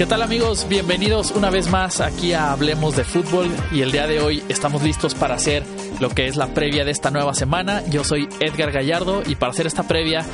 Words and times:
¿Qué 0.00 0.06
tal 0.06 0.22
amigos? 0.22 0.66
Bienvenidos 0.66 1.30
una 1.30 1.50
vez 1.50 1.70
más 1.70 2.00
aquí 2.00 2.32
a 2.32 2.52
Hablemos 2.52 2.96
de 2.96 3.04
Fútbol 3.04 3.48
y 3.70 3.82
el 3.82 3.92
día 3.92 4.06
de 4.06 4.18
hoy 4.18 4.42
estamos 4.48 4.82
listos 4.82 5.14
para 5.14 5.34
hacer 5.34 5.62
lo 6.00 6.08
que 6.08 6.26
es 6.26 6.36
la 6.36 6.54
previa 6.54 6.86
de 6.86 6.90
esta 6.90 7.10
nueva 7.10 7.34
semana. 7.34 7.82
Yo 7.90 8.02
soy 8.02 8.26
Edgar 8.40 8.72
Gallardo 8.72 9.22
y 9.26 9.34
para 9.34 9.50
hacer 9.50 9.66
esta 9.66 9.86
previa 9.86 10.24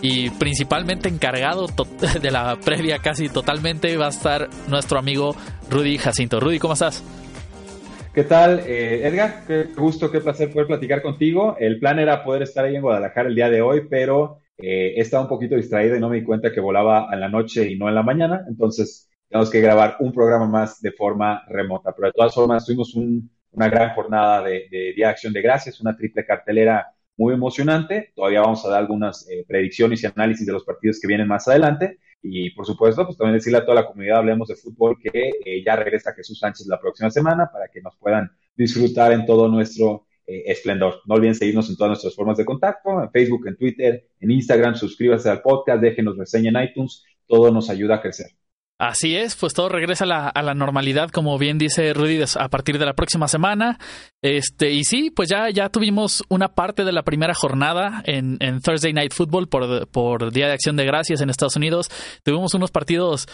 y 0.00 0.30
principalmente 0.30 1.08
encargado 1.08 1.66
de 2.22 2.30
la 2.30 2.56
previa 2.64 3.00
casi 3.00 3.28
totalmente 3.28 3.96
va 3.96 4.06
a 4.06 4.10
estar 4.10 4.48
nuestro 4.68 4.96
amigo 4.96 5.34
Rudy 5.68 5.98
Jacinto. 5.98 6.38
Rudy, 6.38 6.60
¿cómo 6.60 6.74
estás? 6.74 7.02
¿Qué 8.14 8.22
tal, 8.22 8.60
eh, 8.60 9.08
Edgar? 9.08 9.42
Qué 9.44 9.64
gusto, 9.76 10.08
qué 10.08 10.20
placer 10.20 10.52
poder 10.52 10.68
platicar 10.68 11.02
contigo. 11.02 11.56
El 11.58 11.80
plan 11.80 11.98
era 11.98 12.22
poder 12.22 12.42
estar 12.42 12.64
ahí 12.64 12.76
en 12.76 12.82
Guadalajara 12.82 13.28
el 13.28 13.34
día 13.34 13.50
de 13.50 13.60
hoy, 13.60 13.88
pero 13.90 14.38
eh, 14.56 14.94
he 14.96 15.00
estado 15.00 15.24
un 15.24 15.28
poquito 15.28 15.56
distraído 15.56 15.96
y 15.96 16.00
no 16.00 16.10
me 16.10 16.18
di 16.18 16.22
cuenta 16.22 16.52
que 16.52 16.60
volaba 16.60 17.08
en 17.12 17.18
la 17.18 17.28
noche 17.28 17.68
y 17.68 17.76
no 17.76 17.88
en 17.88 17.96
la 17.96 18.04
mañana. 18.04 18.44
Entonces, 18.48 19.06
tenemos 19.28 19.50
que 19.50 19.60
grabar 19.60 19.96
un 20.00 20.12
programa 20.12 20.46
más 20.46 20.80
de 20.80 20.92
forma 20.92 21.44
remota. 21.48 21.94
Pero 21.94 22.08
de 22.08 22.12
todas 22.12 22.34
formas, 22.34 22.64
tuvimos 22.64 22.94
una 22.94 23.68
gran 23.68 23.94
jornada 23.94 24.42
de, 24.42 24.68
Día 24.70 25.06
de 25.06 25.12
Acción 25.12 25.32
de 25.32 25.42
Gracias, 25.42 25.80
una 25.80 25.96
triple 25.96 26.24
cartelera 26.24 26.92
muy 27.16 27.34
emocionante. 27.34 28.12
Todavía 28.14 28.42
vamos 28.42 28.64
a 28.64 28.70
dar 28.70 28.80
algunas 28.80 29.28
eh, 29.30 29.44
predicciones 29.48 30.02
y 30.02 30.06
análisis 30.06 30.46
de 30.46 30.52
los 30.52 30.64
partidos 30.64 31.00
que 31.00 31.08
vienen 31.08 31.28
más 31.28 31.48
adelante. 31.48 31.98
Y 32.22 32.50
por 32.50 32.66
supuesto, 32.66 33.04
pues 33.04 33.16
también 33.16 33.36
decirle 33.36 33.58
a 33.58 33.64
toda 33.64 33.82
la 33.82 33.86
comunidad, 33.86 34.18
hablemos 34.18 34.48
de 34.48 34.56
fútbol, 34.56 34.96
que 35.00 35.30
eh, 35.44 35.62
ya 35.64 35.76
regresa 35.76 36.12
Jesús 36.12 36.38
Sánchez 36.38 36.66
la 36.66 36.80
próxima 36.80 37.10
semana 37.10 37.50
para 37.52 37.68
que 37.68 37.80
nos 37.80 37.96
puedan 37.96 38.30
disfrutar 38.56 39.12
en 39.12 39.26
todo 39.26 39.48
nuestro 39.48 40.06
eh, 40.26 40.44
esplendor. 40.46 41.00
No 41.06 41.14
olviden 41.14 41.34
seguirnos 41.34 41.68
en 41.70 41.76
todas 41.76 41.90
nuestras 41.90 42.14
formas 42.14 42.36
de 42.36 42.44
contacto, 42.44 43.02
en 43.02 43.10
Facebook, 43.10 43.46
en 43.46 43.56
Twitter, 43.56 44.08
en 44.20 44.30
Instagram, 44.30 44.74
suscríbase 44.74 45.30
al 45.30 45.42
podcast, 45.42 45.80
déjenos 45.80 46.16
reseña 46.16 46.50
en 46.50 46.68
iTunes, 46.68 47.04
todo 47.26 47.52
nos 47.52 47.70
ayuda 47.70 47.96
a 47.96 48.02
crecer. 48.02 48.30
Así 48.78 49.16
es, 49.16 49.36
pues 49.36 49.54
todo 49.54 49.70
regresa 49.70 50.04
a 50.04 50.42
la, 50.42 50.54
normalidad, 50.54 51.08
como 51.08 51.38
bien 51.38 51.56
dice 51.56 51.94
Rudy, 51.94 52.22
a 52.38 52.48
partir 52.50 52.78
de 52.78 52.84
la 52.84 52.92
próxima 52.92 53.26
semana. 53.26 53.78
Este, 54.22 54.70
y 54.72 54.84
sí, 54.84 55.10
pues 55.10 55.30
ya, 55.30 55.48
ya 55.48 55.70
tuvimos 55.70 56.22
una 56.28 56.48
parte 56.48 56.84
de 56.84 56.92
la 56.92 57.02
primera 57.02 57.32
jornada 57.32 58.02
en, 58.04 58.36
en 58.40 58.60
Thursday 58.60 58.92
Night 58.92 59.14
Football 59.14 59.48
por, 59.48 59.88
por 59.88 60.30
Día 60.30 60.48
de 60.48 60.52
Acción 60.52 60.76
de 60.76 60.84
Gracias 60.84 61.22
en 61.22 61.30
Estados 61.30 61.56
Unidos. 61.56 61.90
Tuvimos 62.22 62.52
unos 62.52 62.70
partidos, 62.70 63.28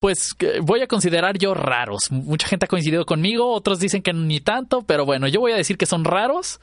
pues 0.00 0.30
voy 0.62 0.80
a 0.80 0.88
considerar 0.88 1.38
yo 1.38 1.54
raros. 1.54 2.10
Mucha 2.10 2.48
gente 2.48 2.64
ha 2.64 2.68
coincidido 2.68 3.06
conmigo, 3.06 3.52
otros 3.52 3.78
dicen 3.78 4.02
que 4.02 4.12
ni 4.12 4.40
tanto, 4.40 4.82
pero 4.82 5.06
bueno, 5.06 5.28
yo 5.28 5.38
voy 5.38 5.52
a 5.52 5.56
decir 5.56 5.78
que 5.78 5.86
son 5.86 6.04
raros. 6.04 6.58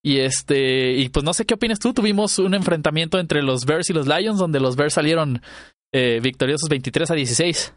Y 0.00 0.18
este, 0.18 0.92
y 0.92 1.08
pues 1.08 1.24
no 1.24 1.32
sé 1.32 1.46
qué 1.46 1.54
opinas 1.54 1.80
tú. 1.80 1.92
Tuvimos 1.94 2.38
un 2.38 2.54
enfrentamiento 2.54 3.18
entre 3.18 3.42
los 3.42 3.64
Bears 3.64 3.88
y 3.88 3.94
los 3.94 4.06
Lions, 4.06 4.38
donde 4.38 4.60
los 4.60 4.76
Bears 4.76 4.92
salieron 4.92 5.40
eh, 5.94 6.18
victoriosos 6.20 6.68
23 6.68 7.08
a 7.08 7.14
16. 7.14 7.74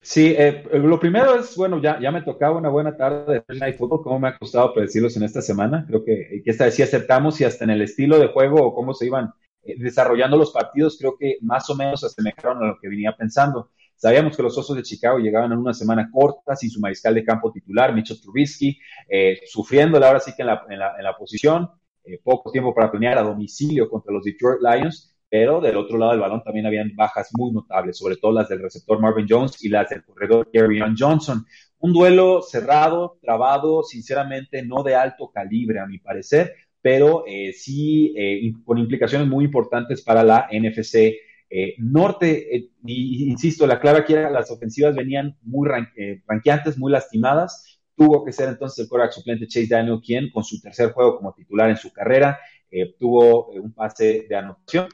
Sí, 0.00 0.34
eh, 0.36 0.64
lo 0.72 0.98
primero 0.98 1.38
es, 1.38 1.54
bueno, 1.54 1.80
ya, 1.80 2.00
ya 2.00 2.10
me 2.10 2.22
tocaba 2.22 2.58
una 2.58 2.68
buena 2.68 2.96
tarde 2.96 3.34
de 3.34 3.40
Thursday 3.42 3.60
Night 3.60 3.78
Football, 3.78 4.02
cómo 4.02 4.18
me 4.18 4.28
ha 4.28 4.36
costado 4.36 4.74
predecirlos 4.74 5.16
en 5.16 5.22
esta 5.22 5.40
semana. 5.40 5.84
Creo 5.86 6.04
que, 6.04 6.42
que 6.44 6.50
esta 6.50 6.64
vez 6.64 6.74
sí 6.74 6.82
aceptamos 6.82 7.40
y 7.40 7.44
hasta 7.44 7.62
en 7.62 7.70
el 7.70 7.82
estilo 7.82 8.18
de 8.18 8.26
juego 8.26 8.66
o 8.66 8.74
cómo 8.74 8.92
se 8.92 9.06
iban 9.06 9.32
eh, 9.62 9.76
desarrollando 9.78 10.36
los 10.36 10.50
partidos, 10.50 10.96
creo 10.98 11.16
que 11.16 11.38
más 11.42 11.70
o 11.70 11.76
menos 11.76 12.00
se 12.00 12.06
asemejaron 12.06 12.60
a 12.60 12.66
lo 12.66 12.78
que 12.80 12.88
venía 12.88 13.14
pensando. 13.16 13.70
Sabíamos 13.94 14.36
que 14.36 14.42
los 14.42 14.58
Osos 14.58 14.74
de 14.74 14.82
Chicago 14.82 15.20
llegaban 15.20 15.52
en 15.52 15.58
una 15.58 15.74
semana 15.74 16.10
corta 16.12 16.56
sin 16.56 16.70
su 16.70 16.80
mariscal 16.80 17.14
de 17.14 17.22
campo 17.22 17.52
titular, 17.52 17.94
Mitchell 17.94 18.20
Trubisky, 18.20 18.76
eh, 19.08 19.38
sufriéndole 19.46 20.06
ahora 20.06 20.18
sí 20.18 20.32
que 20.34 20.42
en 20.42 20.46
la, 20.48 20.66
en 20.68 20.78
la, 20.80 20.96
en 20.98 21.04
la 21.04 21.16
posición, 21.16 21.70
poco 22.24 22.50
tiempo 22.50 22.74
para 22.74 22.90
planear 22.90 23.18
a 23.18 23.22
domicilio 23.22 23.88
contra 23.88 24.12
los 24.12 24.24
Detroit 24.24 24.60
Lions 24.60 25.10
pero 25.30 25.60
del 25.60 25.76
otro 25.76 25.96
lado 25.96 26.10
del 26.10 26.20
balón 26.20 26.42
también 26.42 26.66
habían 26.66 26.94
bajas 26.96 27.30
muy 27.38 27.52
notables, 27.52 27.96
sobre 27.96 28.16
todo 28.16 28.32
las 28.32 28.48
del 28.48 28.60
receptor 28.60 29.00
Marvin 29.00 29.26
Jones 29.28 29.64
y 29.64 29.68
las 29.68 29.88
del 29.88 30.04
corredor 30.04 30.50
Gary 30.52 30.80
Johnson. 30.98 31.46
Un 31.78 31.92
duelo 31.92 32.42
cerrado, 32.42 33.16
trabado, 33.22 33.84
sinceramente 33.84 34.62
no 34.66 34.82
de 34.82 34.96
alto 34.96 35.30
calibre 35.32 35.78
a 35.78 35.86
mi 35.86 35.98
parecer, 35.98 36.54
pero 36.82 37.24
eh, 37.26 37.52
sí 37.52 38.12
eh, 38.16 38.52
con 38.64 38.78
implicaciones 38.78 39.28
muy 39.28 39.44
importantes 39.44 40.02
para 40.02 40.24
la 40.24 40.48
NFC 40.50 41.14
eh, 41.48 41.74
Norte. 41.78 42.68
y, 42.84 43.30
insisto, 43.30 43.68
la 43.68 43.78
clave 43.78 44.00
aquí 44.00 44.14
era 44.14 44.30
las 44.30 44.50
ofensivas 44.50 44.96
venían 44.96 45.36
muy 45.42 45.68
ranqueantes, 46.26 46.76
muy 46.76 46.90
lastimadas. 46.90 47.80
Tuvo 47.94 48.24
que 48.24 48.32
ser 48.32 48.48
entonces 48.48 48.80
el 48.80 48.88
coreback 48.88 49.12
suplente 49.12 49.46
Chase 49.46 49.68
Daniel 49.68 50.00
quien, 50.04 50.30
con 50.30 50.42
su 50.42 50.60
tercer 50.60 50.90
juego 50.90 51.18
como 51.18 51.34
titular 51.34 51.70
en 51.70 51.76
su 51.76 51.92
carrera, 51.92 52.38
tuvo 52.98 53.48
un 53.48 53.72
pase 53.72 54.26
de 54.28 54.36
anotación 54.36 54.88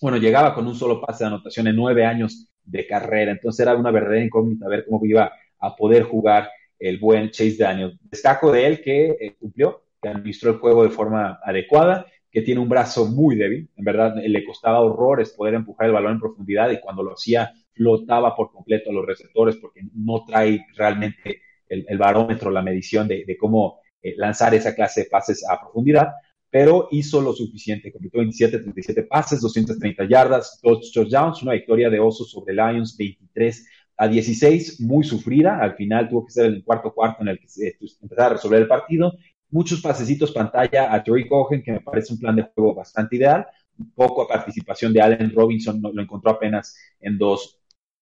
bueno, 0.00 0.18
llegaba 0.18 0.54
con 0.54 0.66
un 0.66 0.74
solo 0.74 1.00
pase 1.00 1.24
de 1.24 1.28
anotación 1.28 1.66
en 1.66 1.76
nueve 1.76 2.04
años 2.04 2.48
de 2.64 2.86
carrera, 2.86 3.32
entonces 3.32 3.60
era 3.60 3.74
una 3.74 3.90
verdadera 3.90 4.24
incógnita 4.24 4.68
ver 4.68 4.84
cómo 4.88 5.04
iba 5.04 5.32
a 5.58 5.76
poder 5.76 6.04
jugar 6.04 6.50
el 6.78 6.98
buen 6.98 7.30
Chase 7.30 7.56
Daniel. 7.58 7.98
Destaco 8.02 8.52
de 8.52 8.66
él 8.66 8.82
que 8.82 9.16
eh, 9.20 9.36
cumplió, 9.38 9.82
que 10.00 10.08
administró 10.08 10.52
el 10.52 10.58
juego 10.58 10.84
de 10.84 10.90
forma 10.90 11.40
adecuada, 11.42 12.06
que 12.30 12.42
tiene 12.42 12.60
un 12.60 12.68
brazo 12.68 13.06
muy 13.06 13.36
débil, 13.36 13.70
en 13.74 13.84
verdad 13.84 14.14
le 14.16 14.44
costaba 14.44 14.80
horrores 14.80 15.30
poder 15.30 15.54
empujar 15.54 15.86
el 15.86 15.94
balón 15.94 16.12
en 16.12 16.20
profundidad 16.20 16.70
y 16.70 16.78
cuando 16.78 17.02
lo 17.02 17.14
hacía 17.14 17.52
flotaba 17.72 18.36
por 18.36 18.52
completo 18.52 18.90
a 18.90 18.92
los 18.92 19.06
receptores 19.06 19.56
porque 19.56 19.80
no 19.94 20.24
trae 20.24 20.66
realmente 20.76 21.40
el, 21.68 21.98
barómetro, 21.98 22.50
la 22.50 22.62
medición 22.62 23.08
de, 23.08 23.36
cómo 23.38 23.80
eh, 24.02 24.14
lanzar 24.16 24.54
esa 24.54 24.74
clase 24.74 25.04
de 25.04 25.10
pases 25.10 25.44
a 25.48 25.58
profundidad 25.60 26.08
pero 26.50 26.88
hizo 26.90 27.20
lo 27.20 27.32
suficiente. 27.32 27.92
Completó 27.92 28.18
27, 28.18 28.58
37 28.58 29.02
pases, 29.04 29.40
230 29.40 30.04
yardas, 30.08 30.60
dos 30.62 30.90
touchdowns, 30.92 31.42
una 31.42 31.52
victoria 31.52 31.90
de 31.90 32.00
Osos 32.00 32.30
sobre 32.30 32.54
Lions 32.54 32.96
23 32.96 33.66
a 33.96 34.08
16, 34.08 34.80
muy 34.80 35.04
sufrida. 35.04 35.58
Al 35.60 35.74
final 35.74 36.08
tuvo 36.08 36.26
que 36.26 36.32
ser 36.32 36.46
el 36.46 36.64
cuarto 36.64 36.92
cuarto 36.94 37.22
en 37.22 37.28
el 37.28 37.38
que 37.38 37.48
se 37.48 37.76
empezara 38.00 38.26
a 38.26 38.32
resolver 38.34 38.62
el 38.62 38.68
partido. 38.68 39.12
Muchos 39.50 39.80
pasecitos 39.80 40.32
pantalla 40.32 40.94
a 40.94 41.02
Terry 41.02 41.26
Cohen, 41.28 41.62
que 41.62 41.72
me 41.72 41.80
parece 41.80 42.12
un 42.12 42.18
plan 42.18 42.36
de 42.36 42.42
juego 42.54 42.74
bastante 42.74 43.16
ideal. 43.16 43.46
Poco 43.94 44.26
participación 44.26 44.92
de 44.92 45.00
Allen 45.00 45.32
Robinson, 45.34 45.80
lo 45.80 46.02
encontró 46.02 46.32
apenas 46.32 46.76
en 47.00 47.18
dos 47.18 47.58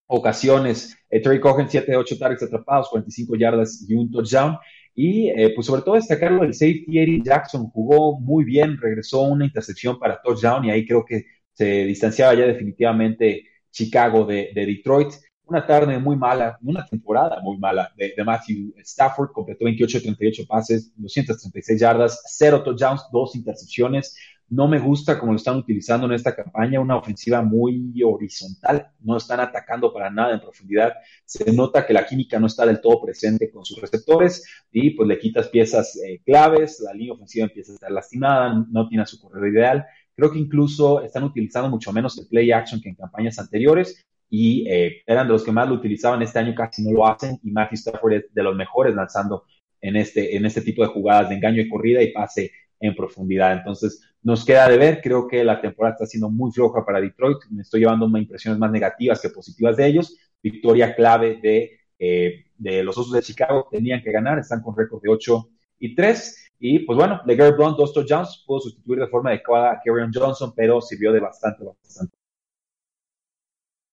ocasiones. 0.06 0.96
Eh, 1.10 1.20
Terry 1.20 1.40
Cohen, 1.40 1.68
7 1.68 1.90
de 1.90 1.96
8 1.96 2.18
targets 2.18 2.42
atrapados, 2.42 2.88
45 2.90 3.36
yardas 3.36 3.84
y 3.88 3.94
un 3.94 4.10
touchdown. 4.10 4.56
Y 4.98 5.28
eh, 5.28 5.52
pues 5.54 5.66
sobre 5.66 5.82
todo 5.82 5.96
destacarlo 5.96 6.42
el 6.42 6.54
safety 6.54 6.98
Eddie 6.98 7.22
Jackson 7.22 7.68
jugó 7.68 8.18
muy 8.18 8.44
bien, 8.44 8.78
regresó 8.80 9.20
una 9.22 9.44
intercepción 9.44 9.98
para 9.98 10.22
touchdown 10.22 10.64
y 10.64 10.70
ahí 10.70 10.86
creo 10.86 11.04
que 11.04 11.26
se 11.52 11.84
distanciaba 11.84 12.34
ya 12.34 12.46
definitivamente 12.46 13.44
Chicago 13.70 14.24
de, 14.24 14.52
Detroit. 14.54 15.12
Una 15.44 15.66
tarde 15.66 15.98
muy 15.98 16.16
mala, 16.16 16.58
una 16.62 16.84
temporada 16.86 17.40
muy 17.42 17.58
mala 17.58 17.92
de, 17.94 18.14
de 18.16 18.24
Matthew 18.24 18.72
Stafford, 18.78 19.32
completó 19.32 19.66
28 19.66 20.00
38 20.02 20.42
pases, 20.48 20.92
236 20.96 21.78
yardas, 21.78 22.22
0 22.26 22.62
touchdowns, 22.64 23.02
2 23.12 23.36
intercepciones. 23.36 24.16
No 24.48 24.68
me 24.68 24.78
gusta 24.78 25.18
como 25.18 25.32
lo 25.32 25.36
están 25.36 25.56
utilizando 25.56 26.06
en 26.06 26.12
esta 26.12 26.34
campaña, 26.34 26.78
una 26.78 26.96
ofensiva 26.96 27.43
muy 27.43 28.00
horizontal, 28.04 28.93
no 29.00 29.16
están 29.16 29.40
atacando 29.40 29.93
para 29.93 30.08
nada 30.08 30.34
en 30.34 30.40
profundidad. 30.40 30.94
Se 31.25 31.52
nota 31.52 31.84
que 31.84 31.93
la 31.93 32.06
química 32.06 32.38
no 32.38 32.46
está 32.46 32.64
del 32.64 32.81
todo 32.81 33.02
presente 33.02 33.50
con 33.50 33.64
sus 33.64 33.81
receptores 33.81 34.44
y 34.70 34.90
pues 34.90 35.08
le 35.08 35.19
quitas 35.19 35.48
piezas 35.48 35.96
eh, 35.96 36.20
claves, 36.25 36.81
la 36.81 36.93
línea 36.93 37.14
ofensiva 37.14 37.46
empieza 37.46 37.72
a 37.72 37.75
estar 37.75 37.90
lastimada, 37.90 38.64
no 38.70 38.88
tiene 38.88 39.04
su 39.06 39.20
corredor 39.20 39.48
ideal. 39.48 39.87
Creo 40.14 40.31
que 40.31 40.38
incluso 40.38 41.02
están 41.02 41.25
utilizando 41.25 41.69
mucho 41.69 41.92
menos 41.92 42.16
el 42.19 42.28
play 42.28 42.52
action 42.52 42.81
que 42.81 42.90
en 42.90 42.94
campañas 42.94 43.38
anteriores 43.40 44.00
y 44.31 44.69
eh, 44.69 45.02
eran 45.06 45.26
de 45.26 45.32
los 45.32 45.44
que 45.44 45.52
más 45.52 45.69
lo 45.69 45.75
utilizaban 45.75 46.22
este 46.22 46.38
año, 46.38 46.54
casi 46.54 46.84
no 46.84 46.92
lo 46.92 47.06
hacen 47.06 47.38
y 47.42 47.50
Matthew 47.50 47.76
Stafford 47.76 48.12
es 48.12 48.25
de 48.32 48.42
los 48.44 48.54
mejores 48.54 48.94
lanzando 48.94 49.44
en 49.81 49.96
este, 49.96 50.37
en 50.37 50.46
este 50.46 50.62
tipo 50.62 50.82
de 50.82 50.88
jugadas 50.88 51.28
de 51.28 51.34
engaño 51.34 51.60
y 51.60 51.69
corrida 51.69 52.02
y 52.02 52.12
pase 52.12 52.52
en 52.81 52.94
profundidad. 52.94 53.52
Entonces, 53.52 54.02
nos 54.23 54.44
queda 54.44 54.69
de 54.69 54.76
ver, 54.76 55.00
creo 55.02 55.28
que 55.28 55.44
la 55.44 55.61
temporada 55.61 55.94
está 55.94 56.06
siendo 56.06 56.28
muy 56.28 56.50
floja 56.52 56.84
para 56.84 57.00
Detroit, 57.00 57.38
me 57.50 57.62
estoy 57.62 57.81
llevando 57.81 58.06
impresiones 58.19 58.58
más 58.58 58.70
negativas 58.70 59.20
que 59.20 59.31
positivas 59.31 59.76
de 59.76 59.87
ellos, 59.87 60.17
victoria 60.43 60.94
clave 60.94 61.38
de, 61.43 61.78
eh, 61.99 62.44
de 62.56 62.82
los 62.82 62.99
Osos 62.99 63.12
de 63.12 63.23
Chicago, 63.23 63.69
tenían 63.70 64.02
que 64.02 64.12
ganar, 64.12 64.38
están 64.38 64.62
con 64.62 64.76
récord 64.76 65.02
de 65.02 65.11
8 65.11 65.49
y 65.78 65.94
3. 65.94 66.52
Y 66.58 66.81
pues 66.81 66.96
bueno, 66.96 67.20
LeGarrette 67.26 67.56
Blunt, 67.56 67.76
dos 67.76 67.93
touchdowns, 67.93 68.44
pudo 68.46 68.61
sustituir 68.61 69.00
de 69.00 69.08
forma 69.08 69.31
adecuada 69.31 69.73
a 69.73 69.81
Kerryon 69.84 70.11
Johnson, 70.12 70.52
pero 70.56 70.81
sirvió 70.81 71.12
de 71.12 71.20
bastante, 71.20 71.64
bastante. 71.64 72.17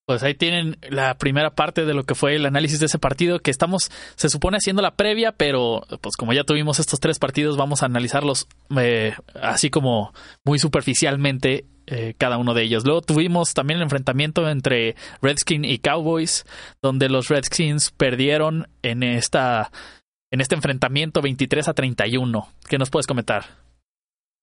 Pues 0.05 0.21
ahí 0.23 0.33
tienen 0.35 0.77
la 0.89 1.17
primera 1.17 1.51
parte 1.51 1.85
de 1.85 1.93
lo 1.93 2.03
que 2.03 2.13
fue 2.13 2.35
el 2.35 2.45
análisis 2.45 2.79
de 2.79 2.87
ese 2.87 2.99
partido, 2.99 3.39
que 3.39 3.51
estamos, 3.51 3.89
se 4.15 4.27
supone, 4.27 4.57
haciendo 4.57 4.81
la 4.81 4.95
previa, 4.95 5.31
pero 5.31 5.83
pues 6.01 6.17
como 6.17 6.33
ya 6.33 6.43
tuvimos 6.43 6.79
estos 6.79 6.99
tres 6.99 7.19
partidos, 7.19 7.55
vamos 7.55 7.83
a 7.83 7.85
analizarlos 7.85 8.47
eh, 8.77 9.13
así 9.41 9.69
como 9.69 10.13
muy 10.43 10.59
superficialmente 10.59 11.65
eh, 11.87 12.15
cada 12.17 12.37
uno 12.37 12.53
de 12.53 12.63
ellos. 12.63 12.83
Luego 12.85 13.01
tuvimos 13.01 13.53
también 13.53 13.77
el 13.77 13.83
enfrentamiento 13.83 14.49
entre 14.49 14.95
Redskins 15.21 15.67
y 15.67 15.79
Cowboys, 15.79 16.45
donde 16.81 17.07
los 17.07 17.29
Redskins 17.29 17.91
perdieron 17.91 18.67
en 18.81 19.03
esta 19.03 19.71
en 20.31 20.41
este 20.41 20.55
enfrentamiento 20.55 21.21
23 21.21 21.67
a 21.69 21.73
31. 21.73 22.47
¿Qué 22.67 22.77
nos 22.77 22.89
puedes 22.89 23.07
comentar? 23.07 23.62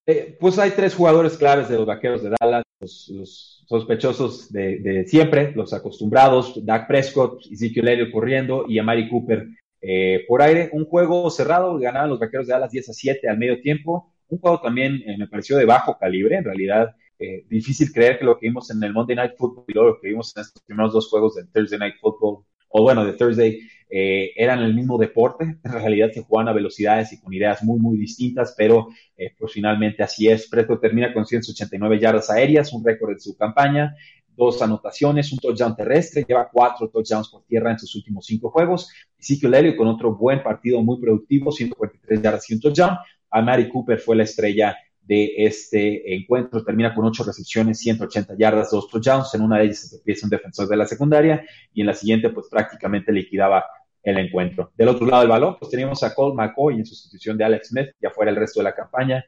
Eh, 0.07 0.37
pues 0.41 0.59
hay 0.59 0.71
tres 0.73 0.95
jugadores 0.95 1.37
claves 1.37 1.69
de 1.69 1.77
los 1.77 1.87
Vaqueros 1.87 2.23
de 2.23 2.35
Dallas, 2.41 2.65
los 2.81 3.65
sospechosos 3.67 4.51
de, 4.53 5.05
siempre, 5.07 5.53
los 5.55 5.73
acostumbrados, 5.73 6.65
Dak 6.65 6.89
Prescott, 6.89 7.45
Ezekiel 7.51 7.89
Elliott 7.89 8.11
corriendo 8.11 8.65
y 8.67 8.79
Amari 8.79 9.09
Cooper 9.09 9.47
eh, 9.81 10.25
por 10.27 10.43
aire. 10.43 10.71
Un 10.73 10.85
juego 10.87 11.31
cerrado, 11.31 11.79
ganaban 11.79 12.11
los 12.11 12.19
vaqueros 12.19 12.47
de 12.47 12.55
Dallas 12.55 12.73
10 12.73 12.89
a 12.89 12.93
7 12.93 13.29
al 13.29 13.39
medio 13.39 13.61
tiempo. 13.61 14.13
Un 14.29 14.39
juego 14.39 14.61
también 14.61 15.03
eh, 15.07 15.17
me 15.19 15.29
pareció 15.29 15.57
de 15.57 15.65
bajo 15.65 15.97
calibre, 15.99 16.37
en 16.37 16.45
realidad 16.45 16.95
eh, 17.23 17.45
difícil 17.51 17.93
creer 17.93 18.19
que 18.19 18.25
lo 18.25 18.39
que 18.39 18.47
vimos 18.47 18.71
en 18.71 18.83
el 18.83 18.95
Monday 18.95 19.15
Night 19.15 19.33
Football 19.37 19.65
y 19.69 19.75
lo 19.75 20.01
que 20.01 20.09
vimos 20.09 20.35
en 20.35 20.41
estos 20.41 20.63
primeros 20.63 20.95
dos 20.95 21.09
juegos 21.11 21.35
del 21.35 21.49
Thursday 21.53 21.79
Night 21.79 21.97
Football, 22.01 22.45
o 22.71 22.83
bueno, 22.83 23.05
de 23.05 23.13
Thursday, 23.13 23.61
eh, 23.91 24.31
eran 24.37 24.61
el 24.61 24.75
mismo 24.75 24.97
deporte. 24.99 25.59
En 25.65 25.73
realidad 25.73 26.11
se 26.13 26.23
jugaban 26.23 26.49
a 26.49 26.53
velocidades 26.53 27.13
y 27.13 27.21
con 27.21 27.33
ideas 27.33 27.63
muy, 27.63 27.81
muy 27.81 27.99
distintas, 27.99 28.55
pero 28.57 28.89
eh, 29.17 29.35
pues 29.39 29.53
finalmente 29.53 30.03
así 30.03 30.29
es. 30.29 30.49
Preto 30.49 30.79
termina 30.79 31.13
con 31.13 31.27
189 31.27 31.99
yardas 31.99 32.31
aéreas, 32.31 32.73
un 32.73 32.85
récord 32.85 33.15
de 33.15 33.21
su 33.21 33.37
campaña, 33.37 33.95
dos 34.37 34.63
anotaciones, 34.63 35.33
un 35.33 35.39
touchdown 35.39 35.77
terrestre, 35.77 36.25
lleva 36.27 36.49
cuatro 36.51 36.89
touchdowns 36.89 37.29
por 37.29 37.45
tierra 37.45 37.73
en 37.73 37.79
sus 37.79 37.95
últimos 37.97 38.25
cinco 38.25 38.51
juegos. 38.51 38.91
Ezekiel 39.19 39.55
Elliott 39.55 39.77
con 39.77 39.89
otro 39.89 40.17
buen 40.17 40.43
partido 40.43 40.83
muy 40.83 41.01
productivo, 41.01 41.51
143 41.53 42.23
yardas 42.23 42.51
y 42.51 42.55
un 42.55 42.61
touchdown. 42.61 42.97
A 43.31 43.43
Mary 43.43 43.69
Cooper 43.69 43.99
fue 43.99 44.17
la 44.17 44.23
estrella 44.25 44.77
de 45.03 45.35
este 45.39 46.15
encuentro. 46.15 46.65
Termina 46.65 46.95
con 46.95 47.05
ocho 47.05 47.25
recepciones, 47.25 47.81
180 47.81 48.35
yardas, 48.39 48.71
dos 48.71 48.89
touchdowns. 48.89 49.35
En 49.35 49.43
una 49.43 49.59
de 49.59 49.65
ellas 49.65 49.91
se 49.91 49.97
empieza 49.97 50.27
un 50.27 50.31
defensor 50.31 50.69
de 50.69 50.77
la 50.77 50.87
secundaria 50.87 51.45
y 51.75 51.81
en 51.81 51.89
la 51.89 51.95
siguiente, 51.95 52.31
pues 52.31 52.47
prácticamente 52.49 53.13
liquidaba 53.13 53.65
el 54.03 54.19
encuentro. 54.19 54.73
Del 54.77 54.89
otro 54.89 55.07
lado 55.07 55.23
del 55.23 55.31
balón, 55.31 55.57
pues 55.59 55.71
teníamos 55.71 56.03
a 56.03 56.15
Colt 56.15 56.35
McCoy 56.35 56.77
en 56.77 56.87
sustitución 56.87 57.37
de 57.37 57.45
Alex 57.45 57.69
Smith, 57.69 57.89
ya 58.01 58.11
fuera 58.11 58.31
el 58.31 58.37
resto 58.37 58.61
de 58.61 58.65
la 58.65 58.75
campaña. 58.75 59.25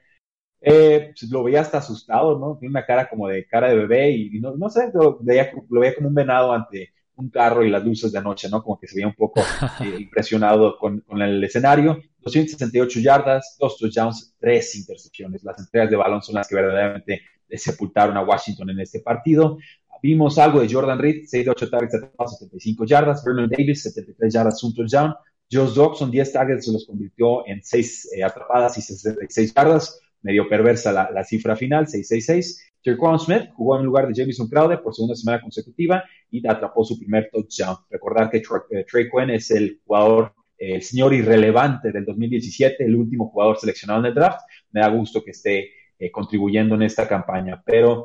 Eh, 0.60 1.12
pues 1.18 1.30
lo 1.30 1.42
veía 1.42 1.60
hasta 1.60 1.78
asustado, 1.78 2.38
¿no? 2.38 2.56
Tiene 2.58 2.70
una 2.70 2.86
cara 2.86 3.08
como 3.08 3.28
de 3.28 3.46
cara 3.46 3.68
de 3.68 3.76
bebé 3.76 4.10
y, 4.12 4.40
no, 4.40 4.56
no, 4.56 4.70
sé, 4.70 4.90
lo 4.94 5.18
veía, 5.20 5.50
lo 5.68 5.80
veía 5.80 5.94
como 5.94 6.08
un 6.08 6.14
venado 6.14 6.52
ante 6.52 6.92
un 7.16 7.30
carro 7.30 7.64
y 7.64 7.70
las 7.70 7.84
luces 7.84 8.12
de 8.12 8.18
anoche, 8.18 8.48
¿no? 8.48 8.62
Como 8.62 8.78
que 8.78 8.86
se 8.86 8.96
veía 8.96 9.08
un 9.08 9.14
poco 9.14 9.40
eh, 9.80 9.96
impresionado 9.98 10.78
con, 10.78 11.00
con, 11.00 11.20
el 11.20 11.42
escenario. 11.42 12.00
268 12.18 13.00
yardas, 13.00 13.56
dos 13.58 13.76
touchdowns, 13.76 14.36
tres 14.38 14.76
intercepciones. 14.76 15.42
Las 15.42 15.58
entregas 15.58 15.90
de 15.90 15.96
balón 15.96 16.22
son 16.22 16.36
las 16.36 16.46
que 16.46 16.54
verdaderamente 16.54 17.22
sepultaron 17.50 18.16
a 18.16 18.22
Washington 18.22 18.70
en 18.70 18.80
este 18.80 19.00
partido. 19.00 19.58
Vimos 20.02 20.36
algo 20.38 20.60
de 20.60 20.72
Jordan 20.72 20.98
Reed, 20.98 21.24
6 21.26 21.44
de 21.44 21.50
8 21.52 21.70
targets, 21.70 21.92
75 21.92 22.84
yardas. 22.84 23.24
Vernon 23.24 23.48
Davis, 23.48 23.84
73 23.84 24.34
yardas, 24.34 24.64
un 24.64 24.74
touchdown. 24.74 25.14
Josh 25.50 25.74
Dobson, 25.74 26.10
10 26.10 26.32
targets, 26.32 26.64
se 26.66 26.72
los 26.72 26.86
convirtió 26.86 27.46
en 27.46 27.62
6 27.62 28.14
eh, 28.16 28.24
atrapadas 28.24 28.76
y 28.78 28.82
66 28.82 29.54
yardas. 29.54 30.00
Medio 30.22 30.48
perversa 30.48 30.92
la, 30.92 31.10
la 31.10 31.22
cifra 31.24 31.54
final, 31.54 31.86
666. 31.86 32.72
Terquan 32.82 33.18
Smith 33.18 33.50
jugó 33.54 33.78
en 33.78 33.84
lugar 33.84 34.08
de 34.08 34.14
Jameson 34.14 34.48
Crowder 34.48 34.82
por 34.82 34.94
segunda 34.94 35.14
semana 35.14 35.40
consecutiva 35.40 36.02
y 36.30 36.46
atrapó 36.46 36.84
su 36.84 36.98
primer 36.98 37.30
touchdown. 37.30 37.76
Recordar 37.88 38.28
que 38.28 38.38
eh, 38.38 38.84
Trey 38.90 39.08
Quinn 39.08 39.30
es 39.30 39.50
el 39.52 39.80
jugador, 39.84 40.34
el 40.58 40.82
señor 40.82 41.14
irrelevante 41.14 41.92
del 41.92 42.04
2017, 42.04 42.84
el 42.84 42.96
último 42.96 43.28
jugador 43.30 43.58
seleccionado 43.58 44.00
en 44.00 44.06
el 44.06 44.14
draft. 44.14 44.40
Me 44.72 44.80
da 44.80 44.88
gusto 44.88 45.22
que 45.22 45.30
esté 45.30 45.70
eh, 45.98 46.10
contribuyendo 46.10 46.74
en 46.74 46.82
esta 46.82 47.06
campaña, 47.06 47.62
pero 47.64 48.02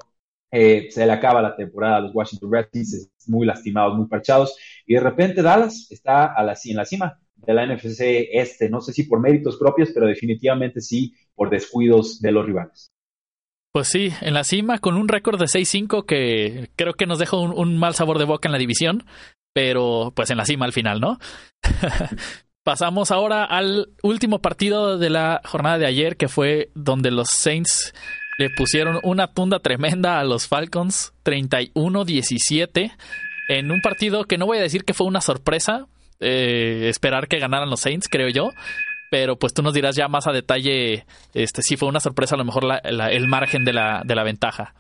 eh, 0.52 0.88
se 0.90 1.06
le 1.06 1.12
acaba 1.12 1.42
la 1.42 1.56
temporada 1.56 1.98
a 1.98 2.02
los 2.02 2.16
Washington 2.16 2.52
Redskins, 2.52 3.12
muy 3.28 3.46
lastimados, 3.46 3.98
muy 3.98 4.08
parchados, 4.08 4.58
y 4.86 4.94
de 4.94 5.02
repente 5.02 5.42
Dallas 5.42 5.88
está 5.90 6.34
en 6.38 6.76
la 6.76 6.86
cima 6.86 7.20
de 7.36 7.54
la 7.54 7.66
NFC 7.66 8.30
este, 8.32 8.70
no 8.70 8.82
sé 8.82 8.94
si 8.94 9.04
por 9.04 9.20
méritos 9.20 9.58
propios, 9.58 9.92
pero 9.94 10.08
definitivamente 10.08 10.82
sí 10.82 11.14
por 11.36 11.50
descuidos 11.50 12.20
de 12.20 12.32
los 12.32 12.46
rivales. 12.46 12.92
Pues 13.72 13.90
sí, 13.90 14.12
en 14.22 14.34
la 14.34 14.44
cima 14.44 14.80
con 14.80 14.96
un 14.96 15.08
récord 15.08 15.40
de 15.40 15.46
6-5 15.46 16.06
que 16.06 16.70
creo 16.76 16.94
que 16.94 17.06
nos 17.06 17.20
deja 17.20 17.38
un, 17.38 17.52
un, 17.52 17.78
mal 17.78 17.94
sabor 17.94 18.18
de 18.18 18.26
boca 18.26 18.48
en 18.48 18.54
la 18.54 18.58
división, 18.58 19.06
pero 19.54 20.12
pues 20.16 20.30
en 20.30 20.38
la 20.38 20.46
cima 20.46 20.66
al 20.66 20.74
final, 20.74 21.00
¿no? 21.00 21.20
Pasamos 22.64 23.12
ahora 23.12 23.46
al 23.46 23.90
último 24.04 24.40
partido 24.40 24.98
de 24.98 25.10
la 25.10 25.42
jornada 25.46 25.78
de 25.78 25.86
ayer, 25.86 26.18
que 26.18 26.28
fue 26.28 26.70
donde 26.74 27.12
los 27.12 27.30
Saints 27.30 27.94
le 28.38 28.50
pusieron 28.50 29.00
una 29.04 29.28
tunda 29.34 29.60
tremenda 29.60 30.20
a 30.20 30.24
los 30.24 30.48
Falcons, 30.48 31.14
31-17, 31.26 32.92
en 33.50 33.72
un 33.72 33.82
partido 33.82 34.26
que 34.26 34.38
no 34.38 34.46
voy 34.46 34.60
a 34.60 34.62
decir 34.62 34.84
que 34.84 34.94
fue 34.94 35.08
una 35.08 35.22
sorpresa, 35.22 35.88
eh, 36.20 36.88
esperar 36.90 37.28
que 37.28 37.40
ganaran 37.40 37.70
los 37.70 37.80
Saints, 37.80 38.08
creo 38.10 38.30
yo, 38.30 38.50
pero 39.10 39.38
pues 39.38 39.54
tú 39.54 39.64
nos 39.64 39.74
dirás 39.74 39.96
ya 39.96 40.08
más 40.08 40.28
a 40.28 40.34
detalle 40.34 41.06
este 41.34 41.62
si 41.62 41.78
fue 41.78 41.88
una 41.88 42.00
sorpresa 42.00 42.36
a 42.36 42.38
lo 42.38 42.46
mejor 42.46 42.66
el 42.84 43.28
margen 43.28 43.66
de 43.66 43.74
la, 43.74 44.04
de 44.06 44.16
la 44.16 44.24
ventaja. 44.24 44.76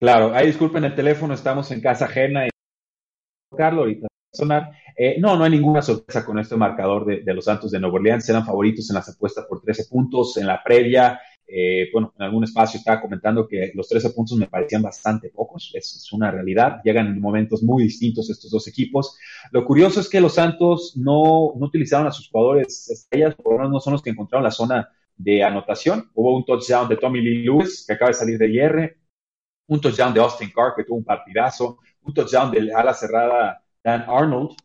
Claro, 0.00 0.34
ahí 0.34 0.46
disculpen 0.46 0.84
el 0.84 0.94
teléfono, 0.94 1.34
estamos 1.34 1.70
en 1.70 1.80
casa 1.80 2.06
ajena 2.06 2.46
y 2.46 2.50
Carlos 3.56 3.80
ahorita 3.80 4.08
sonar. 4.32 4.72
Eh, 4.96 5.16
no, 5.18 5.36
no 5.36 5.44
hay 5.44 5.50
ninguna 5.50 5.82
sorpresa 5.82 6.24
con 6.24 6.38
este 6.38 6.56
marcador 6.56 7.06
de, 7.06 7.22
de, 7.22 7.34
los 7.34 7.44
Santos 7.44 7.70
de 7.70 7.80
Nueva 7.80 7.96
Orleans. 7.96 8.28
Eran 8.28 8.44
favoritos 8.44 8.90
en 8.90 8.94
las 8.94 9.08
apuestas 9.08 9.46
por 9.48 9.60
13 9.60 9.86
puntos 9.90 10.36
en 10.36 10.46
la 10.46 10.62
previa. 10.62 11.20
Eh, 11.46 11.88
bueno, 11.92 12.12
en 12.16 12.24
algún 12.24 12.44
espacio 12.44 12.78
estaba 12.78 13.00
comentando 13.00 13.46
que 13.46 13.70
los 13.74 13.88
13 13.88 14.10
puntos 14.10 14.36
me 14.38 14.46
parecían 14.46 14.82
bastante 14.82 15.30
pocos, 15.30 15.72
es, 15.74 16.10
una 16.12 16.30
realidad, 16.30 16.80
llegan 16.84 17.06
en 17.08 17.20
momentos 17.20 17.62
muy 17.62 17.84
distintos 17.84 18.30
estos 18.30 18.50
dos 18.50 18.66
equipos. 18.66 19.18
Lo 19.52 19.64
curioso 19.64 20.00
es 20.00 20.08
que 20.08 20.20
los 20.20 20.34
Santos 20.34 20.94
no, 20.96 21.52
no 21.56 21.66
utilizaron 21.66 22.06
a 22.06 22.12
sus 22.12 22.28
jugadores 22.28 22.88
estrellas, 22.90 23.34
por 23.34 23.52
lo 23.52 23.58
menos 23.58 23.72
no 23.72 23.80
son 23.80 23.92
los 23.94 24.02
que 24.02 24.10
encontraron 24.10 24.44
la 24.44 24.50
zona 24.50 24.88
de 25.16 25.44
anotación. 25.44 26.10
Hubo 26.14 26.36
un 26.36 26.44
touchdown 26.44 26.88
de 26.88 26.96
Tommy 26.96 27.20
Lee 27.20 27.44
Lewis, 27.44 27.84
que 27.86 27.94
acaba 27.94 28.10
de 28.10 28.14
salir 28.14 28.38
de 28.38 28.48
IR, 28.48 28.96
un 29.68 29.80
touchdown 29.80 30.14
de 30.14 30.20
Austin 30.20 30.50
Carr, 30.54 30.74
que 30.76 30.84
tuvo 30.84 30.98
un 30.98 31.04
partidazo, 31.04 31.78
un 32.02 32.14
touchdown 32.14 32.50
de 32.50 32.72
ala 32.74 32.94
cerrada 32.94 33.62
Dan 33.82 34.04
Arnold, 34.08 34.56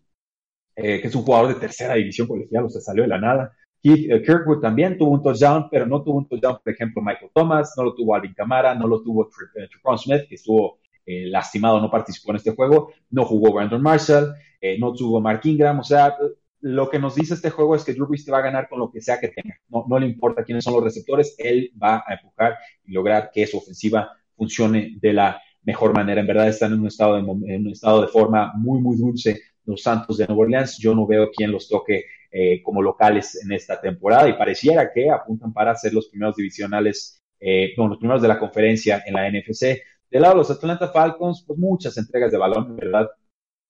eh, 0.76 1.02
que 1.02 1.08
es 1.08 1.16
un 1.16 1.24
jugador 1.24 1.50
de 1.50 1.60
tercera 1.60 1.96
división 1.96 2.28
colegial, 2.28 2.66
o 2.66 2.70
sea, 2.70 2.82
salió 2.82 3.04
de 3.04 3.10
la 3.10 3.20
nada. 3.20 3.56
Keith 3.82 4.12
uh, 4.12 4.22
Kirkwood 4.22 4.60
también 4.60 4.98
tuvo 4.98 5.12
un 5.12 5.24
touchdown, 5.24 5.68
pero 5.70 5.86
no 5.86 6.04
tuvo 6.04 6.18
un 6.18 6.28
touchdown, 6.28 6.58
por 6.64 6.74
ejemplo, 6.74 7.02
Michael 7.02 7.32
Thomas, 7.34 7.74
no 7.78 7.84
lo 7.84 7.94
tuvo 7.94 8.16
Alvin 8.16 8.34
Kamara, 8.34 8.76
no 8.76 8.88
lo 8.88 9.02
tuvo 9.02 9.30
Tricon 9.70 9.98
Smith, 9.98 10.28
que 10.28 10.36
estuvo 10.36 10.80
eh, 11.06 11.26
lastimado, 11.28 11.80
no 11.80 11.90
participó 11.90 12.32
en 12.32 12.38
este 12.38 12.56
juego, 12.56 12.92
no 13.10 13.26
jugó 13.26 13.54
Brandon 13.54 13.82
Marshall, 13.82 14.34
eh, 14.62 14.78
no 14.80 14.94
tuvo 14.94 15.22
Mark 15.22 15.42
Ingram, 15.44 15.80
o 15.80 15.84
sea, 15.84 16.16
lo 16.62 16.90
que 16.90 17.00
nos 17.00 17.16
dice 17.16 17.34
este 17.34 17.50
juego 17.50 17.76
es 17.76 17.86
que 17.86 17.94
Drew 17.94 18.08
Brees 18.08 18.26
te 18.26 18.32
va 18.32 18.40
a 18.40 18.44
ganar 18.44 18.68
con 18.68 18.80
lo 18.80 18.92
que 18.92 19.02
sea 19.02 19.20
que 19.20 19.30
tenga, 19.30 19.56
no, 19.70 19.86
no 19.88 19.98
le 19.98 20.08
importa 20.08 20.44
quiénes 20.44 20.64
son 20.64 20.74
los 20.74 20.84
receptores, 20.84 21.36
él 21.38 21.72
va 21.82 22.04
a 22.06 22.14
empujar 22.16 22.58
y 22.86 22.92
lograr 22.92 23.32
que 23.34 23.48
su 23.48 23.58
ofensiva 23.58 24.12
funcione 24.36 24.98
de 25.00 25.14
la 25.14 25.42
mejor 25.64 25.94
manera. 25.94 26.22
En 26.22 26.28
verdad 26.28 26.48
están 26.48 26.74
en 26.74 26.80
un 26.80 26.88
estado 26.88 27.16
de, 27.16 27.20
en 27.22 27.68
un 27.68 27.72
estado 27.72 28.02
de 28.02 28.08
forma 28.08 28.54
muy, 28.56 28.80
muy 28.82 28.98
dulce 28.98 29.40
los 29.66 29.82
Santos 29.82 30.18
de 30.18 30.26
Nueva 30.28 30.44
Orleans. 30.44 30.78
Yo 30.78 30.96
no 30.96 31.06
veo 31.06 31.30
quién 31.36 31.52
los 31.52 31.68
toque 31.68 32.06
eh, 32.32 32.62
como 32.64 32.82
locales 32.82 33.42
en 33.44 33.52
esta 33.52 33.80
temporada 33.82 34.30
y 34.30 34.34
pareciera 34.34 34.92
que 34.92 35.10
apuntan 35.10 35.54
para 35.54 35.76
ser 35.76 35.94
los 35.94 36.10
primeros 36.10 36.36
divisionales, 36.36 37.22
eh, 37.40 37.74
los 37.76 37.98
primeros 37.98 38.22
de 38.22 38.28
la 38.28 38.40
conferencia 38.40 39.04
en 39.06 39.14
la 39.14 39.30
NFC. 39.30 39.82
Del 40.10 40.22
lado 40.22 40.36
de 40.36 40.40
los 40.40 40.52
Atlanta 40.52 40.90
Falcons, 40.90 41.44
pues 41.46 41.58
muchas 41.60 41.98
entregas 41.98 42.32
de 42.32 42.38
balón, 42.38 42.76
verdad, 42.76 43.10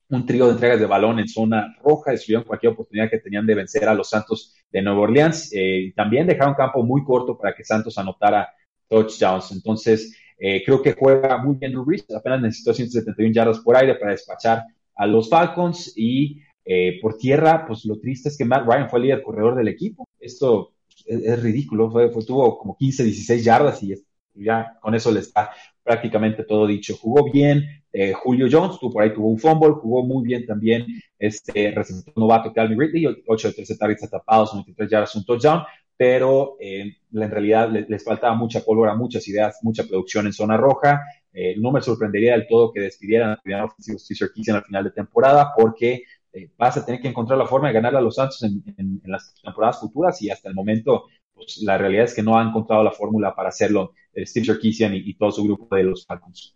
un 0.10 0.26
trío 0.26 0.48
de 0.48 0.54
entregas 0.54 0.80
de 0.80 0.86
balón 0.86 1.20
en 1.20 1.28
zona 1.28 1.76
roja, 1.84 2.12
destruyeron 2.12 2.44
cualquier 2.44 2.74
oportunidad 2.74 3.10
que 3.10 3.20
tenían 3.20 3.46
de 3.46 3.56
vencer 3.56 3.88
a 3.88 3.94
los 3.94 4.10
Santos 4.10 4.56
de 4.72 4.82
Nueva 4.82 5.02
Orleans. 5.02 5.52
Eh, 5.54 5.94
también 5.96 6.26
dejaron 6.26 6.56
campo 6.56 6.84
muy 6.84 7.04
corto 7.04 7.38
para 7.38 7.54
que 7.54 7.64
Santos 7.64 7.98
anotara 7.98 8.50
touchdowns. 8.88 9.52
Entonces, 9.52 10.16
eh, 10.38 10.64
creo 10.66 10.82
que 10.82 10.94
juega 10.94 11.38
muy 11.38 11.56
bien 11.58 11.72
Drew 11.72 11.86
Brees, 11.86 12.06
apenas 12.16 12.42
necesitó 12.42 12.74
171 12.74 13.34
yardas 13.34 13.60
por 13.60 13.76
aire 13.76 13.96
para 13.96 14.12
despachar 14.12 14.64
a 14.96 15.06
los 15.06 15.30
Falcons 15.30 15.94
y 15.96 16.42
eh, 16.72 17.00
por 17.02 17.18
tierra, 17.18 17.66
pues 17.66 17.84
lo 17.86 18.00
triste 18.00 18.30
es 18.30 18.38
que 18.38 18.46
Matt 18.46 18.64
Ryan 18.68 18.92
fue 18.92 19.00
el 19.00 19.06
líder 19.06 19.24
corredor 19.24 19.56
del 19.56 19.70
equipo. 19.70 20.08
Esto 20.20 20.74
es, 21.04 21.42
ridículo, 21.42 21.90
fue, 21.90 22.12
tuvo 22.24 22.60
como 22.60 22.78
15, 22.78 23.06
16 23.06 23.44
yardas 23.44 23.82
y 23.82 23.96
ya 24.36 24.78
con 24.80 24.94
eso 24.94 25.12
le 25.12 25.22
está 25.22 25.50
prácticamente 25.82 26.44
todo 26.44 26.68
dicho. 26.68 26.96
Jugó 26.96 27.32
bien 27.32 27.66
eh, 27.92 28.14
Julio 28.14 28.48
Jones, 28.52 28.78
tuvo, 28.80 28.92
por 28.92 29.02
ahí 29.02 29.12
tuvo 29.12 29.30
un 29.30 29.40
fumble, 29.40 29.72
jugó 29.82 30.06
muy 30.06 30.24
bien 30.24 30.46
también 30.46 30.86
este 31.18 31.72
receptor 31.72 32.16
novato 32.16 32.54
Calvin 32.54 32.80
Ridley, 32.80 33.24
8 33.26 33.48
de 33.48 33.54
13 33.56 33.76
targets 33.76 34.04
atrapados, 34.04 34.54
93 34.54 34.92
yardas, 34.92 35.16
un 35.16 35.26
touchdown. 35.26 35.64
pero 35.98 36.56
eh, 36.60 36.98
en 37.12 37.32
realidad 37.32 37.72
les, 37.72 38.04
faltaba 38.04 38.36
mucha 38.36 38.60
pólvora, 38.62 38.94
muchas 38.94 39.28
ideas, 39.28 39.58
mucha 39.64 39.86
producción 39.86 40.28
en 40.28 40.34
zona 40.34 40.56
roja. 40.56 41.02
Eh, 41.34 41.56
no 41.58 41.72
me 41.72 41.82
sorprendería 41.82 42.34
del 42.34 42.48
todo 42.48 42.72
que 42.72 42.82
despidieran 42.82 43.32
al 43.32 43.42
final 43.42 43.66
ofensivo 43.66 43.98
Steve 43.98 44.44
en 44.48 44.56
al 44.56 44.64
final 44.64 44.84
de 44.84 44.92
temporada, 44.92 45.52
porque 45.58 46.04
eh, 46.34 46.52
vas 46.58 46.78
a 46.78 46.86
tener 46.86 47.02
que 47.02 47.08
encontrar 47.08 47.40
la 47.40 47.48
forma 47.48 47.70
de 47.70 47.74
ganarle 47.74 48.00
a 48.00 48.02
los 48.02 48.16
Santos 48.16 48.44
en, 48.44 49.02
las 49.06 49.34
temporadas 49.42 49.80
futuras 49.80 50.22
y 50.22 50.30
hasta 50.30 50.50
el 50.50 50.56
momento, 50.56 51.06
pues 51.34 51.62
la 51.64 51.78
realidad 51.78 52.06
es 52.06 52.14
que 52.14 52.24
no 52.24 52.38
ha 52.38 52.44
encontrado 52.44 52.84
la 52.84 52.92
fórmula 52.92 53.36
para 53.36 53.50
hacerlo 53.50 53.94
Steve 54.16 54.46
Sarkisian 54.46 54.94
y, 54.94 55.14
todo 55.16 55.32
su 55.32 55.44
grupo 55.44 55.76
de 55.76 55.84
los 55.84 56.06
Falcons. 56.06 56.56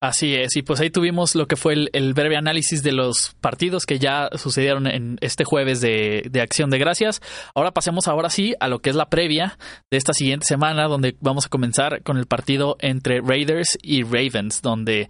Así 0.00 0.34
es, 0.34 0.54
y 0.56 0.62
pues 0.62 0.80
ahí 0.80 0.90
tuvimos 0.90 1.34
lo 1.34 1.46
que 1.46 1.56
fue 1.56 1.88
el, 1.90 2.12
breve 2.12 2.36
análisis 2.36 2.82
de 2.82 2.92
los 2.92 3.34
partidos 3.40 3.86
que 3.86 3.98
ya 3.98 4.28
sucedieron 4.34 4.86
en 4.86 5.16
este 5.22 5.44
jueves 5.44 5.80
de, 5.80 6.30
Acción 6.42 6.68
de 6.68 6.78
Gracias. 6.78 7.22
Ahora 7.54 7.72
pasemos 7.72 8.06
ahora 8.06 8.28
sí 8.28 8.54
a 8.60 8.68
lo 8.68 8.80
que 8.80 8.90
es 8.90 8.96
la 8.96 9.08
previa 9.08 9.56
de 9.90 9.96
esta 9.96 10.12
siguiente 10.12 10.44
semana, 10.44 10.88
donde 10.88 11.16
vamos 11.20 11.46
a 11.46 11.48
comenzar 11.48 12.02
con 12.02 12.18
el 12.18 12.26
partido 12.26 12.76
entre 12.80 13.22
Raiders 13.22 13.78
y 13.82 14.02
Ravens, 14.02 14.60
donde 14.60 15.08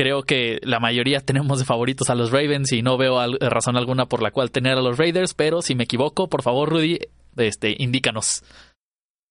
creo 0.00 0.22
que 0.22 0.60
la 0.62 0.80
mayoría 0.80 1.20
tenemos 1.20 1.58
de 1.58 1.66
favoritos 1.66 2.08
a 2.08 2.14
los 2.14 2.32
Ravens 2.32 2.72
y 2.72 2.80
no 2.80 2.96
veo 2.96 3.20
razón 3.38 3.76
alguna 3.76 4.06
por 4.06 4.22
la 4.22 4.30
cual 4.30 4.50
tener 4.50 4.78
a 4.78 4.80
los 4.80 4.96
Raiders, 4.96 5.34
pero 5.34 5.60
si 5.60 5.74
me 5.74 5.84
equivoco, 5.84 6.26
por 6.26 6.40
favor, 6.40 6.70
Rudy, 6.70 7.00
este, 7.36 7.76
indícanos. 7.76 8.42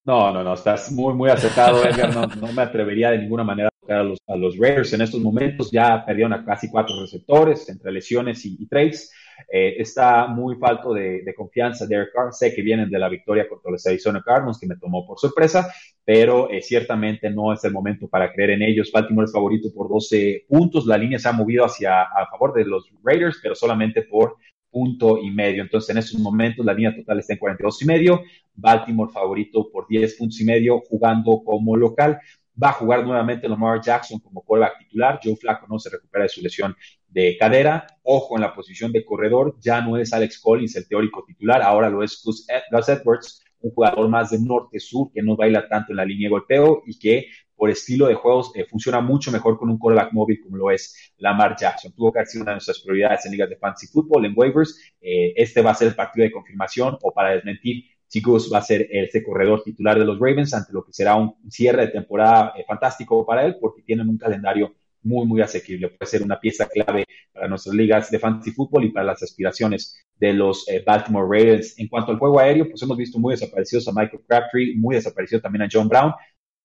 No, 0.06 0.32
no, 0.32 0.44
no, 0.44 0.54
estás 0.54 0.92
muy, 0.92 1.16
muy 1.16 1.32
acertado, 1.32 1.84
Edgar. 1.84 2.16
No, 2.38 2.54
me 2.54 2.62
atrevería 2.62 3.10
de 3.10 3.18
ninguna 3.18 3.44
manera 3.44 3.70
a 3.70 3.82
tocar 3.82 3.98
a 4.28 4.36
los, 4.36 4.58
Raiders 4.60 4.94
en 4.94 5.02
estos 5.02 5.20
momentos. 5.22 5.72
Ya 5.72 6.06
perdieron 6.06 6.34
a 6.34 6.46
casi 6.46 6.70
cuatro 6.70 7.02
receptores 7.02 7.68
entre 7.68 7.92
lesiones 7.92 8.46
y, 8.46 8.68
trades. 8.68 9.12
Eh, 9.48 9.76
está 9.78 10.28
muy 10.28 10.56
falto 10.56 10.94
de, 10.94 11.34
confianza 11.36 11.86
Derek 11.86 12.12
Carr. 12.14 12.34
Sé 12.34 12.54
que 12.54 12.62
vienen 12.62 12.90
de 12.90 13.00
la 13.00 13.10
victoria 13.10 13.48
contra 13.48 13.72
los 13.72 13.86
Arizona 13.86 14.22
Cardinals, 14.26 14.60
que 14.60 14.68
me 14.68 14.76
tomó 14.76 15.06
por 15.06 15.20
sorpresa, 15.20 15.72
pero 16.04 16.50
eh, 16.50 16.62
ciertamente 16.62 17.30
no 17.30 17.54
es 17.54 17.64
el 17.64 17.72
momento 17.72 18.08
para 18.08 18.32
creer 18.32 18.52
en 18.52 18.64
ellos. 18.64 18.92
Baltimore 18.92 19.26
es 19.26 19.32
favorito 19.32 19.70
por 19.74 19.90
12 19.90 20.46
puntos. 20.48 20.86
La 20.86 20.98
línea 20.98 21.20
se 21.20 21.30
ha 21.30 21.34
movido 21.34 21.66
hacia 21.66 22.02
a 22.02 22.28
favor 22.30 22.54
de 22.54 22.66
los 22.66 22.90
Raiders, 23.04 23.40
pero 23.42 23.56
solamente 23.56 24.04
por 24.04 24.38
punto 24.72 25.18
y 25.18 25.32
medio. 25.32 25.64
Entonces, 25.64 25.90
en 25.90 25.98
estos 25.98 26.20
momentos 26.20 26.66
la 26.66 26.74
línea 26.74 26.96
total 26.96 27.20
está 27.20 27.34
en 27.34 27.40
42 27.40 27.82
y 27.82 27.86
medio. 27.86 28.22
Baltimore 28.54 29.12
favorito 29.12 29.70
por 29.72 29.88
10 29.88 30.16
puntos 30.16 30.40
y 30.42 30.46
medio 30.46 30.82
jugando 30.82 31.42
como 31.44 31.76
local. 31.76 32.20
Va 32.62 32.70
a 32.70 32.74
jugar 32.74 33.06
nuevamente 33.06 33.48
Lamar 33.48 33.82
Jackson 33.82 34.20
como 34.20 34.42
quarterback 34.42 34.80
titular. 34.80 35.20
Joe 35.24 35.36
Flacco 35.36 35.66
no 35.70 35.80
se 35.80 35.90
recupera 35.90 36.24
de 36.24 36.30
su 36.30 36.42
lesión 36.42 36.76
de 37.10 37.38
cadera. 37.38 37.88
Ojo 38.04 38.36
en 38.36 38.42
la 38.42 38.54
posición 38.54 38.92
de 38.92 39.06
corredor. 39.06 39.56
Ya 39.60 39.82
no 39.82 39.98
es 39.98 40.14
Alex 40.14 40.40
Collins 40.40 40.76
el 40.76 40.88
teórico 40.88 41.24
titular. 41.26 41.62
Ahora 41.62 41.90
lo 41.90 42.04
es 42.04 42.22
Gus 42.24 42.46
Edwards, 42.50 43.44
un 43.62 43.72
jugador 43.72 44.08
más 44.08 44.32
de 44.32 44.40
norte-sur 44.40 45.12
que 45.12 45.22
no 45.22 45.36
baila 45.36 45.68
tanto 45.68 45.92
en 45.92 45.98
la 45.98 46.06
línea 46.06 46.28
de 46.28 46.32
golpeo 46.32 46.84
y 46.86 46.98
que 46.98 47.28
por 47.56 47.70
estilo 47.70 48.08
de 48.08 48.16
juegos 48.16 48.52
eh, 48.56 48.66
funciona 48.66 49.02
mucho 49.02 49.32
mejor 49.32 49.58
con 49.58 49.70
un 49.70 49.78
quarterback 49.78 50.14
móvil 50.14 50.40
como 50.42 50.56
lo 50.56 50.72
es 50.72 51.14
Lamar 51.18 51.58
Jackson. 51.60 51.92
Tuvo 51.92 52.14
que 52.14 52.20
haber 52.20 52.28
sido 52.28 52.44
una 52.44 52.52
de 52.52 52.56
nuestras 52.56 52.80
prioridades 52.80 53.26
en 53.26 53.34
ligas 53.34 53.50
de 53.50 53.58
fantasy 53.58 53.88
fútbol, 53.88 54.26
en 54.26 54.34
waivers. 54.36 54.80
Eh, 55.02 55.34
este 55.36 55.62
va 55.62 55.72
a 55.72 55.76
ser 55.76 55.90
el 55.90 55.96
partido 55.96 56.24
de 56.24 56.32
confirmación 56.32 56.98
o 57.02 57.14
para 57.14 57.32
desmentir 57.32 57.84
si 58.08 58.22
Gus 58.22 58.52
va 58.52 58.58
a 58.60 58.62
ser 58.62 58.88
este 58.90 59.24
corredor 59.24 59.62
titular 59.62 60.00
de 60.00 60.06
los 60.06 60.18
Ravens 60.20 60.54
ante 60.54 60.74
lo 60.74 60.84
que 60.84 60.94
será 60.94 61.16
un 61.16 61.36
cierre 61.50 61.86
de 61.86 61.92
temporada 61.92 62.54
eh, 62.58 62.64
fantástico 62.68 63.26
para 63.26 63.46
él 63.46 63.58
porque 63.60 63.84
tienen 63.84 64.10
un 64.10 64.18
calendario 64.18 64.74
muy, 65.04 65.26
muy 65.26 65.42
asequible. 65.42 65.90
Puede 65.90 66.10
ser 66.10 66.24
una 66.24 66.40
pieza 66.40 66.68
clave 66.68 67.06
para 67.34 67.48
nuestras 67.48 67.76
ligas 67.76 68.12
de 68.12 68.20
fantasy 68.20 68.52
fútbol 68.52 68.86
y 68.86 68.92
para 68.92 69.06
las 69.08 69.24
aspiraciones 69.24 70.06
de 70.16 70.34
los 70.34 70.66
Baltimore 70.86 71.26
Ravens. 71.26 71.78
En 71.78 71.88
cuanto 71.88 72.12
al 72.12 72.20
juego 72.20 72.40
aéreo, 72.40 72.70
pues 72.70 72.82
hemos 72.82 72.98
visto 72.98 73.20
muy 73.20 73.34
desaparecidos 73.34 73.88
a 73.88 73.92
Michael 73.92 74.24
Crabtree, 74.28 74.76
muy 74.76 74.96
desaparecido 74.96 75.42
también 75.42 75.64
a 75.64 75.70
John 75.72 75.88
Brown 75.88 76.14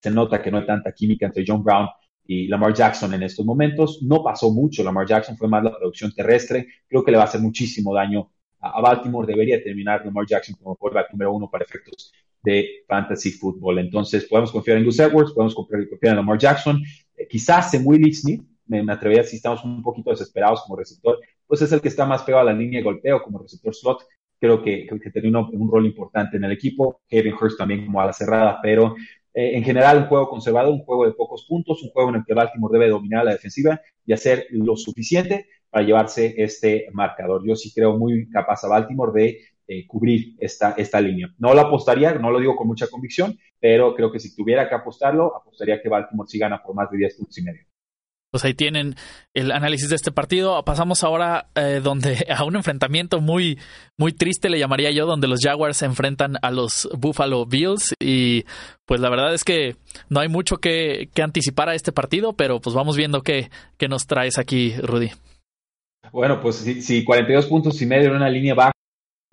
se 0.05 0.11
nota 0.11 0.43
que 0.43 0.51
no 0.51 0.59
hay 0.59 0.67
tanta 0.67 0.93
química 0.93 1.25
entre 1.25 1.45
John 1.47 1.65
Brown 1.65 1.89
y 2.27 2.47
Lamar 2.47 2.75
Jackson 2.75 3.15
en 3.15 3.23
estos 3.23 3.47
momentos. 3.47 4.03
No 4.03 4.23
pasó 4.23 4.51
mucho, 4.51 4.85
Lamar 4.85 5.07
Jackson 5.07 5.35
fue 5.39 5.49
más 5.49 5.65
la 5.65 5.75
producción 5.75 6.13
terrestre. 6.13 6.67
Creo 6.87 7.03
que 7.03 7.11
le 7.11 7.17
va 7.17 7.23
a 7.23 7.27
hacer 7.27 7.41
muchísimo 7.41 7.95
daño 7.95 8.31
a, 8.61 8.83
Baltimore. 8.83 9.27
Debería 9.27 9.63
terminar 9.63 10.05
Lamar 10.05 10.27
Jackson 10.27 10.57
como 10.61 10.77
quarterback 10.77 11.11
número 11.13 11.33
uno 11.33 11.49
para 11.51 11.65
efectos 11.65 12.13
de 12.43 12.85
fantasy 12.87 13.31
football. 13.31 13.79
Entonces, 13.79 14.27
podemos 14.27 14.53
confiar 14.53 14.77
en 14.77 14.85
Gus 14.85 14.99
Edwards, 14.99 15.33
podemos 15.33 15.55
confiar 15.55 15.87
en 16.03 16.17
Lamar 16.17 16.37
Jackson. 16.37 16.83
Quizás 17.35 17.75
en 17.75 17.83
Willie 17.85 18.15
Smith, 18.15 18.45
me, 18.67 18.81
atrevería 18.93 19.25
si 19.25 19.35
estamos 19.35 19.65
un 19.65 19.83
poquito 19.83 20.11
desesperados 20.11 20.63
como 20.63 20.77
receptor, 20.77 21.19
pues 21.49 21.61
es 21.63 21.73
el 21.73 21.81
que 21.81 21.89
está 21.89 22.07
más 22.07 22.23
pegado 22.23 22.43
a 22.43 22.53
la 22.53 22.57
línea 22.57 22.79
de 22.79 22.85
golpeo 22.85 23.21
como 23.25 23.41
receptor 23.41 23.75
slot. 23.75 24.07
Creo 24.39 24.63
que, 24.63 24.87
que, 24.87 25.11
tiene 25.11 25.37
un, 25.37 25.51
un, 25.53 25.69
rol 25.69 25.85
importante 25.85 26.37
en 26.37 26.45
el 26.45 26.53
equipo. 26.53 27.01
Kevin 27.09 27.35
Hurst 27.35 27.59
también 27.59 27.87
como 27.87 28.01
a 28.01 28.07
la 28.07 28.13
cerrada, 28.13 28.61
pero 28.63 28.95
eh, 29.35 29.57
en 29.57 29.65
general, 29.65 29.99
un 29.99 30.07
juego 30.07 30.29
conservado, 30.29 30.71
un 30.71 30.85
juego 30.85 31.07
de 31.07 31.13
pocos 31.13 31.45
puntos, 31.49 31.83
un 31.83 31.91
juego 31.91 32.11
en 32.11 32.15
el 32.15 32.25
que 32.25 32.35
Baltimore 32.35 32.79
debe 32.79 32.89
dominar 32.89 33.25
la 33.25 33.33
defensiva 33.33 33.81
y 34.07 34.13
hacer 34.13 34.47
lo 34.51 34.77
suficiente 34.77 35.49
para 35.71 35.85
llevarse 35.85 36.37
este 36.39 36.87
marcador. 36.93 37.43
Yo 37.45 37.57
sí 37.57 37.73
creo 37.75 37.99
muy 37.99 38.31
capaz 38.31 38.63
a 38.63 38.69
Baltimore 38.69 39.11
de 39.13 39.41
eh, 39.67 39.87
cubrir 39.87 40.37
esta, 40.39 40.73
esta 40.77 41.01
línea. 41.01 41.35
No 41.39 41.55
lo 41.55 41.61
apostaría, 41.61 42.15
no 42.15 42.31
lo 42.31 42.41
digo 42.41 42.57
con 42.57 42.67
mucha 42.67 42.89
convicción, 42.89 43.39
pero 43.61 43.95
creo 43.95 44.13
que 44.13 44.21
si 44.21 44.35
tuviera 44.35 44.69
que 44.69 44.75
apostarlo, 44.75 45.37
apostaría 45.37 45.81
que 45.81 45.89
Baltimore 45.89 46.29
sí 46.29 46.39
gana 46.39 46.63
por 46.63 46.75
más 46.75 46.91
de 46.91 46.99
10 46.99 47.17
puntos 47.17 47.39
y 47.39 47.43
medio 47.43 47.65
pues 48.35 48.45
ahí 48.45 48.55
tienen 48.55 48.97
el 49.33 49.53
análisis 49.53 49.91
de 49.91 49.95
este 49.95 50.11
partido. 50.11 50.61
Pasamos 50.65 51.05
ahora 51.05 51.47
eh, 51.55 51.81
donde 51.81 52.27
a 52.37 52.43
un 52.43 52.57
enfrentamiento 52.57 53.21
muy, 53.21 53.61
muy 53.97 54.13
triste, 54.13 54.51
le 54.51 54.59
llamaría 54.59 54.91
yo, 54.91 55.07
donde 55.07 55.29
los 55.29 55.39
Jaguars 55.41 55.77
se 55.77 55.87
enfrentan 55.87 56.35
a 56.43 56.51
los 56.51 56.89
Buffalo 56.99 57.47
Bills. 57.47 57.95
Y 58.01 58.45
pues 58.87 59.01
la 59.01 59.09
verdad 59.09 59.35
es 59.35 59.45
que 59.45 59.77
no 60.09 60.19
hay 60.19 60.27
mucho 60.27 60.57
que, 60.57 61.09
anticipar 61.23 61.69
a 61.69 61.77
este 61.77 61.93
partido, 61.93 62.33
pero 62.33 62.61
pues 62.61 62.75
vamos 62.75 62.97
viendo 62.97 63.23
qué, 63.23 63.51
qué 63.79 63.87
nos 63.87 64.09
traes 64.09 64.37
aquí, 64.37 64.75
Rudy. 64.79 65.13
Bueno, 66.11 66.41
pues 66.41 66.57
si, 66.57 67.05
42 67.05 67.47
puntos 67.47 67.81
y 67.83 67.87
medio 67.87 68.09
en 68.09 68.17
una 68.17 68.29
línea 68.29 68.55
baja 68.55 68.74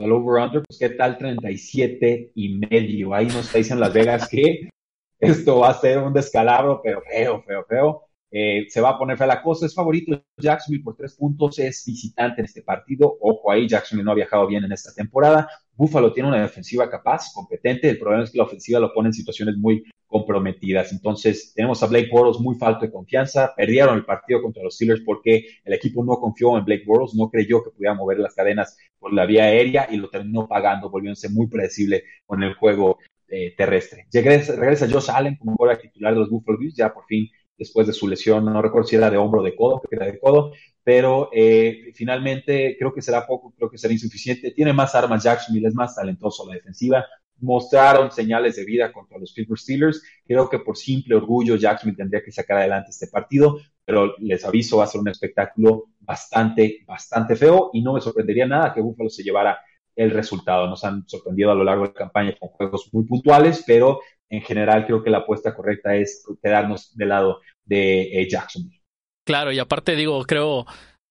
al 0.03 0.11
over-under, 0.11 0.63
pues 0.63 0.79
qué 0.79 0.89
tal 0.89 1.17
37 1.17 2.31
y 2.35 2.57
medio. 2.57 3.13
Ahí 3.13 3.27
nos 3.27 3.51
dicen 3.53 3.79
Las 3.79 3.93
Vegas 3.93 4.27
que 4.29 4.69
esto 5.19 5.59
va 5.59 5.69
a 5.69 5.79
ser 5.79 5.99
un 5.99 6.13
descalabro, 6.13 6.81
pero 6.83 7.01
feo, 7.01 7.43
feo, 7.43 7.65
feo. 7.67 8.03
Eh, 8.33 8.67
se 8.69 8.79
va 8.79 8.91
a 8.91 8.97
poner 8.97 9.17
fea 9.17 9.27
la 9.27 9.41
cosa. 9.41 9.65
Es 9.65 9.75
favorito 9.75 10.23
Jacksonville 10.37 10.83
por 10.83 10.95
tres 10.95 11.15
puntos, 11.15 11.59
es 11.59 11.83
visitante 11.85 12.41
en 12.41 12.45
este 12.45 12.61
partido. 12.61 13.17
Ojo 13.19 13.51
ahí, 13.51 13.67
Jacksonville 13.67 14.05
no 14.05 14.11
ha 14.11 14.15
viajado 14.15 14.47
bien 14.47 14.63
en 14.63 14.71
esta 14.71 14.93
temporada. 14.93 15.49
Buffalo 15.81 16.13
tiene 16.13 16.29
una 16.29 16.43
defensiva 16.43 16.87
capaz, 16.87 17.33
competente. 17.33 17.89
El 17.89 17.97
problema 17.97 18.23
es 18.23 18.29
que 18.29 18.37
la 18.37 18.43
ofensiva 18.43 18.79
lo 18.79 18.93
pone 18.93 19.09
en 19.09 19.13
situaciones 19.13 19.57
muy 19.57 19.83
comprometidas. 20.05 20.91
Entonces, 20.91 21.53
tenemos 21.55 21.81
a 21.81 21.87
Blake 21.87 22.09
Bortles 22.11 22.39
muy 22.39 22.55
falto 22.55 22.85
de 22.85 22.91
confianza. 22.91 23.51
Perdieron 23.57 23.95
el 23.95 24.05
partido 24.05 24.43
contra 24.43 24.61
los 24.61 24.75
Steelers 24.75 25.01
porque 25.03 25.43
el 25.65 25.73
equipo 25.73 26.05
no 26.05 26.17
confió 26.19 26.55
en 26.55 26.65
Blake 26.65 26.83
Bortles, 26.85 27.15
no 27.15 27.31
creyó 27.31 27.63
que 27.63 27.71
pudiera 27.71 27.95
mover 27.95 28.19
las 28.19 28.35
cadenas 28.35 28.77
por 28.99 29.11
la 29.11 29.25
vía 29.25 29.45
aérea 29.45 29.87
y 29.89 29.97
lo 29.97 30.07
terminó 30.07 30.47
pagando, 30.47 30.91
volviéndose 30.91 31.29
muy 31.29 31.47
predecible 31.47 32.03
con 32.27 32.43
el 32.43 32.53
juego 32.53 32.99
eh, 33.27 33.55
terrestre. 33.57 34.05
Regresa, 34.13 34.55
regresa 34.55 34.87
Josh 34.87 35.09
Allen 35.09 35.35
como 35.37 35.55
jugador 35.55 35.81
titular 35.81 36.13
de 36.13 36.19
los 36.19 36.29
Buffalo 36.29 36.59
Bills, 36.59 36.75
ya 36.75 36.93
por 36.93 37.05
fin 37.07 37.27
después 37.57 37.87
de 37.87 37.93
su 37.93 38.07
lesión, 38.07 38.45
no 38.45 38.61
recuerdo 38.61 38.87
si 38.87 38.97
era 38.97 39.09
de 39.09 39.17
hombro 39.17 39.41
o 39.41 39.43
de 39.43 39.55
codo, 39.55 39.81
que 39.81 39.95
era 39.95 40.05
de 40.05 40.19
codo, 40.19 40.51
pero 40.83 41.29
eh, 41.31 41.91
finalmente 41.93 42.75
creo 42.77 42.93
que 42.93 43.01
será 43.01 43.25
poco, 43.25 43.53
creo 43.55 43.69
que 43.69 43.77
será 43.77 43.93
insuficiente. 43.93 44.51
Tiene 44.51 44.73
más 44.73 44.95
armas 44.95 45.23
Jacksonville, 45.23 45.67
es 45.67 45.75
más 45.75 45.95
talentoso 45.95 46.47
la 46.47 46.55
defensiva. 46.55 47.05
Mostraron 47.39 48.11
señales 48.11 48.55
de 48.55 48.65
vida 48.65 48.91
contra 48.91 49.17
los 49.17 49.33
Pittsburgh 49.33 49.59
Steelers. 49.59 50.03
Creo 50.25 50.49
que 50.49 50.59
por 50.59 50.77
simple 50.77 51.15
orgullo 51.15 51.55
Jacksonville 51.55 51.97
tendría 51.97 52.23
que 52.23 52.31
sacar 52.31 52.57
adelante 52.57 52.91
este 52.91 53.07
partido, 53.07 53.59
pero 53.85 54.15
les 54.19 54.43
aviso, 54.45 54.77
va 54.77 54.85
a 54.85 54.87
ser 54.87 55.01
un 55.01 55.09
espectáculo 55.09 55.85
bastante, 55.99 56.83
bastante 56.85 57.35
feo 57.35 57.69
y 57.73 57.81
no 57.81 57.93
me 57.93 58.01
sorprendería 58.01 58.45
nada 58.45 58.73
que 58.73 58.81
Buffalo 58.81 59.09
se 59.09 59.23
llevara 59.23 59.59
el 59.95 60.11
resultado. 60.11 60.67
Nos 60.67 60.83
han 60.83 61.07
sorprendido 61.07 61.51
a 61.51 61.55
lo 61.55 61.63
largo 61.63 61.83
de 61.83 61.89
la 61.89 61.95
campaña 61.95 62.35
con 62.39 62.49
juegos 62.49 62.89
muy 62.91 63.05
puntuales, 63.05 63.63
pero 63.65 63.99
en 64.29 64.41
general 64.41 64.85
creo 64.85 65.03
que 65.03 65.09
la 65.09 65.19
apuesta 65.19 65.53
correcta 65.53 65.95
es 65.95 66.25
quedarnos 66.41 66.95
del 66.95 67.09
lado 67.09 67.41
de 67.65 68.21
eh, 68.21 68.29
Jacksonville. 68.29 68.80
Claro, 69.25 69.51
y 69.51 69.59
aparte 69.59 69.95
digo, 69.95 70.23
creo, 70.23 70.65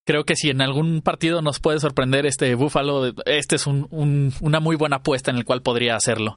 creo 0.05 0.25
que 0.25 0.37
si 0.37 0.51
en 0.51 0.61
algún 0.61 1.03
partido 1.03 1.43
nos 1.43 1.61
puede 1.61 1.81
sorprender 1.81 2.27
este 2.27 2.55
Buffalo, 2.55 3.13
este 3.27 3.57
es 3.57 3.67
un, 3.67 4.33
una 4.41 4.61
muy 4.61 4.77
buena 4.77 4.97
apuesta 4.97 5.31
en 5.31 5.37
el 5.37 5.45
cual 5.45 5.63
podría 5.63 5.97
hacerlo. 5.97 6.37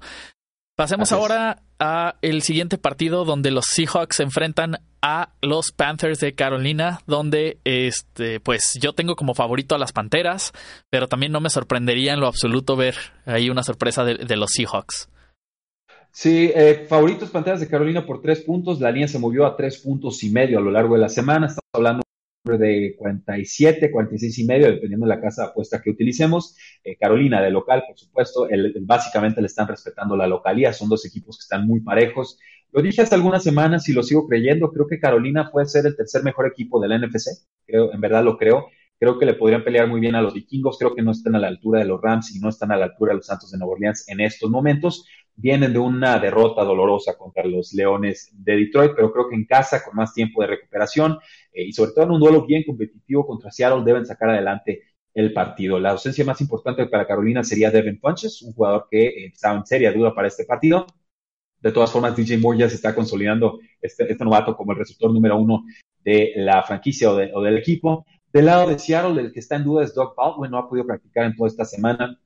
Pasemos 0.75 1.12
ahora 1.12 1.62
a 1.80 2.15
el 2.24 2.42
siguiente 2.42 2.80
partido 2.80 3.25
donde 3.25 3.51
los 3.51 3.65
Seahawks 3.65 4.15
se 4.15 4.24
enfrentan 4.24 4.80
a 5.03 5.30
los 5.42 5.72
Panthers 5.72 6.20
de 6.20 6.34
Carolina, 6.34 7.01
donde 7.06 7.60
este, 7.63 8.39
pues 8.39 8.80
yo 8.82 8.94
tengo 8.94 9.15
como 9.15 9.36
favorito 9.36 9.75
a 9.75 9.77
las 9.77 9.92
Panteras, 9.92 10.51
pero 10.89 11.08
también 11.08 11.32
no 11.32 11.42
me 11.42 11.51
sorprendería 11.51 12.13
en 12.13 12.22
lo 12.22 12.27
absoluto 12.27 12.75
ver 12.75 12.96
ahí 13.27 13.51
una 13.51 13.62
sorpresa 13.62 14.03
de 14.03 14.36
los 14.36 14.50
Seahawks. 14.51 15.10
Sí, 16.15 16.51
eh, 16.53 16.86
favoritos 16.88 17.32
Panteras 17.32 17.60
de 17.60 17.67
Carolina 17.67 18.05
por 18.05 18.22
tres 18.22 18.41
puntos. 18.41 18.79
La 18.79 18.91
línea 18.91 19.08
se 19.08 19.17
movió 19.17 19.48
a 19.48 19.55
tres 19.58 19.79
puntos 19.79 20.24
y 20.24 20.29
medio 20.29 20.60
a 20.60 20.62
lo 20.62 20.70
largo 20.70 20.93
de 20.93 21.01
la 21.01 21.10
semana. 21.10 21.48
Estamos 21.48 21.70
hablando 21.74 22.03
de 22.46 22.96
47, 23.00 23.89
46 23.89 24.38
y 24.39 24.46
medio, 24.46 24.67
dependiendo 24.67 25.08
de 25.08 25.15
la 25.15 25.22
casa 25.22 25.46
apuesta 25.46 25.82
que 25.82 25.89
utilicemos. 25.89 26.55
Eh, 26.84 26.98
Carolina 26.98 27.41
de 27.41 27.50
local, 27.50 27.84
por 27.88 27.98
supuesto, 27.98 28.48
básicamente 28.82 29.41
le 29.41 29.48
están 29.48 29.67
respetando 29.67 30.15
la 30.15 30.27
localía, 30.27 30.72
son 30.72 30.88
dos 30.88 31.03
equipos 31.05 31.38
que 31.38 31.43
están 31.43 31.65
muy 31.65 31.79
parejos. 31.79 32.38
Lo 32.72 32.82
dije 32.84 33.01
hace 33.01 33.15
algunas 33.15 33.43
semanas 33.43 33.89
y 33.89 33.93
lo 33.93 34.03
sigo 34.03 34.27
creyendo, 34.27 34.72
creo 34.72 34.86
que 34.88 35.00
Carolina 35.00 35.50
puede 35.51 35.65
ser 35.67 35.86
el 35.88 35.96
tercer 35.96 36.24
mejor 36.24 36.46
equipo 36.48 36.79
del 36.79 37.01
NFC, 37.01 37.29
creo, 37.65 37.91
en 37.91 38.01
verdad 38.01 38.24
lo 38.24 38.38
creo. 38.38 38.67
Creo 39.00 39.20
que 39.20 39.25
le 39.25 39.34
podrían 39.34 39.63
pelear 39.65 39.88
muy 39.88 40.00
bien 40.00 40.15
a 40.15 40.22
los 40.22 40.34
vikingos, 40.34 40.77
creo 40.77 40.96
que 40.96 41.01
no 41.01 41.12
están 41.12 41.36
a 41.36 41.39
la 41.39 41.48
altura 41.48 41.79
de 41.79 41.86
los 41.86 42.01
Rams 42.01 42.34
y 42.36 42.39
no 42.39 42.48
están 42.48 42.72
a 42.72 42.77
la 42.77 42.86
altura 42.86 43.12
de 43.12 43.17
los 43.17 43.25
Santos 43.25 43.51
de 43.51 43.58
Nueva 43.58 43.74
Orleans 43.74 44.08
en 44.08 44.22
estos 44.22 44.50
momentos, 44.50 45.05
vienen 45.35 45.73
de 45.73 45.79
una 45.79 46.19
derrota 46.19 46.63
dolorosa 46.63 47.17
contra 47.17 47.45
los 47.45 47.73
Leones 47.73 48.29
de 48.33 48.55
Detroit, 48.55 48.91
pero 48.95 49.11
creo 49.11 49.29
que 49.29 49.35
en 49.35 49.45
casa, 49.45 49.83
con 49.83 49.95
más 49.95 50.13
tiempo 50.13 50.41
de 50.41 50.47
recuperación 50.47 51.17
eh, 51.51 51.63
y 51.63 51.73
sobre 51.73 51.91
todo 51.91 52.05
en 52.05 52.11
un 52.11 52.19
duelo 52.19 52.45
bien 52.45 52.63
competitivo 52.65 53.25
contra 53.25 53.51
Seattle, 53.51 53.83
deben 53.83 54.05
sacar 54.05 54.29
adelante 54.29 54.83
el 55.13 55.33
partido. 55.33 55.79
La 55.79 55.91
ausencia 55.91 56.25
más 56.25 56.41
importante 56.41 56.85
para 56.87 57.07
Carolina 57.07 57.43
sería 57.43 57.71
Devin 57.71 57.99
Punches, 57.99 58.41
un 58.41 58.53
jugador 58.53 58.87
que 58.89 59.07
eh, 59.07 59.25
estaba 59.33 59.57
en 59.57 59.65
seria 59.65 59.91
duda 59.91 60.13
para 60.13 60.27
este 60.27 60.45
partido. 60.45 60.85
De 61.59 61.71
todas 61.71 61.91
formas, 61.91 62.15
DJ 62.15 62.37
Moore 62.37 62.59
ya 62.59 62.69
se 62.69 62.75
está 62.75 62.93
consolidando 62.93 63.59
este, 63.81 64.11
este 64.11 64.23
novato 64.23 64.55
como 64.55 64.73
el 64.73 64.79
receptor 64.79 65.11
número 65.13 65.37
uno 65.37 65.63
de 66.03 66.33
la 66.35 66.61
franquicia 66.63 67.09
o, 67.09 67.15
o, 67.15 67.41
del 67.41 67.57
equipo. 67.57 68.05
Del 68.31 68.45
lado 68.45 68.67
de 68.67 68.79
Seattle, 68.79 69.21
el 69.21 69.31
que 69.31 69.39
está 69.39 69.55
en 69.55 69.63
duda 69.63 69.83
es 69.83 69.93
Doug 69.93 70.15
Baldwin, 70.15 70.51
no 70.51 70.57
ha 70.57 70.67
podido 70.67 70.85
practicar 70.85 71.25
en 71.25 71.35
toda 71.35 71.47
esta 71.47 71.65
semana 71.65 72.19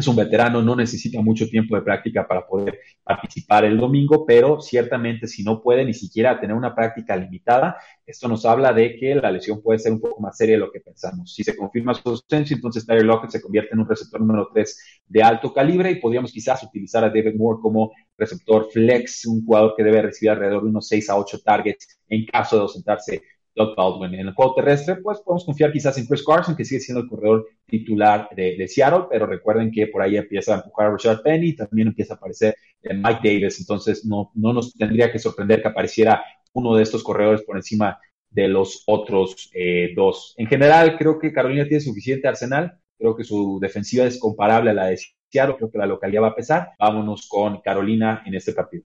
es 0.00 0.08
un 0.08 0.16
veterano, 0.16 0.60
no 0.62 0.74
necesita 0.74 1.20
mucho 1.22 1.48
tiempo 1.48 1.76
de 1.76 1.82
práctica 1.82 2.26
para 2.26 2.46
poder 2.46 2.80
participar 3.02 3.64
el 3.64 3.78
domingo, 3.78 4.26
pero 4.26 4.60
ciertamente 4.60 5.26
si 5.26 5.42
no 5.42 5.62
puede 5.62 5.84
ni 5.84 5.94
siquiera 5.94 6.40
tener 6.40 6.56
una 6.56 6.74
práctica 6.74 7.16
limitada, 7.16 7.76
esto 8.04 8.28
nos 8.28 8.44
habla 8.44 8.72
de 8.72 8.96
que 8.96 9.14
la 9.14 9.30
lesión 9.30 9.62
puede 9.62 9.78
ser 9.78 9.92
un 9.92 10.00
poco 10.00 10.20
más 10.20 10.36
seria 10.36 10.56
de 10.56 10.60
lo 10.60 10.72
que 10.72 10.80
pensamos. 10.80 11.32
Si 11.32 11.44
se 11.44 11.56
confirma 11.56 11.94
su 11.94 12.08
ausencia, 12.08 12.54
entonces 12.54 12.84
Tyler 12.84 13.04
Lockett 13.04 13.30
se 13.30 13.40
convierte 13.40 13.74
en 13.74 13.80
un 13.80 13.88
receptor 13.88 14.20
número 14.20 14.48
3 14.52 15.02
de 15.06 15.22
alto 15.22 15.52
calibre 15.52 15.90
y 15.90 15.96
podríamos 15.96 16.32
quizás 16.32 16.62
utilizar 16.62 17.04
a 17.04 17.08
David 17.08 17.36
Moore 17.36 17.60
como 17.62 17.92
receptor 18.18 18.68
flex, 18.70 19.26
un 19.26 19.44
jugador 19.44 19.74
que 19.76 19.84
debe 19.84 20.02
recibir 20.02 20.30
alrededor 20.30 20.64
de 20.64 20.70
unos 20.70 20.88
6 20.88 21.10
a 21.10 21.16
8 21.16 21.38
targets 21.44 22.00
en 22.08 22.26
caso 22.26 22.56
de 22.56 22.62
ausentarse 22.62 23.22
Doug 23.54 23.74
Baldwin. 23.76 24.14
En 24.14 24.28
el 24.28 24.34
juego 24.34 24.54
terrestre, 24.54 24.96
pues 24.96 25.20
podemos 25.20 25.44
confiar 25.44 25.72
quizás 25.72 25.96
en 25.98 26.06
Chris 26.06 26.24
Carson, 26.24 26.56
que 26.56 26.64
sigue 26.64 26.80
siendo 26.80 27.02
el 27.02 27.08
corredor 27.08 27.46
titular 27.66 28.28
de, 28.34 28.66
Seattle, 28.68 29.06
pero 29.10 29.26
recuerden 29.26 29.70
que 29.70 29.86
por 29.86 30.02
ahí 30.02 30.16
empieza 30.16 30.54
a 30.54 30.56
empujar 30.58 30.86
a 30.86 30.92
Richard 30.92 31.22
Penny, 31.22 31.54
también 31.54 31.88
empieza 31.88 32.14
a 32.14 32.16
aparecer 32.16 32.54
eh, 32.82 32.94
Mike 32.94 33.20
Davis, 33.22 33.60
entonces 33.60 34.04
no, 34.04 34.30
no 34.34 34.52
nos 34.52 34.74
tendría 34.74 35.10
que 35.10 35.18
sorprender 35.18 35.62
que 35.62 35.68
apareciera 35.68 36.22
uno 36.52 36.74
de 36.74 36.82
estos 36.82 37.02
corredores 37.02 37.42
por 37.42 37.56
encima 37.56 37.98
de 38.30 38.48
los 38.48 38.82
otros 38.86 39.50
eh, 39.54 39.92
dos. 39.94 40.34
En 40.36 40.46
general, 40.46 40.96
creo 40.96 41.18
que 41.18 41.32
Carolina 41.32 41.66
tiene 41.66 41.80
suficiente 41.80 42.28
arsenal, 42.28 42.78
creo 42.98 43.16
que 43.16 43.24
su 43.24 43.58
defensiva 43.60 44.04
es 44.04 44.18
comparable 44.18 44.70
a 44.70 44.74
la 44.74 44.86
de 44.86 44.98
Seattle, 45.28 45.56
creo 45.56 45.70
que 45.70 45.78
la 45.78 45.86
localidad 45.86 46.22
va 46.22 46.28
a 46.28 46.34
pesar. 46.34 46.70
Vámonos 46.78 47.26
con 47.28 47.60
Carolina 47.60 48.22
en 48.26 48.34
este 48.34 48.52
partido. 48.52 48.84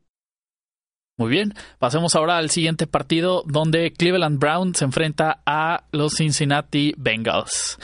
Muy 1.18 1.30
bien, 1.30 1.54
pasemos 1.80 2.14
ahora 2.16 2.38
al 2.38 2.50
siguiente 2.50 2.88
partido 2.88 3.44
donde 3.46 3.94
Cleveland 3.94 4.38
Brown 4.38 4.76
se 4.76 4.84
enfrenta 4.84 5.42
a 5.46 5.86
los 5.94 6.16
Cincinnati 6.16 6.94
Bengals. 6.98 7.80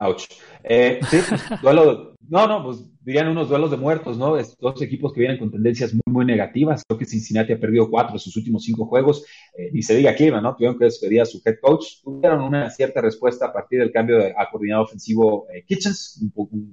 Ouch. 0.00 0.24
Eh, 0.62 1.00
sí, 1.08 1.16
duelo, 1.62 2.14
no, 2.28 2.46
no, 2.46 2.62
pues 2.62 2.84
dirían 3.00 3.28
unos 3.28 3.48
duelos 3.48 3.70
de 3.70 3.78
muertos, 3.78 4.18
¿no? 4.18 4.36
dos 4.36 4.82
equipos 4.82 5.14
que 5.14 5.20
vienen 5.20 5.38
con 5.38 5.50
tendencias 5.50 5.94
muy, 5.94 6.12
muy 6.12 6.24
negativas. 6.26 6.82
Creo 6.86 6.98
que 6.98 7.06
Cincinnati 7.06 7.54
ha 7.54 7.58
perdido 7.58 7.88
cuatro 7.88 8.12
de 8.12 8.18
sus 8.18 8.36
últimos 8.36 8.62
cinco 8.62 8.84
juegos. 8.84 9.24
Eh, 9.56 9.70
y 9.72 9.82
se 9.82 9.96
diga 9.96 10.14
Cleveland, 10.14 10.44
¿no? 10.44 10.54
Tuvieron 10.54 10.78
que 10.78 10.84
despedir 10.84 11.22
a 11.22 11.24
su 11.24 11.40
head 11.42 11.56
coach. 11.62 12.02
Tuvieron 12.04 12.42
una 12.42 12.68
cierta 12.68 13.00
respuesta 13.00 13.46
a 13.46 13.52
partir 13.52 13.78
del 13.78 13.92
cambio 13.92 14.18
de, 14.18 14.34
a 14.36 14.50
coordinador 14.50 14.84
ofensivo 14.84 15.46
eh, 15.50 15.64
Kitchens. 15.66 16.22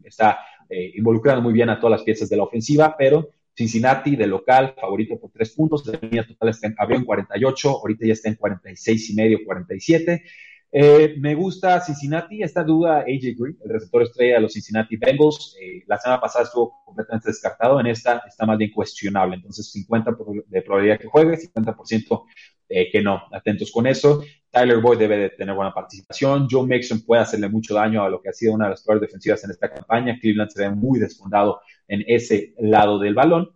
está 0.04 0.40
involucrando 0.70 1.42
muy 1.42 1.54
bien 1.54 1.70
a 1.70 1.80
todas 1.80 2.00
las 2.00 2.04
piezas 2.04 2.28
de 2.28 2.36
la 2.36 2.44
ofensiva, 2.44 2.94
pero 2.98 3.30
Cincinnati 3.58 4.16
de 4.16 4.28
local, 4.28 4.76
favorito 4.80 5.20
por 5.20 5.32
tres 5.32 5.50
puntos, 5.50 5.84
la 5.88 5.98
línea 6.00 6.28
total 6.28 6.50
está 6.50 6.68
en, 6.68 6.76
abrió 6.78 7.00
en 7.00 7.06
48, 7.06 7.70
ahorita 7.70 8.06
ya 8.06 8.14
está 8.14 8.30
en 8.30 8.36
46 8.36 9.10
y 9.10 9.16
medio, 9.16 9.40
47. 9.44 10.24
Eh, 10.72 11.16
me 11.18 11.34
gusta 11.34 11.82
Cincinnati, 11.82 12.44
esta 12.44 12.64
duda 12.64 13.00
AJ 13.00 13.36
Green, 13.36 13.58
el 13.64 13.70
receptor 13.72 14.04
estrella 14.04 14.36
de 14.36 14.42
los 14.42 14.54
Cincinnati 14.54 14.96
Bengals, 14.98 15.58
eh, 15.60 15.84
la 15.88 15.98
semana 15.98 16.22
pasada 16.22 16.46
estuvo 16.46 16.84
completamente 16.86 17.30
descartado, 17.30 17.80
en 17.80 17.88
esta 17.88 18.22
está 18.28 18.46
más 18.46 18.60
bien 18.60 18.72
cuestionable, 18.72 19.38
entonces 19.38 19.74
50% 19.74 20.46
de 20.46 20.62
probabilidad 20.62 21.00
que 21.00 21.08
juegue, 21.08 21.36
50% 21.38 22.26
eh, 22.70 22.92
que 22.92 23.02
no, 23.02 23.24
atentos 23.32 23.72
con 23.72 23.88
eso. 23.88 24.24
Tyler 24.58 24.80
Boyd 24.80 24.98
debe 24.98 25.18
de 25.18 25.30
tener 25.30 25.54
buena 25.54 25.72
participación, 25.72 26.48
Joe 26.50 26.66
Mixon 26.66 27.02
puede 27.02 27.22
hacerle 27.22 27.48
mucho 27.48 27.76
daño 27.76 28.04
a 28.04 28.10
lo 28.10 28.20
que 28.22 28.30
ha 28.30 28.34
sido 28.34 28.54
una 28.54 28.66
de 28.66 28.72
las 28.72 28.84
peores 28.84 29.02
defensivas 29.02 29.44
en 29.44 29.52
esta 29.52 29.72
campaña, 29.72 30.18
Cleveland 30.20 30.50
se 30.50 30.64
ve 30.64 30.70
muy 30.72 31.00
desfondado 31.00 31.62
en 31.88 32.04
ese 32.08 32.56
lado 32.58 32.98
del 32.98 33.14
balón. 33.14 33.52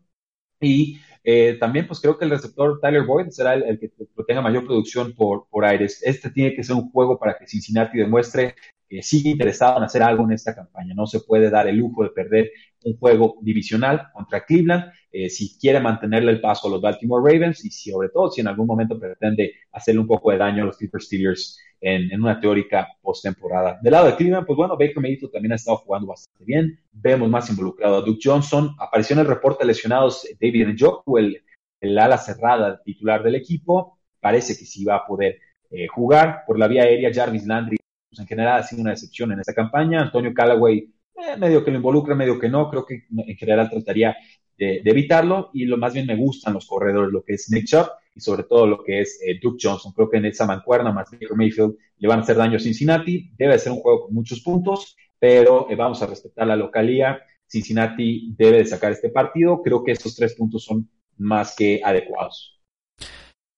Y 0.60 1.00
eh, 1.24 1.58
también, 1.60 1.88
pues 1.88 2.00
creo 2.00 2.18
que 2.20 2.26
el 2.26 2.32
receptor 2.32 2.80
Tyler 2.80 3.04
Boyd 3.04 3.30
será 3.30 3.56
el, 3.56 3.80
que 3.80 3.92
tenga 4.28 4.42
mayor 4.42 4.66
producción 4.66 5.14
por, 5.16 5.48
por 5.50 5.66
aires. 5.66 6.02
Este 6.04 6.30
tiene 6.30 6.56
que 6.56 6.64
ser 6.64 6.76
un 6.76 6.92
juego 6.92 7.18
para 7.18 7.36
que 7.36 7.48
Cincinnati 7.48 7.98
demuestre 7.98 8.56
que 8.88 9.02
sigue 9.02 9.32
interesado 9.32 9.78
en 9.78 9.84
hacer 9.84 10.04
algo 10.04 10.24
en 10.26 10.34
esta 10.34 10.54
campaña. 10.54 10.94
No 10.94 11.08
se 11.08 11.22
puede 11.22 11.50
dar 11.50 11.68
el 11.68 11.78
lujo 11.78 12.04
de 12.04 12.10
perder 12.12 12.52
un 12.84 12.98
juego 12.98 13.38
divisional 13.42 14.10
contra 14.14 14.46
Cleveland 14.46 14.92
eh, 15.12 15.30
si 15.30 15.58
quiere 15.60 15.80
mantenerle 15.80 16.32
el 16.32 16.40
paso 16.40 16.68
a 16.68 16.72
los 16.72 16.82
Baltimore 16.82 17.22
Ravens 17.22 17.66
y 17.66 17.70
sobre 17.70 18.10
todo 18.10 18.32
si 18.32 18.42
en 18.42 18.48
algún 18.48 18.68
momento 18.68 18.98
pretende 18.98 19.54
hacerle 19.72 20.02
un 20.02 20.08
poco 20.08 20.32
de 20.32 20.38
daño 20.38 20.64
a 20.64 20.68
los 20.68 20.78
Clipper 20.78 21.02
Steelers 21.02 21.60
en, 21.82 22.22
una 22.22 22.40
teórica 22.40 22.88
postemporada. 23.02 23.80
Del 23.82 23.92
lado 23.92 24.08
de 24.08 24.16
Cleveland, 24.16 24.46
pues 24.46 24.56
bueno, 24.56 24.78
Baker 24.78 25.02
Mayfield 25.02 25.32
también 25.32 25.52
ha 25.54 25.56
estado 25.56 25.78
jugando 25.78 26.08
bastante 26.08 26.46
bien. 26.46 26.80
Vemos 26.92 27.30
más 27.30 27.50
involucrado 27.50 27.98
a 27.98 28.02
Duke 28.02 28.22
Johnson. 28.24 28.76
Apareció 28.80 29.16
en 29.16 29.22
el 29.22 29.28
reporte 29.28 29.64
de 29.64 29.68
lesionados 29.68 30.26
David 30.40 30.68
Njoku, 30.70 31.18
el, 31.18 31.44
el 31.82 31.98
ala 31.98 32.18
cerrada 32.18 32.82
titular 32.84 33.24
del 33.24 33.36
equipo. 33.36 33.98
Parece 34.20 34.58
que 34.58 34.66
sí 34.66 34.86
va 34.86 34.98
a 34.98 35.06
poder 35.06 35.40
eh, 35.72 35.88
jugar. 35.88 36.44
Por 36.46 36.60
la 36.60 36.68
vía 36.68 36.84
aérea, 36.84 37.12
Jarvis 37.14 37.46
Landry, 37.46 37.78
pues 38.10 38.20
en 38.20 38.28
general 38.28 38.60
ha 38.60 38.64
sido 38.64 38.82
una 38.82 38.92
decepción 38.92 39.32
en 39.32 39.40
esta 39.40 39.54
campaña. 39.54 40.02
Antonio 40.02 40.34
Callaway, 40.34 40.94
eh, 41.22 41.38
medio 41.38 41.64
que 41.64 41.72
lo 41.72 41.78
involucra, 41.78 42.16
medio 42.16 42.40
que 42.40 42.50
no. 42.50 42.70
Creo 42.70 42.86
que 42.86 43.06
en 43.16 43.38
general 43.38 43.70
trataría 43.70 44.16
de, 44.58 44.82
evitarlo. 44.86 45.50
Y 45.54 45.66
lo 45.66 45.78
más 45.78 45.94
bien 45.94 46.06
me 46.08 46.16
gustan 46.16 46.54
los 46.54 46.66
corredores, 46.68 47.12
lo 47.12 47.24
que 47.24 47.34
es 47.34 47.50
Nick 47.50 47.66
Chubb 47.66 47.88
y 48.14 48.20
sobre 48.20 48.44
todo 48.44 48.68
lo 48.68 48.84
que 48.84 49.02
es 49.02 49.20
eh, 49.26 49.40
Duke 49.42 49.58
Johnson. 49.62 49.94
Creo 49.94 50.10
que 50.10 50.18
en 50.18 50.26
esa 50.26 50.46
mancuerna 50.46 50.92
más 50.92 51.10
Baker 51.12 51.36
Mayfield 51.36 51.76
le 51.98 52.08
van 52.08 52.20
a 52.20 52.22
hacer 52.24 52.36
daño 52.36 52.58
a 52.58 52.60
Cincinnati. 52.60 53.32
Debe 53.38 53.58
ser 53.60 53.72
un 53.72 53.80
juego 53.80 54.06
con 54.06 54.14
muchos 54.14 54.42
puntos, 54.42 54.96
pero 55.20 55.70
eh, 55.70 55.76
vamos 55.76 56.02
a 56.02 56.08
respetar 56.08 56.48
la 56.48 56.56
localía. 56.56 57.22
Cincinnati 57.48 58.34
debe 58.38 58.58
de 58.58 58.66
sacar 58.66 58.92
este 58.92 59.10
partido. 59.10 59.62
Creo 59.62 59.84
que 59.84 59.92
estos 59.92 60.16
tres 60.16 60.36
puntos 60.36 60.64
son 60.64 60.90
más 61.18 61.56
que 61.56 61.82
adecuados. 61.84 62.61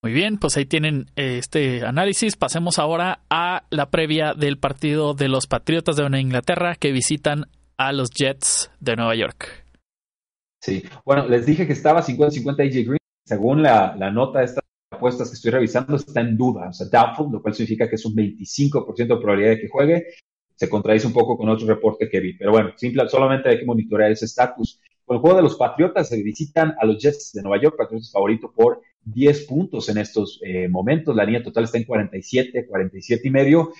Muy 0.03 0.11
bien, 0.11 0.37
pues 0.37 0.57
ahí 0.57 0.65
tienen 0.65 1.05
eh, 1.15 1.37
este 1.37 1.85
análisis. 1.85 2.35
Pasemos 2.35 2.77
ahora 2.77 3.21
a 3.29 3.63
la 3.69 3.89
previa 3.89 4.33
del 4.33 4.57
partido 4.57 5.13
de 5.13 5.29
los 5.29 5.47
Patriotas 5.47 5.95
de 5.95 6.19
Inglaterra 6.19 6.75
que 6.75 6.91
visitan 6.91 7.45
a 7.77 7.93
los 7.93 8.09
Jets 8.09 8.69
de 8.81 8.97
Nueva 8.97 9.15
York. 9.15 9.65
Sí, 10.61 10.83
bueno, 11.05 11.29
les 11.29 11.45
dije 11.45 11.65
que 11.65 11.71
estaba 11.71 12.03
50-50 12.03 12.67
AJ 12.67 12.85
Green 12.85 12.97
según 13.25 13.63
la, 13.63 13.95
nota 14.11 14.39
de 14.39 14.45
estas 14.45 14.63
apuestas 14.91 15.29
que 15.29 15.35
estoy 15.35 15.51
revisando, 15.51 15.95
está 15.95 16.19
en 16.19 16.35
duda, 16.35 16.67
o 16.67 16.73
sea, 16.73 16.87
doubtful, 16.91 17.31
lo 17.31 17.41
cual 17.41 17.53
significa 17.53 17.87
que 17.87 17.95
es 17.95 18.05
un 18.05 18.13
25% 18.13 18.95
de 18.95 19.05
probabilidad 19.05 19.51
de 19.51 19.61
que 19.61 19.69
juegue. 19.69 20.07
Se 20.55 20.67
contradice 20.67 21.07
un 21.07 21.13
poco 21.13 21.37
con 21.37 21.47
otro 21.47 21.65
reporte 21.65 22.09
que 22.09 22.19
vi, 22.19 22.37
pero 22.37 22.51
bueno, 22.51 22.73
simple, 22.75 23.07
solamente 23.07 23.47
hay 23.47 23.59
que 23.59 23.65
monitorear 23.65 24.11
ese 24.11 24.25
estatus. 24.25 24.81
Con 25.05 25.15
el 25.15 25.21
juego 25.21 25.37
de 25.37 25.43
los 25.43 25.55
Patriotas 25.55 26.09
se 26.09 26.21
visitan 26.21 26.75
a 26.77 26.85
los 26.85 27.01
Jets 27.01 27.31
de 27.33 27.41
Nueva 27.41 27.61
York, 27.61 27.75
Patriotas 27.77 28.11
favorito 28.11 28.51
por 28.53 28.81
10 29.05 29.45
puntos 29.45 29.89
en 29.89 29.97
estos 29.97 30.39
eh, 30.43 30.67
momentos. 30.67 31.15
La 31.15 31.25
línea 31.25 31.43
total 31.43 31.65
está 31.65 31.77
en 31.77 31.85
47, 31.85 32.65
47 32.67 33.27
y 33.27 33.31
medio. 33.31 33.73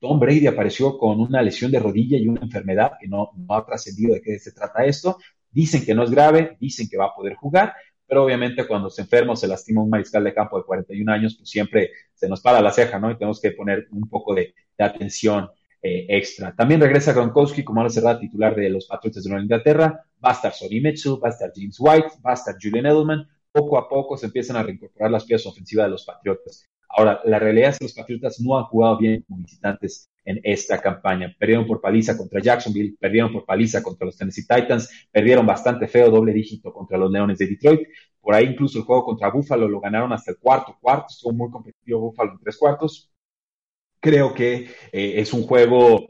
Tom 0.00 0.20
Brady 0.20 0.46
apareció 0.46 0.96
con 0.96 1.20
una 1.20 1.42
lesión 1.42 1.70
de 1.70 1.80
rodilla 1.80 2.18
y 2.18 2.28
una 2.28 2.42
enfermedad 2.42 2.92
que 3.00 3.08
no, 3.08 3.30
no 3.36 3.54
ha 3.54 3.66
trascendido 3.66 4.14
de 4.14 4.20
qué 4.20 4.38
se 4.38 4.52
trata 4.52 4.84
esto. 4.84 5.18
Dicen 5.50 5.84
que 5.84 5.94
no 5.94 6.04
es 6.04 6.10
grave, 6.10 6.56
dicen 6.60 6.88
que 6.88 6.96
va 6.96 7.06
a 7.06 7.14
poder 7.14 7.34
jugar, 7.34 7.74
pero 8.06 8.24
obviamente 8.24 8.66
cuando 8.66 8.90
se 8.90 9.02
enferma 9.02 9.32
o 9.32 9.36
se 9.36 9.46
lastima 9.46 9.82
un 9.82 9.90
mariscal 9.90 10.24
de 10.24 10.32
campo 10.32 10.56
de 10.58 10.64
41 10.64 11.12
años, 11.12 11.36
pues 11.36 11.50
siempre 11.50 11.90
se 12.14 12.28
nos 12.28 12.40
para 12.40 12.60
la 12.60 12.72
ceja, 12.72 12.98
¿no? 12.98 13.10
Y 13.10 13.16
tenemos 13.16 13.40
que 13.40 13.50
poner 13.50 13.86
un 13.90 14.08
poco 14.08 14.34
de, 14.34 14.54
atención 14.78 15.50
eh, 15.82 16.06
extra. 16.08 16.54
También 16.54 16.80
regresa 16.80 17.12
Gronkowski 17.12 17.64
como 17.64 17.80
ahora 17.80 17.90
será 17.90 18.18
titular 18.18 18.54
de 18.54 18.70
los 18.70 18.86
Patriots 18.86 19.24
de 19.24 19.28
Nueva 19.28 19.42
Inglaterra, 19.42 20.04
va 20.24 20.30
a 20.30 20.32
estar 20.32 20.52
Sonny 20.52 20.80
Mitchell, 20.80 21.18
va 21.22 21.28
a 21.28 21.32
estar 21.32 21.50
James 21.54 21.76
White, 21.80 22.08
va 22.24 22.30
a 22.30 22.34
estar 22.34 22.54
Julian 22.62 22.86
Edelman, 22.86 23.28
poco 23.58 23.78
a 23.78 23.88
poco 23.88 24.16
se 24.16 24.26
empiezan 24.26 24.56
a 24.56 24.62
reincorporar 24.62 25.10
las 25.10 25.24
piezas 25.24 25.46
ofensivas 25.46 25.86
de 25.86 25.90
los 25.90 26.04
Patriotas. 26.04 26.68
Ahora, 26.88 27.20
la 27.24 27.38
realidad 27.38 27.70
es 27.70 27.78
que 27.78 27.84
los 27.84 27.94
Patriotas 27.94 28.40
no 28.40 28.58
han 28.58 28.64
jugado 28.64 28.98
bien 28.98 29.24
como 29.28 29.42
visitantes 29.42 30.10
en 30.24 30.40
esta 30.42 30.80
campaña. 30.80 31.34
Perdieron 31.38 31.66
por 31.66 31.80
paliza 31.80 32.16
contra 32.16 32.40
Jacksonville, 32.40 32.96
perdieron 32.98 33.32
por 33.32 33.44
paliza 33.44 33.82
contra 33.82 34.06
los 34.06 34.16
Tennessee 34.16 34.46
Titans, 34.46 35.08
perdieron 35.10 35.46
bastante 35.46 35.88
feo 35.88 36.10
doble 36.10 36.32
dígito 36.32 36.72
contra 36.72 36.98
los 36.98 37.10
Leones 37.10 37.38
de 37.38 37.46
Detroit. 37.46 37.80
Por 38.20 38.34
ahí 38.34 38.46
incluso 38.46 38.78
el 38.78 38.84
juego 38.84 39.04
contra 39.04 39.30
Buffalo 39.30 39.68
lo 39.68 39.80
ganaron 39.80 40.12
hasta 40.12 40.32
el 40.32 40.38
cuarto 40.38 40.76
cuarto, 40.80 41.06
estuvo 41.10 41.32
muy 41.32 41.50
competitivo 41.50 42.00
Buffalo 42.00 42.32
en 42.32 42.38
tres 42.38 42.56
cuartos. 42.56 43.10
Creo 44.00 44.34
que 44.34 44.68
eh, 44.92 45.14
es 45.16 45.32
un 45.32 45.42
juego 45.42 46.06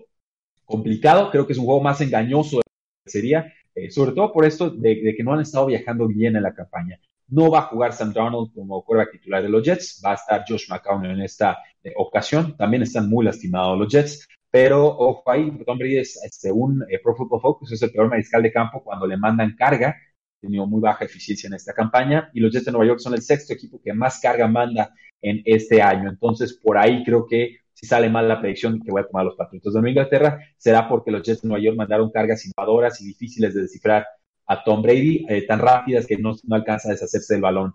complicado, 0.64 1.30
creo 1.30 1.46
que 1.46 1.52
es 1.52 1.58
un 1.58 1.64
juego 1.64 1.80
más 1.80 2.00
engañoso 2.00 2.60
sería, 3.06 3.52
eh, 3.74 3.90
sobre 3.90 4.12
todo 4.12 4.32
por 4.32 4.44
esto 4.44 4.70
de, 4.70 5.14
que 5.16 5.24
no 5.24 5.32
han 5.32 5.40
estado 5.40 5.66
viajando 5.66 6.06
bien 6.06 6.36
en 6.36 6.42
la 6.42 6.54
campaña. 6.54 7.00
No 7.28 7.50
va 7.50 7.60
a 7.60 7.62
jugar 7.62 7.92
Sam 7.92 8.12
Donald 8.12 8.52
como 8.54 8.82
quarterback 8.82 9.12
titular 9.12 9.42
de 9.42 9.48
los 9.48 9.62
Jets, 9.62 10.02
va 10.04 10.12
a 10.12 10.14
estar 10.14 10.44
Josh 10.48 10.68
McCown 10.68 11.04
en 11.06 11.20
esta 11.20 11.58
eh, 11.82 11.92
ocasión. 11.96 12.56
También 12.56 12.82
están 12.82 13.08
muy 13.08 13.24
lastimados 13.24 13.78
los 13.78 13.92
Jets, 13.92 14.26
pero 14.50 14.86
ojo 14.86 15.30
ahí, 15.30 15.50
Tom 15.66 15.78
Brady 15.78 15.98
es, 15.98 16.18
según 16.30 16.84
Pro 17.02 17.14
Football 17.14 17.40
Focus, 17.40 17.72
es 17.72 17.82
el 17.82 17.90
peor 17.90 18.08
mariscal 18.08 18.42
de 18.42 18.52
campo 18.52 18.82
cuando 18.82 19.06
le 19.06 19.16
mandan 19.16 19.54
carga. 19.56 19.88
Ha 19.90 20.40
tenido 20.40 20.66
muy 20.66 20.80
baja 20.80 21.04
eficiencia 21.04 21.48
en 21.48 21.54
esta 21.54 21.72
campaña 21.72 22.30
y 22.32 22.40
los 22.40 22.52
Jets 22.52 22.66
de 22.66 22.72
Nueva 22.72 22.86
York 22.86 23.00
son 23.00 23.14
el 23.14 23.22
sexto 23.22 23.52
equipo 23.52 23.80
que 23.82 23.92
más 23.92 24.20
carga 24.20 24.48
manda 24.48 24.94
en 25.20 25.42
este 25.44 25.82
año. 25.82 26.08
Entonces, 26.08 26.54
por 26.54 26.78
ahí 26.78 27.04
creo 27.04 27.26
que 27.26 27.58
si 27.74 27.86
sale 27.86 28.08
mal 28.08 28.26
la 28.26 28.40
predicción 28.40 28.80
que 28.80 28.90
voy 28.90 29.02
a 29.02 29.06
tomar 29.06 29.24
los 29.24 29.36
Patriotas 29.36 29.72
de 29.72 29.80
Nueva 29.80 29.90
Inglaterra, 29.90 30.40
será 30.56 30.88
porque 30.88 31.10
los 31.10 31.22
Jets 31.22 31.42
de 31.42 31.48
Nueva 31.48 31.62
York 31.62 31.76
mandaron 31.76 32.10
cargas 32.10 32.44
innovadoras 32.44 33.00
y 33.00 33.06
difíciles 33.06 33.54
de 33.54 33.62
descifrar 33.62 34.06
a 34.48 34.64
Tom 34.64 34.82
Brady, 34.82 35.26
eh, 35.28 35.46
tan 35.46 35.60
rápidas 35.60 36.06
que 36.06 36.16
no, 36.16 36.34
alcanza 36.50 36.88
a 36.88 36.92
deshacerse 36.92 37.34
del 37.34 37.42
balón 37.42 37.74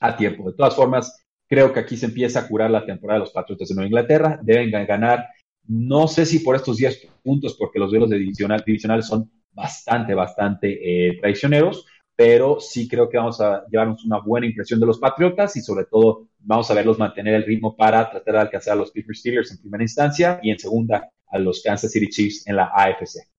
a 0.00 0.16
tiempo. 0.16 0.50
De 0.50 0.56
todas 0.56 0.76
formas, 0.76 1.26
creo 1.48 1.72
que 1.72 1.80
aquí 1.80 1.96
se 1.96 2.06
empieza 2.06 2.40
a 2.40 2.48
curar 2.48 2.70
la 2.70 2.84
temporada 2.84 3.18
de 3.18 3.24
los 3.24 3.32
Patriotas 3.32 3.68
de 3.68 3.74
Nueva 3.74 3.86
Inglaterra. 3.88 4.38
Deben 4.42 4.70
ganar, 4.86 5.26
no 5.66 6.06
sé 6.06 6.26
si 6.26 6.40
por 6.40 6.56
estos 6.56 6.76
10 6.76 7.08
puntos, 7.22 7.56
porque 7.58 7.78
los 7.78 7.90
duelos 7.90 8.10
de 8.10 8.18
divisional, 8.18 8.62
divisionales 8.64 9.06
son 9.06 9.30
bastante, 9.50 10.14
bastante 10.14 11.08
eh, 11.08 11.18
traicioneros, 11.20 11.86
pero 12.14 12.60
sí 12.60 12.86
creo 12.86 13.08
que 13.08 13.16
vamos 13.16 13.40
a 13.40 13.64
llevarnos 13.70 14.04
una 14.04 14.18
buena 14.18 14.46
impresión 14.46 14.78
de 14.80 14.86
los 14.86 14.98
Patriotas 14.98 15.56
y 15.56 15.62
sobre 15.62 15.86
todo 15.86 16.28
vamos 16.38 16.70
a 16.70 16.74
verlos 16.74 16.98
mantener 16.98 17.34
el 17.34 17.44
ritmo 17.44 17.74
para 17.74 18.10
tratar 18.10 18.34
de 18.34 18.40
alcanzar 18.40 18.74
a 18.74 18.76
los 18.76 18.90
Pittsburgh 18.90 19.16
Steelers 19.16 19.50
en 19.52 19.58
primera 19.58 19.82
instancia 19.82 20.38
y 20.42 20.50
en 20.50 20.58
segunda 20.58 21.10
a 21.28 21.38
los 21.38 21.62
Kansas 21.62 21.90
City 21.90 22.08
Chiefs 22.08 22.46
en 22.46 22.56
la 22.56 22.70
AFC. 22.74 23.33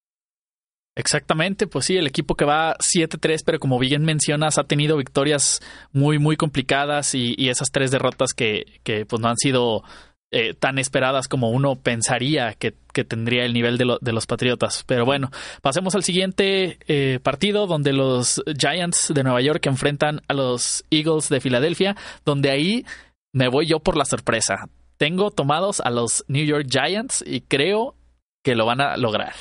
Exactamente, 0.96 1.66
pues 1.66 1.84
sí, 1.84 1.98
el 1.98 2.06
equipo 2.06 2.36
que 2.36 2.46
va 2.46 2.74
7-3, 2.78 3.42
pero 3.44 3.58
como 3.58 3.78
bien 3.78 4.02
mencionas, 4.02 4.56
ha 4.56 4.64
tenido 4.64 4.96
victorias 4.96 5.60
muy, 5.92 6.18
muy 6.18 6.36
complicadas 6.36 7.14
y, 7.14 7.50
esas 7.50 7.70
tres 7.70 7.90
derrotas 7.90 8.32
que, 8.32 8.64
pues 9.06 9.20
no 9.20 9.28
han 9.28 9.36
sido 9.36 9.84
eh, 10.30 10.54
tan 10.54 10.78
esperadas 10.78 11.28
como 11.28 11.50
uno 11.50 11.76
pensaría 11.76 12.54
que, 12.54 12.72
tendría 13.04 13.44
el 13.44 13.52
nivel 13.52 13.76
de, 13.76 13.98
de, 14.00 14.12
los 14.14 14.26
Patriotas. 14.26 14.84
Pero 14.86 15.04
bueno, 15.04 15.30
pasemos 15.60 15.94
al 15.94 16.02
siguiente 16.02 16.78
eh, 16.88 17.20
partido 17.22 17.66
donde 17.66 17.92
los 17.92 18.42
Giants 18.58 19.12
de 19.12 19.22
Nueva 19.22 19.42
York 19.42 19.66
enfrentan 19.66 20.22
a 20.28 20.32
los 20.32 20.82
Eagles 20.90 21.28
de 21.28 21.42
Filadelfia, 21.42 21.94
donde 22.24 22.48
ahí 22.48 22.86
me 23.34 23.48
voy 23.48 23.66
yo 23.66 23.80
por 23.80 23.98
la 23.98 24.06
sorpresa. 24.06 24.70
Tengo 24.96 25.30
tomados 25.30 25.80
a 25.80 25.90
los 25.90 26.24
New 26.26 26.46
York 26.46 26.68
Giants 26.70 27.22
y 27.26 27.42
creo 27.42 27.96
que 28.42 28.54
lo 28.54 28.64
van 28.64 28.80
a 28.80 28.96
lograr. 28.96 29.34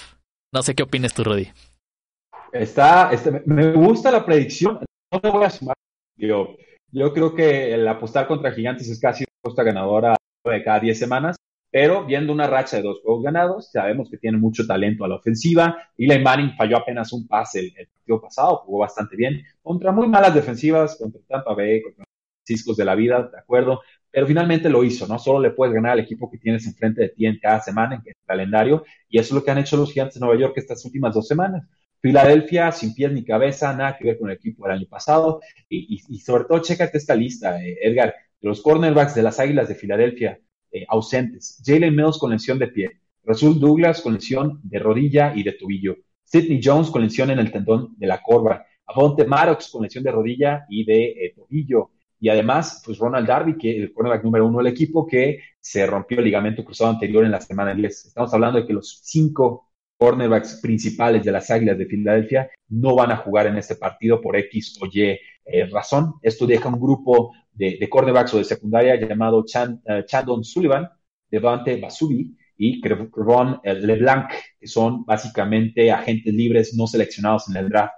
No 0.55 0.63
sé 0.63 0.73
qué 0.73 0.83
opinas 0.83 1.13
tú, 1.13 1.25
Rudy. 1.25 1.49
Está, 2.53 3.11
este, 3.11 3.43
me 3.45 3.73
gusta 3.73 4.09
la 4.09 4.25
predicción. 4.25 4.79
No 5.11 5.19
me 5.21 5.29
voy 5.29 5.43
a 5.43 5.49
sumar. 5.49 5.75
Yo, 6.15 6.55
yo 6.93 7.13
creo 7.13 7.35
que 7.35 7.73
el 7.73 7.85
apostar 7.85 8.25
contra 8.25 8.53
Gigantes 8.53 8.87
es 8.87 8.97
casi 8.97 9.25
una 9.25 9.37
apuesta 9.41 9.63
ganadora 9.63 10.15
de 10.45 10.63
cada 10.63 10.79
10 10.79 10.97
semanas, 10.97 11.35
pero 11.69 12.05
viendo 12.05 12.31
una 12.31 12.47
racha 12.47 12.77
de 12.77 12.83
dos 12.83 13.01
juegos 13.01 13.25
ganados, 13.25 13.69
sabemos 13.69 14.09
que 14.09 14.17
tiene 14.17 14.37
mucho 14.37 14.65
talento 14.65 15.03
a 15.03 15.09
la 15.09 15.15
ofensiva. 15.15 15.75
Eli 15.97 16.23
Manning 16.23 16.55
falló 16.55 16.77
apenas 16.77 17.11
un 17.11 17.27
pase 17.27 17.59
el, 17.59 17.73
partido 17.73 18.21
pasado, 18.21 18.55
jugó 18.65 18.79
bastante 18.79 19.17
bien 19.17 19.43
contra 19.61 19.91
muy 19.91 20.07
malas 20.07 20.33
defensivas, 20.33 20.97
contra 20.97 21.19
Tampa 21.27 21.53
Bay, 21.53 21.81
contra 21.81 22.05
Ciscos 22.47 22.77
de 22.77 22.85
la 22.85 22.95
vida, 22.95 23.23
de 23.29 23.39
acuerdo, 23.39 23.81
pero 24.15 24.27
finalmente 24.27 24.69
lo 24.69 24.81
hizo, 24.81 25.05
¿no? 25.07 25.19
Solo 25.19 25.41
le 25.41 25.49
puedes 25.49 25.75
ganar 25.75 25.91
al 25.91 25.99
equipo 25.99 26.31
que 26.31 26.37
tienes 26.37 26.65
enfrente 26.65 27.01
de 27.01 27.09
ti 27.09 27.25
en 27.25 27.37
cada 27.37 27.59
semana, 27.59 27.95
en 27.95 28.01
el 28.05 28.15
calendario, 28.25 28.85
y 29.09 29.19
eso 29.19 29.27
es 29.27 29.31
lo 29.33 29.43
que 29.43 29.51
han 29.51 29.57
hecho 29.57 29.75
los 29.75 29.91
gigantes 29.91 30.13
de 30.13 30.21
Nueva 30.21 30.39
York 30.39 30.53
estas 30.55 30.85
últimas 30.85 31.13
dos 31.13 31.27
semanas. 31.27 31.67
Filadelfia 31.99 32.71
sin 32.71 32.93
pies 32.93 33.11
ni 33.11 33.25
cabeza, 33.25 33.75
nada 33.75 33.97
que 33.97 34.05
ver 34.05 34.17
con 34.17 34.29
el 34.29 34.37
equipo 34.37 34.63
del 34.63 34.77
año 34.77 34.87
pasado, 34.87 35.41
y, 35.67 35.99
sobre 36.19 36.45
todo, 36.45 36.59
chécate 36.59 36.97
esta 36.97 37.13
lista, 37.13 37.61
eh, 37.61 37.77
Edgar, 37.81 38.15
los 38.39 38.61
cornerbacks 38.61 39.15
de 39.15 39.21
las 39.21 39.37
Águilas 39.37 39.67
de 39.67 39.75
Filadelfia 39.75 40.39
eh, 40.71 40.85
ausentes. 40.87 41.61
Jalen 41.65 41.93
Mills 41.93 42.17
con 42.17 42.31
lesión 42.31 42.57
de 42.57 42.67
pie. 42.67 43.01
Rasul 43.21 43.59
Douglas 43.59 43.99
con 43.99 44.13
lesión 44.13 44.61
de 44.63 44.79
rodilla 44.79 45.33
y 45.35 45.43
de 45.43 45.51
tobillo. 45.51 45.97
Sidney 46.23 46.61
Jones 46.63 46.89
con 46.89 47.01
lesión 47.01 47.31
en 47.31 47.39
el 47.39 47.51
tendón 47.51 47.95
de 47.97 48.07
la 48.07 48.21
corva. 48.21 48.65
Avonte 48.85 49.25
Maddox 49.25 49.67
con 49.69 49.83
lesión 49.83 50.05
de 50.05 50.11
rodilla 50.11 50.65
y 50.69 50.85
de 50.85 51.03
eh, 51.03 51.33
tobillo. 51.35 51.91
Y 52.19 52.29
además, 52.29 52.81
pues 52.85 52.97
Ronald 52.97 53.27
Darby, 53.27 53.57
que 53.57 53.77
el 53.77 53.93
cornerback 53.93 54.23
número 54.23 54.47
uno 54.47 54.59
del 54.59 54.67
equipo, 54.67 55.05
que 55.05 55.39
se 55.59 55.85
rompió 55.85 56.19
el 56.19 56.25
ligamento 56.25 56.63
cruzado 56.63 56.91
anterior 56.91 57.25
en 57.25 57.31
la 57.31 57.41
semana 57.41 57.73
10. 57.73 58.05
Estamos 58.05 58.33
hablando 58.33 58.59
de 58.59 58.67
que 58.67 58.73
los 58.73 58.99
cinco 59.03 59.69
cornerbacks 59.97 60.59
principales 60.61 61.23
de 61.23 61.31
las 61.31 61.49
Águilas 61.49 61.77
de 61.77 61.85
Filadelfia 61.85 62.49
no 62.69 62.95
van 62.95 63.11
a 63.11 63.17
jugar 63.17 63.47
en 63.47 63.57
este 63.57 63.75
partido 63.75 64.21
por 64.21 64.35
X 64.35 64.77
o 64.81 64.85
Y 64.85 65.01
eh, 65.01 65.19
razón. 65.71 66.15
Esto 66.21 66.45
deja 66.45 66.69
un 66.69 66.79
grupo 66.79 67.33
de, 67.51 67.77
de 67.79 67.89
cornerbacks 67.89 68.33
o 68.33 68.37
de 68.37 68.43
secundaria 68.43 68.95
llamado 68.95 69.45
Chan, 69.45 69.81
uh, 69.85 70.03
Chandon 70.05 70.43
Sullivan, 70.43 70.89
Devante 71.29 71.79
Basubi 71.79 72.35
y 72.57 72.81
Crevon 72.81 73.59
eh, 73.63 73.73
LeBlanc, 73.73 74.29
que 74.59 74.67
son 74.67 75.05
básicamente 75.05 75.91
agentes 75.91 76.33
libres 76.33 76.73
no 76.75 76.87
seleccionados 76.87 77.49
en 77.49 77.57
el 77.57 77.69
draft 77.69 77.93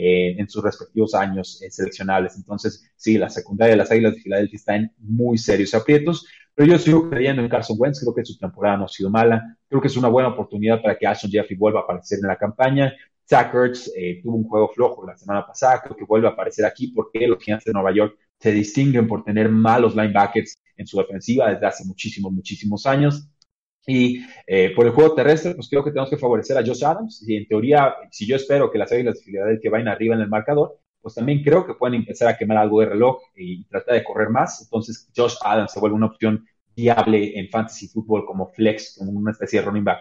eh, 0.00 0.36
en 0.38 0.48
sus 0.48 0.62
respectivos 0.62 1.14
años 1.14 1.60
seleccionables. 1.70 2.36
Entonces, 2.36 2.88
sí, 2.94 3.18
la 3.18 3.28
secundaria 3.28 3.72
de 3.72 3.78
las 3.78 3.90
Águilas 3.90 4.14
de 4.14 4.20
Filadelfia 4.20 4.56
está 4.56 4.76
en 4.76 4.92
muy 4.98 5.38
serios 5.38 5.74
aprietos, 5.74 6.26
pero 6.54 6.70
yo 6.70 6.78
sigo 6.78 7.10
creyendo 7.10 7.42
en 7.42 7.48
Carson 7.48 7.76
Wentz, 7.80 8.00
creo 8.00 8.14
que 8.14 8.24
su 8.24 8.38
temporada 8.38 8.76
no 8.76 8.84
ha 8.84 8.88
sido 8.88 9.10
mala, 9.10 9.56
creo 9.68 9.80
que 9.80 9.88
es 9.88 9.96
una 9.96 10.08
buena 10.08 10.28
oportunidad 10.28 10.80
para 10.80 10.96
que 10.96 11.06
Ashton 11.06 11.30
Jeffrey 11.30 11.58
vuelva 11.58 11.80
a 11.80 11.82
aparecer 11.82 12.20
en 12.22 12.28
la 12.28 12.36
campaña. 12.36 12.94
Zach 13.28 13.52
Ertz 13.52 13.90
tuvo 14.22 14.36
un 14.36 14.44
juego 14.44 14.68
flojo 14.68 15.06
la 15.06 15.16
semana 15.16 15.46
pasada, 15.46 15.82
creo 15.82 15.96
que 15.96 16.04
vuelve 16.04 16.28
a 16.28 16.30
aparecer 16.30 16.64
aquí 16.64 16.88
porque 16.88 17.26
los 17.26 17.42
gigantes 17.42 17.66
de 17.66 17.72
Nueva 17.72 17.92
York 17.92 18.16
se 18.38 18.52
distinguen 18.52 19.08
por 19.08 19.24
tener 19.24 19.48
malos 19.48 19.96
linebackers 19.96 20.58
en 20.76 20.86
su 20.86 20.96
defensiva 20.98 21.50
desde 21.50 21.66
hace 21.66 21.84
muchísimos, 21.84 22.32
muchísimos 22.32 22.86
años. 22.86 23.28
Y 23.86 24.22
eh, 24.46 24.72
por 24.74 24.86
el 24.86 24.92
juego 24.92 25.14
terrestre, 25.14 25.54
pues 25.54 25.68
creo 25.68 25.82
que 25.82 25.90
tenemos 25.90 26.10
que 26.10 26.18
favorecer 26.18 26.58
a 26.58 26.64
Josh 26.64 26.84
Adams. 26.84 27.24
Y 27.26 27.36
en 27.36 27.46
teoría, 27.46 27.94
si 28.10 28.26
yo 28.26 28.36
espero 28.36 28.70
que 28.70 28.78
las 28.78 28.92
Águilas 28.92 29.14
de 29.14 29.24
Filadelfia 29.24 29.70
vayan 29.70 29.88
arriba 29.88 30.14
en 30.14 30.20
el 30.20 30.28
marcador, 30.28 30.78
pues 31.00 31.14
también 31.14 31.42
creo 31.42 31.66
que 31.66 31.74
pueden 31.74 31.94
empezar 31.94 32.28
a 32.28 32.36
quemar 32.36 32.58
algo 32.58 32.80
de 32.80 32.86
reloj 32.86 33.18
y 33.34 33.64
tratar 33.64 33.94
de 33.94 34.04
correr 34.04 34.28
más. 34.30 34.62
Entonces, 34.62 35.08
Josh 35.16 35.36
Adams 35.42 35.72
se 35.72 35.80
vuelve 35.80 35.96
una 35.96 36.06
opción 36.06 36.44
viable 36.76 37.38
en 37.38 37.48
fantasy 37.48 37.88
fútbol 37.88 38.24
como 38.26 38.48
flex, 38.48 38.96
como 38.98 39.12
una 39.12 39.32
especie 39.32 39.60
de 39.60 39.66
running 39.66 39.84
back 39.84 40.00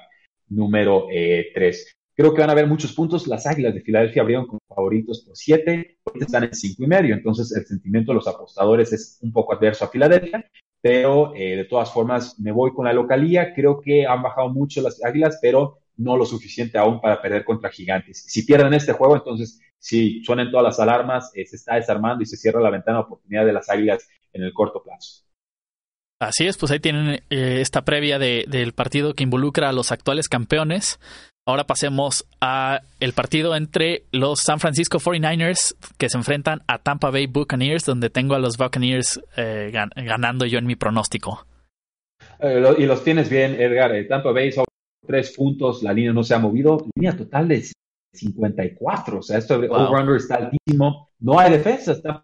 número 0.50 1.08
3. 1.08 1.88
Eh, 1.88 1.98
Creo 2.18 2.34
que 2.34 2.42
van 2.42 2.50
a 2.50 2.54
haber 2.54 2.66
muchos 2.66 2.94
puntos. 2.94 3.28
Las 3.28 3.46
Águilas 3.46 3.76
de 3.76 3.82
Filadelfia 3.82 4.24
abrieron 4.24 4.48
como 4.48 4.60
favoritos 4.68 5.24
por 5.24 5.38
siete, 5.38 6.00
ahorita 6.04 6.26
están 6.26 6.44
en 6.46 6.54
cinco 6.56 6.84
y 6.84 6.88
medio. 6.88 7.14
Entonces, 7.14 7.56
el 7.56 7.64
sentimiento 7.68 8.12
de 8.12 8.16
los 8.16 8.28
apostadores 8.28 8.92
es 8.92 9.20
un 9.22 9.32
poco 9.32 9.54
adverso 9.54 9.86
a 9.86 9.90
Filadelfia, 9.90 10.44
pero 10.88 11.36
eh, 11.36 11.58
de 11.58 11.66
todas 11.66 11.92
formas, 11.92 12.40
me 12.40 12.54
voy 12.54 12.72
con 12.74 12.86
la 12.86 12.94
localía. 12.94 13.54
Creo 13.54 13.82
que 13.82 14.08
han 14.08 14.22
bajado 14.22 14.48
mucho 14.48 14.82
las 14.82 15.04
Águilas, 15.04 15.38
pero 15.42 15.80
no 15.98 16.16
lo 16.16 16.26
suficiente 16.26 16.78
aún 16.78 17.02
para 17.02 17.22
perder 17.22 17.44
contra 17.44 17.70
Gigantes. 17.70 18.24
Si 18.26 18.44
pierden 18.44 18.74
este 18.74 18.94
juego, 18.94 19.18
entonces, 19.18 19.60
si 19.78 20.24
suenan 20.24 20.50
todas 20.50 20.64
las 20.64 20.80
alarmas, 20.80 21.30
eh, 21.36 21.46
se 21.46 21.58
está 21.58 21.76
desarmando 21.76 22.24
y 22.24 22.26
se 22.26 22.38
cierra 22.38 22.62
la 22.62 22.70
ventana 22.70 23.00
de 23.00 23.04
oportunidad 23.04 23.46
de 23.46 23.52
las 23.52 23.70
Águilas 23.70 24.08
en 24.32 24.44
el 24.44 24.54
corto 24.54 24.82
plazo. 24.82 25.26
Así 26.22 26.48
es, 26.48 26.58
pues 26.58 26.72
ahí 26.72 26.80
tienen 26.80 27.22
eh, 27.30 27.60
esta 27.60 27.84
previa 27.84 28.18
del 28.18 28.72
partido 28.72 29.14
que 29.14 29.24
involucra 29.24 29.68
a 29.68 29.74
los 29.74 29.92
actuales 29.92 30.30
campeones. 30.30 31.02
Ahora 31.48 31.64
pasemos 31.64 32.28
a 32.42 32.82
el 33.00 33.14
partido 33.14 33.56
entre 33.56 34.04
los 34.12 34.42
San 34.42 34.60
Francisco 34.60 35.00
49ers 35.00 35.78
que 35.98 36.10
se 36.10 36.18
enfrentan 36.18 36.62
a 36.68 36.80
Tampa 36.80 37.10
Bay 37.10 37.28
Buccaneers, 37.28 37.86
donde 37.86 38.10
tengo 38.10 38.36
a 38.36 38.40
los 38.40 38.58
Buccaneers 38.58 39.22
eh, 39.38 39.72
ganando 39.96 40.46
yo 40.46 40.60
en 40.60 40.66
mi 40.66 40.76
pronóstico. 40.76 41.46
Eh, 42.42 42.76
y 42.80 42.86
los 42.86 43.02
tienes 43.02 43.30
bien, 43.30 43.62
Edgar. 43.62 43.96
Eh, 43.96 44.04
Tampa 44.04 44.34
Bay 44.34 44.52
son 44.52 44.66
tres 45.06 45.34
puntos, 45.38 45.84
la 45.84 45.94
línea 45.94 46.12
no 46.12 46.22
se 46.22 46.36
ha 46.36 46.40
movido. 46.40 46.86
Línea 46.96 47.16
total 47.16 47.48
de 47.48 47.64
54. 48.14 49.20
O 49.20 49.22
sea, 49.22 49.38
esto 49.38 49.60
de 49.60 49.68
wow. 49.68 50.16
está 50.16 50.36
altísimo. 50.36 51.10
No 51.20 51.40
hay 51.40 51.52
defensa. 51.52 51.92
Está 51.92 52.22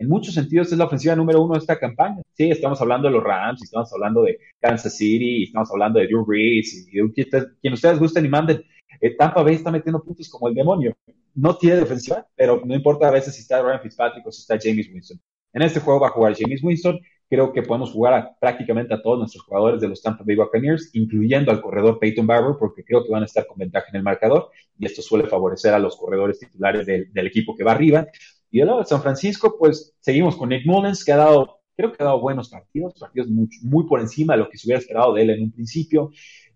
en 0.00 0.08
muchos 0.08 0.34
sentidos 0.34 0.72
es 0.72 0.78
la 0.78 0.86
ofensiva 0.86 1.14
número 1.14 1.42
uno 1.42 1.54
de 1.54 1.60
esta 1.60 1.78
campaña. 1.78 2.22
Sí, 2.32 2.50
estamos 2.50 2.80
hablando 2.80 3.08
de 3.08 3.14
los 3.14 3.22
Rams, 3.22 3.62
estamos 3.62 3.92
hablando 3.92 4.22
de 4.22 4.38
Kansas 4.58 4.96
City, 4.96 5.44
estamos 5.44 5.70
hablando 5.70 6.00
de 6.00 6.06
Drew 6.06 6.24
Brees, 6.24 6.88
y, 6.90 7.12
quien 7.12 7.72
ustedes 7.74 7.98
gusten 7.98 8.24
y 8.24 8.28
manden. 8.28 8.62
Eh, 9.00 9.14
Tampa 9.16 9.42
Bay 9.42 9.56
está 9.56 9.70
metiendo 9.70 10.02
puntos 10.02 10.28
como 10.28 10.48
el 10.48 10.54
demonio. 10.54 10.96
No 11.34 11.56
tiene 11.56 11.76
defensiva, 11.76 12.26
pero 12.34 12.62
no 12.64 12.74
importa 12.74 13.08
a 13.08 13.10
veces 13.10 13.34
si 13.34 13.42
está 13.42 13.62
Ryan 13.62 13.80
Fitzpatrick 13.82 14.26
o 14.26 14.32
si 14.32 14.40
está 14.40 14.58
James 14.60 14.88
Winston. 14.92 15.20
En 15.52 15.62
este 15.62 15.80
juego 15.80 16.00
va 16.00 16.08
a 16.08 16.12
jugar 16.12 16.34
James 16.34 16.62
Winston 16.62 16.98
creo 17.30 17.52
que 17.52 17.62
podemos 17.62 17.92
jugar 17.92 18.12
a, 18.12 18.36
prácticamente 18.38 18.92
a 18.92 19.00
todos 19.00 19.16
nuestros 19.16 19.44
jugadores 19.44 19.80
de 19.80 19.86
los 19.86 20.02
Tampa 20.02 20.24
Bay 20.26 20.34
Buccaneers, 20.34 20.90
incluyendo 20.94 21.52
al 21.52 21.62
corredor 21.62 22.00
Peyton 22.00 22.26
Barber, 22.26 22.56
porque 22.58 22.84
creo 22.84 23.04
que 23.04 23.12
van 23.12 23.22
a 23.22 23.26
estar 23.26 23.46
con 23.46 23.56
ventaja 23.56 23.86
en 23.90 23.96
el 23.96 24.02
marcador, 24.02 24.50
y 24.76 24.84
esto 24.84 25.00
suele 25.00 25.28
favorecer 25.28 25.72
a 25.72 25.78
los 25.78 25.96
corredores 25.96 26.40
titulares 26.40 26.86
del, 26.86 27.26
equipo 27.26 27.54
que 27.54 27.62
va 27.62 27.70
arriba. 27.70 28.08
Y 28.50 28.58
de 28.58 28.64
lado 28.64 28.80
de 28.80 28.84
San 28.84 29.00
Francisco, 29.00 29.54
pues 29.56 29.94
seguimos 30.00 30.34
con 30.34 30.48
Nick 30.48 30.66
Mullens, 30.66 31.04
que 31.04 31.12
ha 31.12 31.18
dado, 31.18 31.60
creo 31.76 31.92
que 31.92 32.02
ha 32.02 32.06
dado 32.06 32.20
buenos 32.20 32.48
partidos, 32.48 32.98
partidos 32.98 33.28
muy, 33.28 33.48
muy 33.62 33.86
por 33.86 34.00
encima 34.00 34.34
de 34.34 34.40
lo 34.40 34.50
que 34.50 34.58
se 34.58 34.66
hubiera 34.66 34.80
esperado 34.80 35.14
de 35.14 35.22
él 35.22 35.30
en 35.30 35.42
un 35.44 35.52
principio. 35.52 36.10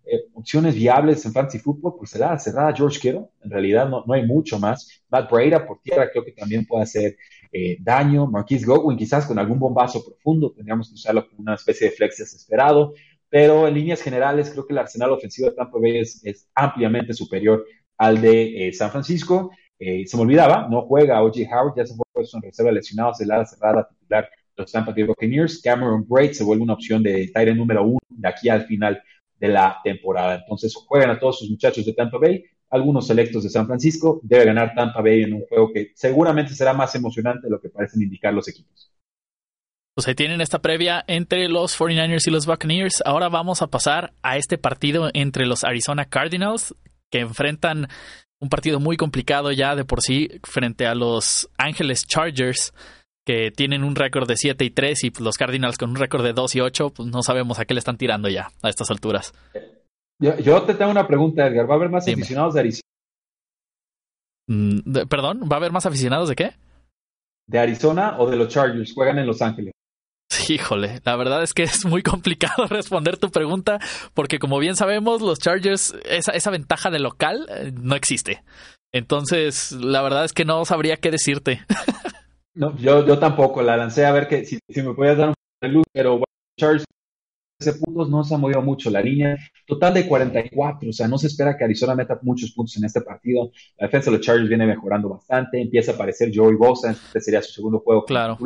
Eh, 0.05 0.25
opciones 0.35 0.75
viables 0.75 1.25
en 1.25 1.33
fantasy 1.33 1.61
fútbol, 1.61 1.95
pues 1.97 2.11
se 2.11 2.19
la 2.19 2.37
cerrada 2.39 2.75
George 2.75 2.99
Kittle. 2.99 3.27
En 3.45 3.51
realidad 3.51 3.89
no, 3.89 4.03
no 4.05 4.13
hay 4.13 4.27
mucho 4.27 4.59
más. 4.59 5.05
Matt 5.09 5.31
Breda 5.31 5.65
por 5.65 5.81
tierra 5.81 6.11
creo 6.11 6.25
que 6.25 6.33
también 6.33 6.67
puede 6.67 6.83
hacer 6.83 7.17
eh, 7.55 7.77
daño. 7.81 8.27
Marquise 8.27 8.67
Godwin 8.67 8.99
quizás 8.99 9.27
con 9.27 9.39
algún 9.39 9.59
bombazo 9.59 10.05
profundo. 10.05 10.53
Tendríamos 10.53 10.89
que 10.89 10.95
usarlo 10.95 11.29
como 11.29 11.43
una 11.43 11.55
especie 11.55 11.89
de 11.89 11.97
flex 11.97 12.19
desesperado. 12.19 12.95
Pero 13.29 13.69
en 13.69 13.75
líneas 13.75 14.03
generales 14.03 14.51
creo 14.51 14.67
que 14.67 14.73
el 14.73 14.79
arsenal 14.79 15.13
ofensivo 15.13 15.49
de 15.49 15.57
Tampa 15.57 15.79
Bay 15.81 15.99
es, 15.99 16.49
ampliamente 16.55 17.15
superior 17.15 17.65
al 17.97 18.21
de 18.21 18.69
eh, 18.69 18.73
San 18.73 18.91
Francisco. 18.91 19.51
se 19.79 20.17
me 20.17 20.23
olvidaba, 20.23 20.69
no 20.69 20.83
juega 20.83 21.23
O.J. 21.23 21.41
Howard, 21.51 21.75
ya 21.77 21.87
se 21.87 21.95
fue 21.95 22.05
puesto 22.13 22.37
en 22.37 22.43
reserva 22.43 22.73
lesionado, 22.73 23.15
se 23.15 23.27
la 23.27 23.45
cerrada 23.45 23.89
titular 23.89 24.29
los 24.57 24.73
Tampa 24.73 24.93
Bay 24.93 25.05
Buccaneers. 25.05 25.61
Cameron 25.63 26.05
Braid 26.09 26.33
se 26.33 26.45
vuelve 26.45 26.63
una 26.63 26.75
opción 26.75 27.03
de 27.03 27.31
Tyrant 27.35 27.59
número 27.59 27.85
uno 27.85 27.99
de 28.09 28.29
aquí 28.29 28.49
al 28.49 28.67
final 28.67 29.03
de 29.39 29.49
la 29.49 29.81
temporada. 29.83 30.37
Entonces 30.37 30.75
juegan 30.75 31.11
a 31.11 31.19
todos 31.19 31.39
sus 31.39 31.51
muchachos 31.51 31.85
de 31.85 31.93
Tampa 31.93 32.19
Bay, 32.19 32.45
algunos 32.75 33.07
selectos 33.07 33.45
de 33.45 33.51
San 33.51 33.67
Francisco. 33.67 34.21
Debe 34.23 34.47
ganar 34.47 34.75
Tampa 34.75 35.01
Bay 35.01 35.23
en 35.23 35.35
un 35.35 35.47
juego 35.47 35.73
que 35.73 35.93
seguramente 35.95 36.55
será 36.55 36.75
más 36.75 36.95
emocionante 36.95 37.47
de 37.47 37.51
lo 37.51 37.61
que 37.61 37.69
parecen 37.69 38.03
indicar 38.03 38.35
los 38.35 38.49
equipos. 38.49 38.91
Pues 39.95 40.09
ahí 40.09 40.17
tienen 40.17 40.41
esta 40.41 40.59
previa 40.59 41.05
entre 41.07 41.49
los 41.49 41.79
49ers 41.79 42.27
y 42.27 42.31
los 42.33 42.47
Buccaneers. 42.47 43.01
Ahora 43.07 43.29
vamos 43.29 43.63
a 43.63 43.69
pasar 43.69 44.13
a 44.23 44.37
este 44.37 44.59
partido 44.59 45.09
entre 45.15 45.47
los 45.47 45.63
Arizona 45.63 46.05
Cardinals, 46.07 46.75
que 47.13 47.21
enfrentan 47.21 47.87
un 48.41 48.49
partido 48.49 48.81
muy 48.81 48.97
complicado 48.97 49.53
ya 49.53 49.77
de 49.77 49.85
por 49.85 50.03
sí 50.03 50.29
frente 50.43 50.87
a 50.87 50.97
los 50.97 51.49
Ángeles 51.57 52.05
Chargers 52.07 52.75
que 53.25 53.53
tienen 53.53 53.85
un 53.85 53.95
récord 53.95 54.29
de 54.29 54.37
7 54.37 54.65
y 54.65 54.71
3 54.71 55.05
y 55.05 55.13
los 55.21 55.37
Cardinals 55.37 55.79
con 55.79 55.91
un 55.91 55.97
récord 55.97 56.25
de 56.25 56.33
2 56.33 56.57
y 56.57 56.61
8, 56.61 56.91
pues 56.91 57.09
no 57.09 57.23
sabemos 57.23 57.59
a 57.59 57.65
qué 57.65 57.73
le 57.73 57.79
están 57.79 57.97
tirando 57.97 58.29
ya 58.29 58.51
a 58.63 58.69
estas 58.69 58.91
alturas. 58.91 59.33
Yo, 60.21 60.63
te 60.63 60.75
tengo 60.75 60.91
una 60.91 61.07
pregunta, 61.07 61.47
Edgar. 61.47 61.69
¿Va 61.69 61.75
a 61.75 61.77
haber 61.77 61.91
más 61.91 62.07
aficionados 62.07 62.55
de 62.55 62.61
Arizona? 62.61 62.89
Mm, 64.47 65.07
perdón, 65.09 65.41
¿va 65.51 65.57
a 65.57 65.59
haber 65.59 65.73
más 65.73 65.87
aficionados 65.87 66.29
de 66.29 66.37
qué? 66.37 66.53
¿De 67.47 67.59
Arizona 67.59 68.17
o 68.19 68.31
de 68.31 68.37
los 68.37 68.49
Chargers? 68.49 68.93
Juegan 68.93 69.19
en 69.19 69.27
Los 69.27 69.43
Ángeles. 69.43 69.73
Híjole, 70.49 71.01
la 71.05 71.17
verdad 71.17 71.43
es 71.43 71.53
que 71.55 71.63
es 71.63 71.85
muy 71.85 72.03
complicado 72.03 72.67
responder 72.71 73.19
tu 73.19 73.31
pregunta 73.31 73.79
porque 74.15 74.39
como 74.39 74.59
bien 74.59 74.77
sabemos, 74.77 75.21
los 75.21 75.39
Chargers, 75.39 75.95
esa, 76.05 76.33
esa 76.33 76.51
ventaja 76.51 76.91
de 76.91 76.99
local 76.99 77.47
eh, 77.51 77.73
no 77.75 77.95
existe. 77.95 78.43
Entonces, 78.93 79.73
la 79.73 80.03
verdad 80.03 80.25
es 80.25 80.33
que 80.33 80.45
no 80.45 80.65
sabría 80.65 80.97
qué 80.97 81.11
decirte. 81.11 81.65
No, 82.57 82.77
yo, 82.77 83.05
yo 83.05 83.19
tampoco 83.19 83.63
la 83.63 83.77
lancé 83.77 84.07
a 84.07 84.13
ver 84.13 84.29
que 84.29 84.45
si, 84.45 84.61
me 84.77 84.95
podías 84.95 85.19
dar 85.19 85.31
un 85.31 85.73
luz, 85.73 85.85
pero 85.93 86.11
bueno, 86.13 86.25
Chargers 86.57 86.85
puntos 87.81 88.11
no 88.11 88.25
se 88.25 88.35
ha 88.35 88.39
movido 88.39 88.63
mucho. 88.63 88.91
La 88.91 89.01
línea 89.01 89.37
total 89.67 89.95
de 89.95 90.07
44, 90.07 90.91
o 90.91 90.93
sea, 90.93 91.09
no 91.09 91.19
se 91.19 91.29
espera 91.29 91.57
que 91.57 91.65
Arizona 91.65 91.95
meta 91.95 92.19
muchos 92.23 92.53
puntos 92.53 92.77
en 92.77 92.85
este 92.85 93.01
partido. 93.01 93.51
La 93.79 93.87
defensa 93.87 94.11
de 94.11 94.17
los 94.19 94.27
Chargers 94.27 94.49
viene 94.49 94.67
mejorando 94.67 95.09
bastante. 95.09 95.61
Empieza 95.61 95.93
a 95.93 95.95
aparecer 95.95 96.31
Joey 96.35 96.57
Bosa, 96.57 96.91
este 96.91 97.21
sería 97.21 97.43
su 97.43 97.53
segundo 97.53 97.81
juego 97.81 98.05
claro. 98.05 98.37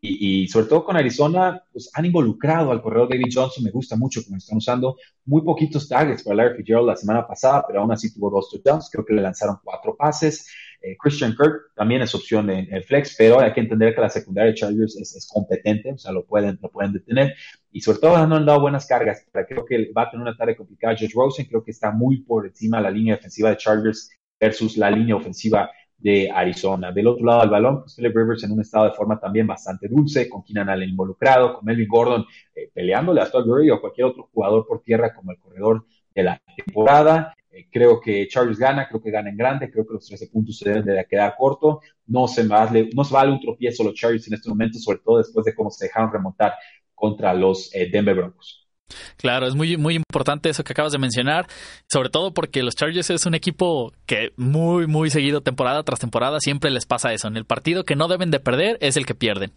Y, 0.00 0.46
sobre 0.46 0.66
todo 0.66 0.84
con 0.84 0.96
Arizona, 0.96 1.60
pues 1.72 1.90
han 1.92 2.04
involucrado 2.04 2.70
al 2.70 2.80
corredor 2.80 3.08
David 3.08 3.32
Johnson, 3.34 3.64
me 3.64 3.72
gusta 3.72 3.96
mucho 3.96 4.22
como 4.24 4.36
están 4.36 4.58
usando 4.58 4.96
muy 5.24 5.42
poquitos 5.42 5.88
targets 5.88 6.22
para 6.22 6.36
Larry 6.36 6.58
Fitzgerald 6.58 6.86
la 6.86 6.96
semana 6.96 7.26
pasada, 7.26 7.64
pero 7.66 7.80
aún 7.80 7.90
así 7.90 8.14
tuvo 8.14 8.30
dos 8.30 8.48
touchdowns, 8.48 8.90
creo 8.92 9.04
que 9.04 9.14
le 9.14 9.22
lanzaron 9.22 9.58
cuatro 9.62 9.96
pases. 9.96 10.46
Eh, 10.80 10.96
Christian 10.96 11.34
Kirk 11.36 11.72
también 11.74 12.02
es 12.02 12.14
opción 12.14 12.48
en 12.50 12.72
el 12.72 12.84
flex, 12.84 13.16
pero 13.16 13.40
hay 13.40 13.52
que 13.52 13.60
entender 13.60 13.94
que 13.94 14.00
la 14.00 14.10
secundaria 14.10 14.52
de 14.52 14.58
Chargers 14.58 14.96
es, 14.96 15.28
competente, 15.32 15.92
o 15.92 15.98
sea, 15.98 16.12
lo 16.12 16.24
pueden, 16.24 16.58
lo 16.62 16.70
pueden 16.70 16.92
detener. 16.92 17.34
Y 17.72 17.80
sobre 17.80 17.98
todo 17.98 18.26
no 18.26 18.36
han 18.36 18.46
dado 18.46 18.60
buenas 18.60 18.86
cargas. 18.86 19.26
Creo 19.32 19.64
que 19.64 19.92
va 19.92 20.02
a 20.02 20.10
tener 20.10 20.22
una 20.22 20.36
tarea 20.36 20.56
complicada. 20.56 20.96
Josh 20.98 21.14
Rosen 21.14 21.46
creo 21.46 21.64
que 21.64 21.72
está 21.72 21.90
muy 21.90 22.22
por 22.22 22.46
encima 22.46 22.78
de 22.78 22.84
la 22.84 22.90
línea 22.90 23.16
defensiva 23.16 23.50
de 23.50 23.56
Chargers 23.56 24.10
versus 24.40 24.76
la 24.76 24.90
línea 24.90 25.16
ofensiva 25.16 25.70
de 25.98 26.30
Arizona. 26.30 26.92
Del 26.92 27.08
otro 27.08 27.26
lado 27.26 27.40
del 27.40 27.50
balón, 27.50 27.80
pues 27.80 27.96
Philip 27.96 28.16
Rivers 28.16 28.44
en 28.44 28.52
un 28.52 28.60
estado 28.60 28.84
de 28.84 28.92
forma 28.92 29.18
también 29.18 29.46
bastante 29.46 29.88
dulce, 29.88 30.28
con 30.28 30.44
Keenan 30.44 30.68
Allen 30.68 30.90
involucrado, 30.90 31.54
con 31.54 31.64
Melvin 31.64 31.88
Gordon 31.88 32.26
eh, 32.54 32.70
peleándole 32.72 33.20
a 33.20 33.30
Todd 33.30 33.46
Gurley 33.46 33.70
o 33.70 33.80
cualquier 33.80 34.06
otro 34.06 34.28
jugador 34.32 34.64
por 34.66 34.82
tierra 34.82 35.12
como 35.14 35.32
el 35.32 35.38
corredor 35.38 35.84
de 36.14 36.22
la 36.22 36.40
temporada. 36.56 37.34
Eh, 37.50 37.68
creo 37.70 38.00
que 38.00 38.26
Charles 38.28 38.58
gana, 38.58 38.88
creo 38.88 39.00
que 39.00 39.10
gana 39.10 39.30
en 39.30 39.36
grande, 39.36 39.70
creo 39.70 39.86
que 39.86 39.94
los 39.94 40.06
13 40.06 40.28
puntos 40.28 40.58
se 40.58 40.68
deben 40.68 40.84
de 40.84 41.06
quedar 41.08 41.34
corto. 41.36 41.80
No 42.06 42.28
se, 42.28 42.46
vale, 42.46 42.90
no 42.94 43.04
se 43.04 43.14
vale 43.14 43.32
un 43.32 43.40
tropiezo 43.40 43.84
los 43.84 43.94
Chargers 43.94 44.26
en 44.28 44.34
este 44.34 44.48
momento, 44.48 44.78
sobre 44.78 44.98
todo 44.98 45.18
después 45.18 45.44
de 45.44 45.54
cómo 45.54 45.70
se 45.70 45.86
dejaron 45.86 46.12
remontar 46.12 46.54
contra 46.94 47.32
los 47.32 47.74
eh, 47.74 47.88
Denver 47.90 48.14
Broncos. 48.14 48.68
Claro, 49.16 49.46
es 49.46 49.54
muy, 49.54 49.76
muy 49.76 49.96
importante 49.96 50.48
eso 50.48 50.64
que 50.64 50.72
acabas 50.72 50.92
de 50.92 50.98
mencionar, 50.98 51.46
sobre 51.88 52.08
todo 52.08 52.32
porque 52.32 52.62
los 52.62 52.74
Chargers 52.74 53.10
es 53.10 53.26
un 53.26 53.34
equipo 53.34 53.92
que 54.06 54.32
muy, 54.36 54.86
muy 54.86 55.10
seguido, 55.10 55.42
temporada 55.42 55.82
tras 55.82 56.00
temporada, 56.00 56.40
siempre 56.40 56.70
les 56.70 56.86
pasa 56.86 57.12
eso. 57.12 57.28
En 57.28 57.36
el 57.36 57.44
partido 57.44 57.84
que 57.84 57.96
no 57.96 58.08
deben 58.08 58.30
de 58.30 58.40
perder 58.40 58.78
es 58.80 58.96
el 58.96 59.06
que 59.06 59.14
pierden. 59.14 59.52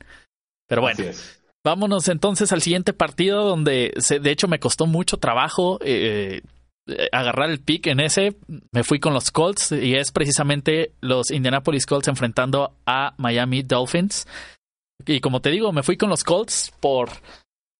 Pero 0.68 0.82
bueno, 0.82 1.04
vámonos 1.64 2.08
entonces 2.08 2.52
al 2.52 2.62
siguiente 2.62 2.94
partido 2.94 3.44
donde 3.46 3.94
se, 3.98 4.20
de 4.20 4.32
hecho 4.32 4.48
me 4.48 4.60
costó 4.60 4.86
mucho 4.86 5.18
trabajo 5.18 5.80
eh, 5.82 6.40
eh, 6.40 6.42
agarrar 7.12 7.50
el 7.50 7.60
pick 7.60 7.88
en 7.88 8.00
ese. 8.00 8.36
Me 8.72 8.84
fui 8.84 9.00
con 9.00 9.14
los 9.14 9.32
Colts 9.32 9.72
y 9.72 9.96
es 9.96 10.12
precisamente 10.12 10.92
los 11.02 11.32
Indianapolis 11.32 11.86
Colts 11.86 12.08
enfrentando 12.08 12.76
a 12.86 13.14
Miami 13.18 13.64
Dolphins. 13.64 14.28
Y 15.06 15.20
como 15.20 15.42
te 15.42 15.50
digo, 15.50 15.72
me 15.72 15.84
fui 15.84 15.98
con 15.98 16.10
los 16.10 16.24
Colts 16.24 16.72
por 16.80 17.10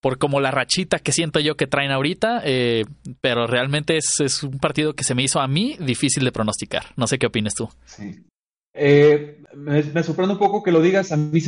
por 0.02 0.18
como 0.18 0.42
la 0.42 0.52
rachita 0.52 1.00
que 1.00 1.12
siento 1.12 1.40
yo 1.40 1.56
que 1.56 1.68
traen 1.68 1.92
ahorita, 1.92 2.42
eh, 2.44 2.86
pero 3.22 3.46
realmente 3.46 3.98
es, 3.98 4.44
un 4.44 4.58
partido 4.58 4.96
que 4.96 5.04
se 5.04 5.14
me 5.14 5.22
hizo 5.22 5.40
a 5.40 5.48
mí 5.48 5.78
difícil 5.80 6.24
de 6.24 6.32
pronosticar. 6.32 6.86
No 6.98 7.06
sé 7.06 7.20
qué 7.20 7.28
opinas 7.28 7.54
tú. 7.54 7.70
Sí. 7.86 8.24
Eh, 8.74 9.44
me, 9.54 10.04
sorprende 10.04 10.34
un 10.34 10.40
poco 10.40 10.64
que 10.64 10.72
lo 10.72 10.82
digas. 10.82 11.12
A 11.12 11.18
mí 11.18 11.40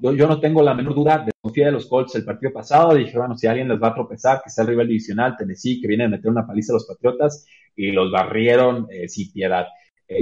yo, 0.00 0.26
no 0.26 0.40
tengo 0.40 0.62
la 0.62 0.74
menor 0.74 0.94
duda 0.94 1.18
de 1.18 1.32
confiar 1.40 1.66
de 1.66 1.72
los 1.72 1.86
Colts 1.86 2.14
el 2.14 2.24
partido 2.24 2.52
pasado. 2.52 2.94
Dije, 2.94 3.16
bueno, 3.16 3.36
si 3.36 3.46
alguien 3.46 3.68
les 3.68 3.80
va 3.80 3.88
a 3.88 3.94
tropezar, 3.94 4.42
que 4.42 4.50
sea 4.50 4.62
el 4.62 4.68
rival 4.68 4.88
divisional, 4.88 5.36
Tennessee, 5.36 5.80
que 5.80 5.88
viene 5.88 6.04
a 6.04 6.08
meter 6.08 6.30
una 6.30 6.46
paliza 6.46 6.72
a 6.72 6.74
los 6.74 6.86
Patriotas 6.86 7.46
y 7.76 7.90
los 7.92 8.10
barrieron 8.10 8.86
eh, 8.90 9.08
sin 9.08 9.32
piedad. 9.32 9.66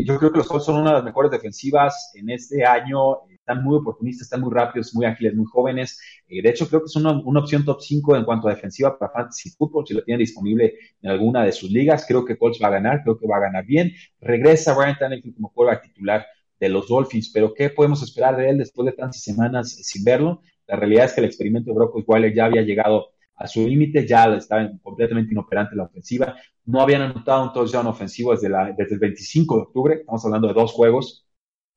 yo 0.05 0.19
creo 0.19 0.31
que 0.33 0.39
los 0.39 0.49
Colts 0.49 0.67
son 0.67 0.81
una 0.81 0.91
de 0.91 0.97
las 0.97 1.05
mejores 1.05 1.31
defensivas 1.31 2.13
en 2.15 2.31
este 2.31 2.65
año 2.65 3.21
están 3.51 3.65
muy 3.65 3.77
oportunistas, 3.77 4.27
están 4.27 4.41
muy 4.41 4.53
rápidos, 4.53 4.95
muy 4.95 5.07
ágiles, 5.07 5.35
muy 5.35 5.47
jóvenes. 5.47 6.01
Eh, 6.29 6.43
de 6.43 6.51
hecho, 6.51 6.69
creo 6.69 6.83
que 6.83 6.89
son 6.89 7.07
una, 7.07 7.41
opción 7.41 7.65
top 7.65 7.81
5 7.81 8.17
en 8.17 8.25
cuanto 8.25 8.49
a 8.49 8.55
defensiva 8.55 8.97
para 8.97 9.13
Fantasy 9.13 9.51
Football. 9.51 9.87
Si 9.87 9.95
lo 9.95 10.05
tienen 10.05 10.21
disponible 10.21 10.75
en 11.03 11.11
alguna 11.11 11.45
de 11.45 11.53
sus 11.53 11.71
ligas, 11.71 12.05
creo 12.07 12.25
que 12.25 12.39
Colts 12.39 12.61
va 12.63 12.69
a 12.69 12.73
ganar, 12.73 13.03
creo 13.03 13.19
que 13.19 13.27
va 13.27 13.39
a 13.39 13.41
ganar 13.41 13.65
bien. 13.67 13.93
Regresa 14.21 14.75
Brian 14.75 14.97
Tannehill 14.99 15.35
como 15.35 15.53
quarterback 15.53 15.83
titular 15.83 16.27
de 16.61 16.69
los 16.69 16.89
Dolphins, 16.89 17.31
pero 17.33 17.55
¿qué 17.55 17.71
podemos 17.71 18.03
esperar 18.03 18.37
de 18.37 18.51
él 18.51 18.59
después 18.59 18.87
de 18.87 18.93
tantas 18.93 19.23
semanas 19.23 19.71
sin 19.83 20.05
verlo? 20.05 20.43
La 20.67 20.77
realidad 20.77 21.07
es 21.07 21.15
que 21.15 21.21
el 21.21 21.27
experimento 21.27 21.71
de 21.71 21.75
Brock 21.75 21.97
Osweiler 21.97 22.35
ya 22.35 22.45
había 22.45 22.63
llegado 22.63 23.09
a 23.35 23.47
su 23.49 23.67
límite, 23.67 24.07
ya 24.07 24.27
estaba 24.37 24.71
completamente 24.83 25.33
inoperante 25.33 25.75
la 25.75 25.85
ofensiva. 25.85 26.37
No 26.67 26.83
habían 26.83 27.03
anotado 27.03 27.43
un 27.45 27.53
touchdown 27.53 27.87
ofensivo 27.87 28.33
desde, 28.33 28.51
la, 28.51 28.73
desde 28.77 28.95
el 28.95 29.01
25 29.01 29.57
de 29.57 29.63
octubre, 29.63 29.95
estamos 29.95 30.25
hablando 30.25 30.49
de 30.49 30.55
dos 30.55 30.73
juegos 30.73 31.27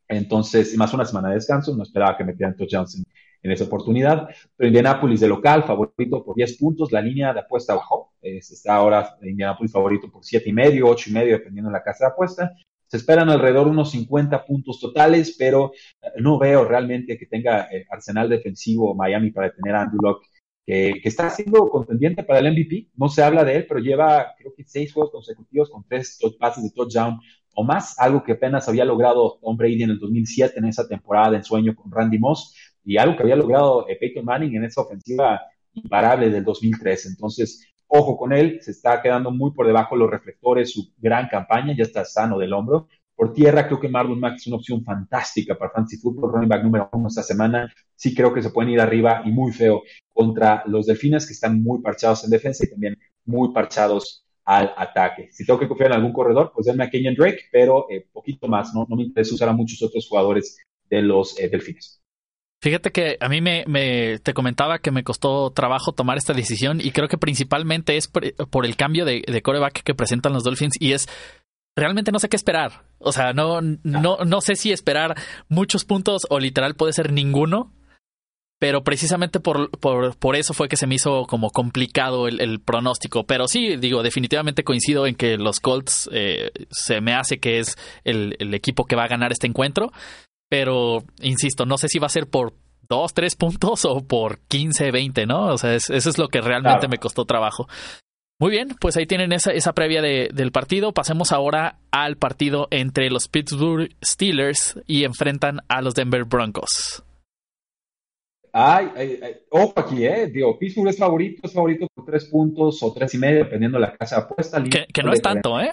entonces, 0.08 0.76
más 0.78 0.94
una 0.94 1.06
semana 1.06 1.30
de 1.30 1.36
descanso, 1.36 1.76
no 1.76 1.84
esperaba 1.84 2.18
que 2.18 2.24
metieran 2.24 2.56
touchdowns 2.56 2.96
en, 2.96 3.06
en 3.42 3.52
esa 3.52 3.66
oportunidad. 3.66 4.28
Pero 4.56 4.68
Indianapolis 4.68 5.20
de 5.20 5.28
local, 5.28 5.64
favorito 5.64 6.24
por 6.24 6.36
10 6.36 6.58
puntos, 6.58 6.92
la 6.92 7.02
línea 7.02 7.34
de 7.34 7.40
apuesta 7.42 7.76
bajó, 7.76 8.14
está 8.22 8.76
ahora 8.76 9.18
Indianapolis 9.22 9.72
favorito 9.72 10.10
por 10.12 10.24
7 10.24 10.50
y 10.50 10.54
medio, 10.54 10.88
8 10.88 11.10
y 11.10 11.14
medio, 11.14 11.34
dependiendo 11.34 11.70
de 11.70 11.74
la 11.74 11.84
casa 11.84 12.06
de 12.06 12.12
apuesta. 12.12 12.52
Se 12.94 12.98
esperan 12.98 13.28
alrededor 13.28 13.68
unos 13.68 13.90
50 13.90 14.46
puntos 14.46 14.80
totales, 14.80 15.36
pero 15.36 15.72
eh, 16.00 16.10
no 16.20 16.38
veo 16.38 16.64
realmente 16.64 17.18
que 17.18 17.26
tenga 17.26 17.68
eh, 17.72 17.88
arsenal 17.90 18.30
defensivo 18.30 18.94
Miami 18.94 19.32
para 19.32 19.48
detener 19.48 19.74
a 19.74 19.82
Andrew 19.82 20.00
Locke, 20.00 20.28
que, 20.64 21.02
está 21.04 21.28
siendo 21.32 21.68
contendiente 21.70 22.22
para 22.22 22.38
el 22.38 22.52
MVP. 22.52 22.92
No 22.94 23.10
se 23.10 23.24
habla 23.24 23.44
de 23.44 23.56
él, 23.56 23.66
pero 23.68 23.80
lleva 23.80 24.36
creo 24.38 24.54
que 24.56 24.64
seis 24.64 24.94
juegos 24.94 25.12
consecutivos 25.12 25.72
con 25.72 25.84
tres 25.90 26.20
pases 26.40 26.66
de 26.66 26.70
touchdown 26.70 27.20
o 27.56 27.64
más, 27.64 27.98
algo 27.98 28.24
que 28.24 28.34
apenas 28.34 28.70
había 28.70 28.86
logrado 28.86 29.40
Tom 29.42 29.58
Brady 29.58 29.82
en 29.82 29.90
el 29.90 30.00
2007 30.00 30.60
en 30.60 30.66
esa 30.66 30.88
temporada 30.88 31.32
de 31.32 31.38
ensueño 31.38 31.74
con 31.76 31.92
Randy 31.92 32.20
Moss 32.20 32.56
y 32.86 32.98
algo 32.98 33.18
que 33.18 33.24
había 33.24 33.38
logrado 33.38 33.90
eh, 33.90 33.98
Peyton 34.00 34.24
Manning 34.24 34.56
en 34.56 34.66
esa 34.66 34.82
ofensiva 34.82 35.42
imparable 35.74 36.30
del 36.30 36.44
2003. 36.44 37.08
Entonces, 37.08 37.73
ojo 37.96 38.18
con 38.18 38.34
él, 38.34 38.60
se 38.62 38.72
está 38.72 39.02
quedando 39.02 39.30
muy 39.30 39.52
por 39.52 39.68
debajo 39.68 39.94
de 39.94 40.00
los 40.00 40.10
reflectores, 40.10 40.72
su 40.72 40.92
gran 40.98 41.28
campaña, 41.28 41.76
ya 41.78 41.84
está 41.84 42.04
sano 42.04 42.40
del 42.40 42.54
hombro. 42.54 42.88
Por 43.16 43.34
tierra, 43.34 43.68
creo 43.68 43.80
que 43.80 43.88
Marlon 43.88 44.20
Mack 44.20 44.38
es 44.38 44.48
una 44.48 44.56
opción 44.56 44.84
fantástica 44.84 45.56
para 45.56 45.70
Fantasy 45.70 45.98
Football, 45.98 46.32
running 46.32 46.50
back 46.50 46.64
número 46.64 46.90
uno 46.92 47.08
esta 47.08 47.22
semana. 47.22 47.72
Sí 47.96 48.16
creo 48.16 48.34
que 48.34 48.42
se 48.42 48.50
pueden 48.50 48.72
ir 48.72 48.82
arriba 48.82 49.22
y 49.24 49.32
muy 49.32 49.52
feo 49.52 49.84
contra 50.12 50.64
los 50.66 50.88
Delfines, 50.88 51.28
que 51.28 51.34
están 51.34 51.62
muy 51.62 51.82
parchados 51.82 52.24
en 52.24 52.32
defensa 52.32 52.66
y 52.66 52.72
también 52.72 52.98
muy 53.26 53.54
parchados 53.54 54.26
al 54.44 54.74
ataque. 54.76 55.30
Si 55.32 55.46
tengo 55.46 55.60
que 55.60 55.68
confiar 55.68 55.92
en 55.92 55.98
algún 55.98 56.14
corredor, 56.14 56.52
pues 56.54 56.66
denme 56.66 56.86
a 56.86 56.90
Kenyon 56.90 57.14
Drake, 57.14 57.42
pero 57.52 57.86
eh, 57.92 58.08
poquito 58.12 58.48
más, 58.48 58.74
¿no? 58.74 58.88
No 58.90 58.96
me 58.96 59.04
interesa 59.04 59.36
usar 59.36 59.50
a 59.50 59.54
muchos 59.54 59.82
otros 59.84 60.08
jugadores 60.08 60.58
de 60.90 61.02
los 61.04 61.40
eh, 61.40 61.48
Delfines. 61.48 62.03
Fíjate 62.64 62.94
que 62.94 63.18
a 63.20 63.28
mí 63.28 63.42
me, 63.42 64.20
te 64.20 64.34
comentaba 64.34 64.80
que 64.80 64.92
me 64.92 65.04
costó 65.04 65.52
trabajo 65.52 65.92
tomar 65.92 66.18
esta 66.18 66.34
decisión 66.34 66.80
y 66.80 66.92
creo 66.92 67.10
que 67.10 67.18
principalmente 67.18 67.98
es 67.98 68.08
por, 68.08 68.66
el 68.66 68.76
cambio 68.78 69.04
de, 69.04 69.22
de, 69.28 69.42
coreback 69.42 69.84
que 69.84 69.94
presentan 69.94 70.32
los 70.32 70.46
Dolphins 70.46 70.78
y 70.80 70.94
es 70.94 71.10
realmente 71.76 72.14
no 72.14 72.20
sé 72.20 72.30
qué 72.30 72.38
esperar. 72.38 72.84
O 73.00 73.12
sea, 73.12 73.34
no, 73.34 73.60
no, 73.62 74.18
no 74.26 74.40
sé 74.40 74.56
si 74.56 74.72
esperar 74.72 75.18
muchos 75.50 75.84
puntos 75.84 76.26
o 76.30 76.40
literal 76.40 76.76
puede 76.76 76.94
ser 76.94 77.12
ninguno 77.12 77.74
pero 78.64 78.82
precisamente 78.82 79.42
por, 79.42 79.70
por, 79.72 80.16
por, 80.16 80.38
eso 80.38 80.54
fue 80.54 80.70
que 80.70 80.78
se 80.78 80.88
me 80.88 80.96
hizo 80.96 81.26
como 81.26 81.50
complicado 81.50 82.30
el, 82.30 82.62
pronóstico. 82.62 83.26
Pero 83.26 83.50
sí, 83.50 83.76
digo, 83.76 84.04
definitivamente 84.04 84.64
coincido 84.64 85.06
en 85.06 85.16
que 85.16 85.36
los 85.36 85.60
Colts 85.60 86.10
eh, 86.14 86.50
se 86.72 87.02
me 87.02 87.14
hace 87.14 87.40
que 87.40 87.60
es 87.60 87.78
el, 88.06 88.38
equipo 88.54 88.86
que 88.86 88.96
va 88.96 89.04
a 89.04 89.10
ganar 89.10 89.34
este 89.34 89.48
encuentro. 89.48 89.92
Pero, 90.54 91.04
insisto, 91.20 91.66
no 91.66 91.80
sé 91.80 91.88
si 91.88 91.98
va 91.98 92.06
a 92.06 92.10
ser 92.10 92.28
por 92.28 92.54
dos, 92.88 93.16
tres 93.16 93.36
puntos 93.36 93.86
o 93.86 94.06
por 94.06 94.38
15, 94.42 94.92
20, 94.92 95.26
¿no? 95.26 95.48
O 95.48 95.58
sea, 95.58 95.74
eso 95.74 95.96
es 95.96 96.18
lo 96.20 96.28
que 96.28 96.42
realmente 96.42 96.88
me 96.88 97.00
costó 97.00 97.26
trabajo. 97.26 97.68
Muy 98.40 98.52
bien, 98.52 98.68
pues 98.80 98.96
ahí 98.96 99.08
tienen 99.08 99.32
esa, 99.32 99.52
esa 99.52 99.74
previa 99.74 100.04
de, 100.04 100.30
del 100.32 100.52
partido. 100.52 100.94
Pasemos 100.94 101.32
ahora 101.32 101.80
al 101.90 102.18
partido 102.18 102.68
entre 102.70 103.10
los 103.10 103.30
Pittsburgh 103.30 103.90
Steelers 104.06 104.80
y 104.86 105.06
enfrentan 105.06 105.62
a 105.70 105.82
los 105.82 105.96
Denver 105.96 106.26
Broncos. 106.26 107.04
Ay, 108.52 108.92
ojo 109.50 109.74
aquí, 109.76 110.06
¿eh? 110.06 110.28
Digo, 110.28 110.60
Pittsburgh 110.60 110.90
es 110.90 111.00
favorito, 111.00 111.42
es 111.48 111.52
favorito 111.52 111.88
por 111.96 112.06
tres 112.06 112.26
puntos 112.26 112.84
o 112.84 112.94
tres 112.94 113.12
y 113.16 113.18
medio, 113.18 113.40
dependiendo 113.46 113.80
de 113.80 113.88
la 113.88 113.98
casa 113.98 114.20
apuesta. 114.20 114.64
Que, 114.66 114.86
que 114.94 115.02
no 115.02 115.14
es 115.14 115.22
tanto, 115.24 115.60
¿eh? 115.60 115.72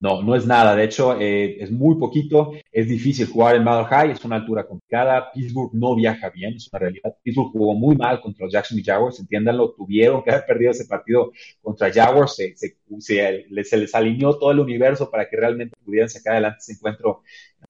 No, 0.00 0.22
no 0.22 0.36
es 0.36 0.46
nada. 0.46 0.76
De 0.76 0.84
hecho, 0.84 1.18
eh, 1.20 1.56
es 1.60 1.72
muy 1.72 1.96
poquito. 1.96 2.52
Es 2.70 2.88
difícil 2.88 3.26
jugar 3.26 3.56
en 3.56 3.64
Mile 3.64 3.84
High, 3.84 4.12
es 4.12 4.24
una 4.24 4.36
altura 4.36 4.64
complicada. 4.64 5.32
Pittsburgh 5.32 5.70
no 5.74 5.96
viaja 5.96 6.30
bien, 6.30 6.54
es 6.54 6.68
una 6.72 6.78
realidad. 6.78 7.16
Pittsburgh 7.22 7.50
jugó 7.50 7.74
muy 7.74 7.96
mal 7.96 8.20
contra 8.20 8.44
los 8.46 8.52
Jacksonville 8.52 8.86
Jaguars, 8.86 9.18
entiéndanlo. 9.18 9.72
Tuvieron 9.72 10.22
que 10.22 10.30
haber 10.30 10.46
perdido 10.46 10.70
ese 10.70 10.84
partido 10.84 11.32
contra 11.60 11.92
Jaguars. 11.92 12.36
Se, 12.36 12.56
se, 12.56 12.76
se, 13.00 13.46
les 13.50 13.94
alineó 13.94 14.38
todo 14.38 14.52
el 14.52 14.60
universo 14.60 15.10
para 15.10 15.28
que 15.28 15.36
realmente 15.36 15.76
pudieran 15.84 16.08
sacar 16.08 16.34
adelante 16.34 16.58
ese 16.60 16.74
encuentro 16.74 17.22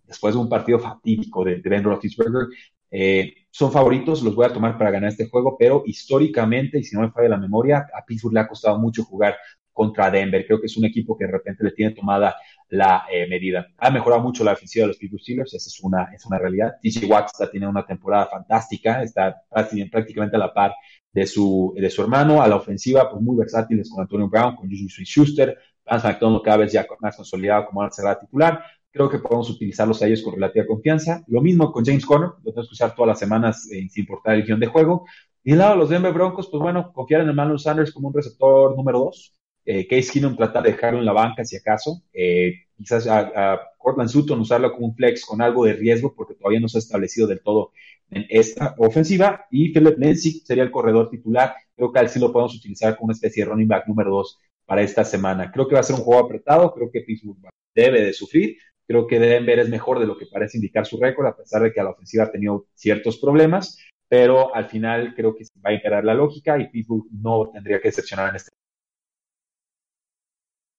después 0.07 0.35
de 0.35 0.41
un 0.41 0.49
partido 0.51 0.79
fatídico 0.79 1.45
de, 1.45 1.57
de 1.61 1.71
Ben 1.71 1.83
Roethlisberger. 1.83 2.49
Eh, 2.91 3.35
son 3.51 3.73
favoritos, 3.73 4.23
los 4.23 4.35
voy 4.35 4.47
a 4.47 4.53
tomar 4.53 4.79
para 4.79 4.91
ganar 4.91 5.11
este 5.11 5.29
juego, 5.29 5.57
pero 5.59 5.83
históricamente, 5.87 6.79
y 6.79 6.85
si 6.85 6.95
no 6.95 7.03
me 7.03 7.11
falla 7.11 7.31
la 7.31 7.37
memoria, 7.39 7.87
a 7.95 8.05
Pittsburgh 8.05 8.35
le 8.35 8.41
ha 8.41 8.49
costado 8.49 8.79
mucho 8.79 9.05
jugar 9.05 9.37
contra 9.79 10.11
Denver. 10.11 10.45
Creo 10.45 10.61
que 10.61 10.67
es 10.67 10.77
un 10.77 10.85
equipo 10.85 11.17
que 11.17 11.25
de 11.25 11.31
repente 11.31 11.63
le 11.63 11.71
tiene 11.71 11.95
tomada 11.95 12.35
la 12.69 13.05
eh, 13.09 13.29
medida. 13.29 13.69
Ha 13.79 13.91
mejorado 13.91 14.21
mucho 14.21 14.43
la 14.43 14.55
ofensiva 14.55 14.83
de 14.83 14.89
los 14.89 14.97
Pittsburgh 14.97 15.23
Steelers, 15.23 15.55
esa 15.55 15.69
es 15.69 15.81
una, 15.81 16.11
es 16.13 16.27
una 16.27 16.37
realidad. 16.37 16.75
TJ 16.83 17.07
Watts 17.07 17.33
está 17.33 17.49
tiene 17.49 17.69
una 17.69 17.87
temporada 17.87 18.27
fantástica, 18.27 19.01
está 19.05 19.41
prácticamente 19.49 20.35
a 20.35 20.41
la 20.41 20.53
par 20.53 20.75
de 21.13 21.27
su, 21.27 21.73
de 21.77 21.89
su 21.91 22.03
hermano. 22.03 22.43
A 22.43 22.49
la 22.49 22.57
ofensiva, 22.57 23.09
pues 23.09 23.23
muy 23.23 23.37
versátiles 23.37 23.89
con 23.89 24.03
Antonio 24.03 24.29
Brown, 24.29 24.57
con 24.57 24.69
Juju 24.69 24.89
Smith-Schuster. 24.89 25.57
Vance 25.87 26.09
McDonald 26.09 26.43
cada 26.43 26.57
vez 26.59 26.73
ya 26.73 26.85
más 27.01 27.17
consolidado 27.17 27.67
como 27.67 27.81
al 27.81 27.93
cerrada 27.93 28.19
titular 28.19 28.61
creo 28.91 29.09
que 29.09 29.19
podemos 29.19 29.49
utilizarlos 29.51 30.03
a 30.03 30.07
ellos 30.07 30.23
con 30.23 30.35
relativa 30.35 30.67
confianza. 30.67 31.23
Lo 31.29 31.41
mismo 31.41 31.71
con 31.71 31.85
James 31.85 32.05
Conner, 32.05 32.31
lo 32.43 32.53
tenemos 32.53 32.69
que 32.69 32.73
usar 32.73 32.95
todas 32.95 33.09
las 33.09 33.19
semanas 33.19 33.69
eh, 33.71 33.87
sin 33.89 34.03
importar 34.03 34.35
el 34.35 34.45
guion 34.45 34.59
de 34.59 34.67
juego. 34.67 35.07
Y 35.45 35.51
del 35.51 35.61
lado 35.61 35.73
de 35.73 35.79
los 35.79 35.89
Denver 35.89 36.13
Broncos, 36.13 36.49
pues 36.51 36.61
bueno, 36.61 36.93
confiar 36.93 37.23
en 37.23 37.31
Emmanuel 37.31 37.59
Sanders 37.59 37.93
como 37.93 38.09
un 38.09 38.15
receptor 38.15 38.77
número 38.77 38.99
dos. 38.99 39.35
Eh, 39.71 39.87
Case 39.87 40.11
Keenum 40.11 40.35
tratar 40.35 40.63
de 40.63 40.73
dejarlo 40.73 40.99
en 40.99 41.05
la 41.05 41.13
banca 41.13 41.45
si 41.45 41.57
acaso. 41.57 42.03
Eh, 42.13 42.55
quizás 42.75 43.07
a, 43.07 43.61
Cortland 43.77 44.09
Sutton 44.09 44.41
usarlo 44.41 44.73
como 44.73 44.87
un 44.87 44.95
flex 44.95 45.27
con 45.27 45.43
algo 45.43 45.67
de 45.67 45.75
riesgo 45.75 46.15
porque 46.15 46.35
todavía 46.35 46.61
no 46.61 46.69
se 46.69 46.79
ha 46.79 46.81
establecido 46.81 47.27
del 47.27 47.43
todo 47.43 47.73
en 48.11 48.25
esta 48.31 48.75
ofensiva. 48.79 49.47
Y 49.51 49.73
Philip 49.73 49.99
Nancy 49.99 50.41
sería 50.41 50.63
el 50.63 50.71
corredor 50.71 51.11
titular. 51.11 51.55
Creo 51.77 51.93
que 51.93 51.99
al 51.99 52.09
sí 52.09 52.19
lo 52.19 52.33
podemos 52.33 52.57
utilizar 52.57 52.97
como 52.97 53.09
una 53.09 53.15
especie 53.15 53.45
de 53.45 53.51
running 53.51 53.69
back 53.69 53.87
número 53.87 54.11
dos 54.11 54.39
para 54.65 54.81
esta 54.83 55.05
semana. 55.05 55.51
Creo 55.53 55.69
que 55.69 55.75
va 55.75 55.81
a 55.81 55.85
ser 55.85 55.97
un 55.97 56.03
juego 56.03 56.25
apretado. 56.25 56.73
Creo 56.73 56.91
que 56.91 57.03
Pittsburgh 57.03 57.39
debe 57.75 58.01
de 58.03 58.13
sufrir 58.15 58.57
Creo 58.89 59.07
que 59.07 59.21
Denver 59.21 59.59
es 59.59 59.69
mejor 59.69 59.99
de 59.99 60.07
lo 60.07 60.17
que 60.17 60.25
parece 60.25 60.57
indicar 60.57 60.87
su 60.87 60.99
récord, 60.99 61.27
a 61.27 61.37
pesar 61.37 61.63
de 61.63 61.73
que 61.75 61.79
a 61.79 61.85
la 61.85 61.91
ofensiva 61.91 62.25
ha 62.25 62.31
tenido 62.33 62.69
ciertos 62.73 63.19
problemas, 63.19 63.79
pero 64.09 64.55
al 64.55 64.67
final 64.71 65.15
creo 65.15 65.37
que 65.37 65.45
va 65.63 65.71
a 65.71 65.75
imperar 65.75 66.07
la 66.07 66.15
lógica 66.15 66.59
y 66.59 66.71
Pittsburgh 66.71 67.05
no 67.13 67.51
tendría 67.53 67.83
que 67.83 67.89
decepcionar 67.89 68.31
en 68.31 68.37
este 68.37 68.51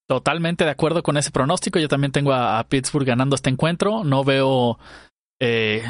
Totalmente 0.10 0.65
de 0.65 0.72
acuerdo 0.72 1.04
con 1.04 1.17
ese 1.17 1.30
pronóstico. 1.30 1.78
Yo 1.78 1.88
también 1.88 2.12
tengo 2.12 2.34
a, 2.34 2.63
Pittsburgh 2.63 3.06
ganando 3.06 3.36
este 3.36 3.52
encuentro. 3.52 4.04
No 4.04 4.24
veo 4.24 4.80
eh, 5.39 5.84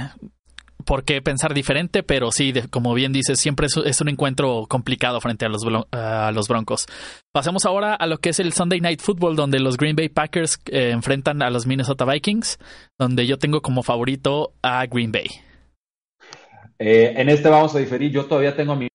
por 0.83 1.05
qué 1.05 1.21
pensar 1.21 1.53
diferente, 1.53 2.03
pero 2.03 2.29
sí, 2.29 2.51
como 2.69 2.93
bien 2.93 3.13
dices, 3.13 3.39
siempre 3.39 3.67
es, 3.67 4.01
un 4.01 4.09
encuentro 4.09 4.65
complicado 4.67 5.21
frente 5.21 5.45
a 5.45 5.47
los, 5.47 5.63
a 5.93 6.33
los 6.33 6.49
Broncos. 6.49 6.85
Pasemos 7.31 7.65
ahora 7.65 7.93
a 7.93 8.07
lo 8.07 8.17
que 8.17 8.31
es 8.31 8.41
el 8.41 8.51
Sunday 8.51 8.81
Night 8.81 8.99
Football, 8.99 9.37
donde 9.37 9.61
los 9.61 9.77
Green 9.77 9.95
Bay 9.95 10.09
Packers 10.09 10.59
eh, 10.65 10.89
enfrentan 10.91 11.41
a 11.41 11.49
los 11.49 11.65
Minnesota 11.65 12.03
Vikings, 12.03 12.59
donde 12.99 13.25
yo 13.25 13.39
tengo 13.39 13.61
como 13.61 13.83
favorito 13.83 14.51
a 14.61 14.85
Green 14.87 15.13
Bay. 15.13 15.29
Eh, 16.77 17.13
en 17.15 17.29
este 17.29 17.47
vamos 17.47 17.73
a 17.73 17.79
diferir. 17.79 18.11
Yo 18.11 18.25
todavía 18.25 18.53
tengo 18.53 18.75
mi. 18.75 18.89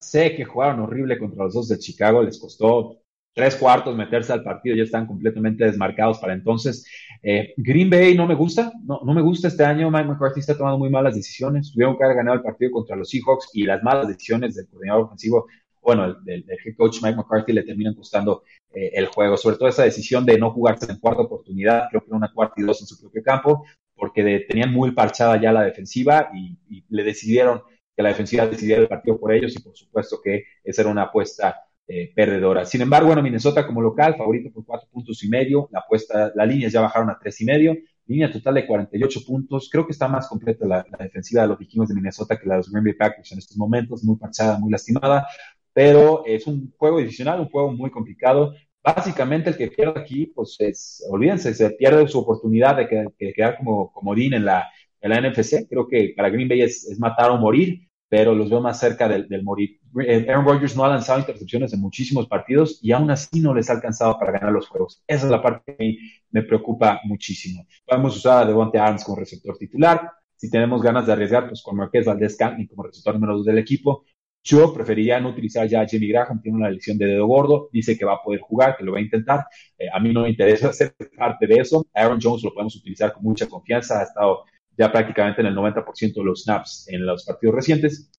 Sé 0.00 0.34
que 0.34 0.46
jugaron 0.46 0.80
horrible 0.80 1.18
contra 1.18 1.44
los 1.44 1.52
dos 1.52 1.68
de 1.68 1.78
Chicago, 1.78 2.22
les 2.22 2.40
costó 2.40 3.02
tres 3.36 3.54
cuartos 3.54 3.94
meterse 3.94 4.32
al 4.32 4.42
partido, 4.42 4.74
ya 4.74 4.84
están 4.84 5.06
completamente 5.06 5.66
desmarcados 5.66 6.18
para 6.18 6.32
entonces. 6.32 6.86
Eh, 7.22 7.52
Green 7.58 7.90
Bay 7.90 8.16
no 8.16 8.26
me 8.26 8.34
gusta, 8.34 8.72
no, 8.82 9.02
no 9.04 9.12
me 9.12 9.20
gusta 9.20 9.48
este 9.48 9.62
año, 9.62 9.90
Mike 9.90 10.08
McCarthy 10.08 10.40
está 10.40 10.56
tomando 10.56 10.78
muy 10.78 10.88
malas 10.88 11.14
decisiones, 11.14 11.70
tuvieron 11.70 11.98
que 11.98 12.04
haber 12.04 12.16
ganado 12.16 12.38
el 12.38 12.42
partido 12.42 12.70
contra 12.70 12.96
los 12.96 13.10
Seahawks 13.10 13.50
y 13.52 13.64
las 13.64 13.82
malas 13.82 14.08
decisiones 14.08 14.54
del 14.54 14.66
coordinador 14.68 15.04
ofensivo, 15.04 15.46
bueno, 15.82 16.14
del, 16.22 16.46
head 16.48 16.74
coach 16.78 17.02
Mike 17.02 17.16
McCarthy 17.16 17.52
le 17.52 17.64
terminan 17.64 17.94
costando 17.94 18.42
eh, 18.72 18.92
el 18.94 19.04
juego, 19.08 19.36
sobre 19.36 19.56
todo 19.56 19.68
esa 19.68 19.84
decisión 19.84 20.24
de 20.24 20.38
no 20.38 20.50
jugarse 20.52 20.90
en 20.90 20.98
cuarta 20.98 21.20
oportunidad, 21.20 21.90
creo 21.90 22.00
que 22.00 22.06
era 22.06 22.16
una 22.16 22.32
cuarta 22.32 22.54
y 22.56 22.62
dos 22.62 22.80
en 22.80 22.86
su 22.86 22.98
propio 22.98 23.22
campo, 23.22 23.66
porque 23.94 24.46
tenían 24.48 24.72
muy 24.72 24.92
parchada 24.92 25.38
ya 25.38 25.52
la 25.52 25.62
defensiva 25.62 26.30
y, 26.32 26.56
y 26.70 26.84
le 26.88 27.04
decidieron 27.04 27.60
que 27.94 28.02
la 28.02 28.08
defensiva 28.08 28.46
decidiera 28.46 28.80
el 28.80 28.88
partido 28.88 29.20
por 29.20 29.34
ellos 29.34 29.54
y 29.54 29.60
por 29.60 29.76
supuesto 29.76 30.20
que 30.24 30.44
esa 30.64 30.80
era 30.80 30.90
una 30.90 31.02
apuesta 31.02 31.65
eh, 31.88 32.12
perdedora. 32.12 32.64
Sin 32.64 32.80
embargo, 32.80 33.06
bueno, 33.06 33.22
Minnesota 33.22 33.64
como 33.64 33.80
local, 33.80 34.16
favorito 34.16 34.50
por 34.52 34.64
cuatro 34.64 34.88
puntos 34.90 35.22
y 35.22 35.28
medio, 35.28 35.68
la 35.70 35.78
apuesta, 35.78 36.32
las 36.34 36.48
líneas 36.48 36.72
ya 36.72 36.80
bajaron 36.80 37.10
a 37.10 37.16
tres 37.16 37.40
y 37.40 37.44
medio, 37.44 37.76
línea 38.06 38.32
total 38.32 38.54
de 38.54 38.66
48 38.66 39.20
puntos, 39.24 39.68
creo 39.70 39.86
que 39.86 39.92
está 39.92 40.08
más 40.08 40.28
completa 40.28 40.66
la, 40.66 40.84
defensiva 40.98 41.42
de 41.42 41.48
los 41.48 41.58
vikingos 41.58 41.88
de 41.88 41.94
Minnesota 41.94 42.38
que 42.38 42.46
la 42.46 42.54
de 42.54 42.58
los 42.58 42.72
Green 42.72 42.84
Bay 42.84 42.94
Packers 42.94 43.30
en 43.30 43.38
estos 43.38 43.56
momentos, 43.56 44.02
muy 44.02 44.16
parchada, 44.16 44.58
muy 44.58 44.72
lastimada, 44.72 45.28
pero 45.72 46.24
es 46.26 46.48
un 46.48 46.72
juego 46.76 46.98
adicional, 46.98 47.38
un 47.38 47.50
juego 47.50 47.70
muy 47.70 47.90
complicado. 47.90 48.54
Básicamente 48.82 49.50
el 49.50 49.56
que 49.56 49.68
pierde 49.68 50.00
aquí, 50.00 50.26
pues 50.26 50.56
es, 50.58 51.06
olvídense, 51.08 51.54
se 51.54 51.70
pierde 51.70 52.08
su 52.08 52.18
oportunidad 52.18 52.76
de, 52.76 53.12
quedar 53.32 53.58
como 53.58 53.92
comodín 53.92 54.34
en 54.34 54.44
la, 54.44 54.66
en 55.00 55.10
la 55.10 55.20
NFC. 55.20 55.68
Creo 55.68 55.86
que 55.86 56.14
para 56.16 56.30
Green 56.30 56.48
Bay 56.48 56.62
es 56.62 56.96
matar 56.98 57.30
o 57.30 57.36
morir 57.36 57.85
pero 58.08 58.34
los 58.34 58.50
veo 58.50 58.60
más 58.60 58.78
cerca 58.78 59.08
del, 59.08 59.26
morir. 59.42 59.80
Eh, 60.06 60.26
Aaron 60.28 60.44
Rodgers 60.44 60.76
no 60.76 60.84
ha 60.84 60.88
lanzado 60.88 61.18
intercepciones 61.18 61.72
en 61.72 61.80
muchísimos 61.80 62.28
partidos 62.28 62.78
y 62.82 62.92
aún 62.92 63.10
así 63.10 63.40
no 63.40 63.54
les 63.54 63.68
ha 63.68 63.74
alcanzado 63.74 64.18
para 64.18 64.32
ganar 64.32 64.52
los 64.52 64.68
juegos. 64.68 65.02
Esa 65.06 65.26
es 65.26 65.30
la 65.30 65.42
parte 65.42 65.74
que 65.76 65.96
me 66.30 66.42
preocupa 66.42 67.00
muchísimo. 67.04 67.66
Podemos 67.84 68.16
usar 68.16 68.44
a 68.44 68.46
Devontae 68.46 68.80
Adams 68.80 69.04
como 69.04 69.18
receptor 69.18 69.56
titular. 69.58 70.10
Si 70.36 70.50
tenemos 70.50 70.82
ganas 70.82 71.06
de 71.06 71.12
arriesgar, 71.12 71.48
pues 71.48 71.62
con 71.62 71.76
Marqués 71.76 72.04
Valdez 72.04 72.34
Scantling 72.34 72.68
como 72.68 72.84
receptor 72.84 73.14
número 73.14 73.38
2 73.38 73.46
del 73.46 73.58
equipo. 73.58 74.04
Yo 74.44 74.72
preferiría 74.72 75.18
no 75.18 75.30
utilizar 75.30 75.66
ya 75.66 75.80
a 75.80 75.86
Jimmy 75.88 76.06
Graham, 76.06 76.40
tiene 76.40 76.58
una 76.58 76.70
lesión 76.70 76.96
de 76.98 77.06
dedo 77.06 77.26
gordo, 77.26 77.68
dice 77.72 77.98
que 77.98 78.04
va 78.04 78.14
a 78.14 78.22
poder 78.22 78.40
jugar, 78.40 78.76
que 78.76 78.84
lo 78.84 78.92
va 78.92 78.98
a 78.98 79.02
intentar. 79.02 79.46
Eh, 79.76 79.88
a 79.92 79.98
mí 79.98 80.12
no 80.12 80.22
me 80.22 80.28
interesa 80.28 80.72
ser 80.72 80.94
parte 81.16 81.48
de 81.48 81.56
eso. 81.56 81.84
Aaron 81.92 82.20
Jones 82.22 82.44
lo 82.44 82.52
podemos 82.54 82.76
utilizar 82.76 83.12
con 83.12 83.24
mucha 83.24 83.48
confianza, 83.48 83.98
ha 83.98 84.04
estado 84.04 84.44
ya 84.76 84.92
prácticamente 84.92 85.40
en 85.40 85.48
el 85.48 85.56
90% 85.56 86.14
de 86.14 86.24
los 86.24 86.42
snaps 86.42 86.86
en 86.88 87.06
los 87.06 87.24
partidos 87.24 87.54
recientes. 87.54 88.10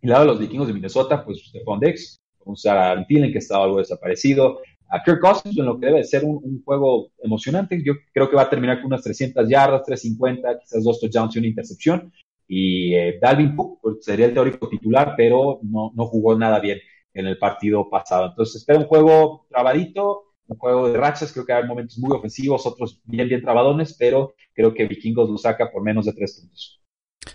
Y 0.00 0.08
lado 0.08 0.22
de 0.22 0.26
los 0.28 0.38
vikingos 0.38 0.66
de 0.66 0.74
Minnesota, 0.74 1.24
pues 1.24 1.38
Stephon 1.46 1.80
Dex, 1.80 2.20
a 2.44 2.50
usar 2.50 2.78
a 2.78 3.06
que 3.06 3.38
estaba 3.38 3.64
algo 3.64 3.78
desaparecido, 3.78 4.60
a 4.90 5.02
Kirk 5.02 5.20
Cousins 5.20 5.58
en 5.58 5.66
lo 5.66 5.80
que 5.80 5.86
debe 5.86 6.04
ser 6.04 6.24
un, 6.24 6.62
juego 6.64 7.10
emocionante. 7.22 7.82
Yo 7.84 7.94
creo 8.12 8.28
que 8.28 8.36
va 8.36 8.42
a 8.42 8.50
terminar 8.50 8.78
con 8.78 8.86
unas 8.86 9.02
300 9.02 9.48
yardas, 9.48 9.82
350, 9.84 10.60
quizás 10.60 10.84
dos 10.84 11.00
touchdowns 11.00 11.34
y 11.34 11.38
una 11.38 11.48
intercepción. 11.48 12.12
Y 12.46 12.94
eh, 12.94 13.18
Dalvin 13.20 13.56
Cook 13.56 13.80
pues, 13.82 14.04
sería 14.04 14.26
el 14.26 14.34
teórico 14.34 14.68
titular, 14.68 15.14
pero 15.16 15.60
no, 15.62 15.90
no 15.94 16.06
jugó 16.06 16.38
nada 16.38 16.60
bien 16.60 16.78
en 17.14 17.26
el 17.26 17.38
partido 17.38 17.88
pasado. 17.88 18.26
Entonces 18.26 18.56
espera 18.56 18.78
un 18.78 18.86
juego 18.86 19.46
trabadito, 19.48 20.33
un 20.46 20.56
juego 20.58 20.88
de 20.88 20.98
rachas, 20.98 21.32
creo 21.32 21.46
que 21.46 21.52
hay 21.52 21.66
momentos 21.66 21.98
muy 21.98 22.14
ofensivos, 22.16 22.66
otros 22.66 23.00
bien, 23.04 23.28
bien 23.28 23.42
trabadones, 23.42 23.96
pero 23.98 24.34
creo 24.52 24.74
que 24.74 24.86
Vikingos 24.86 25.30
lo 25.30 25.38
saca 25.38 25.70
por 25.70 25.82
menos 25.82 26.04
de 26.04 26.12
tres 26.12 26.38
puntos. 26.40 26.80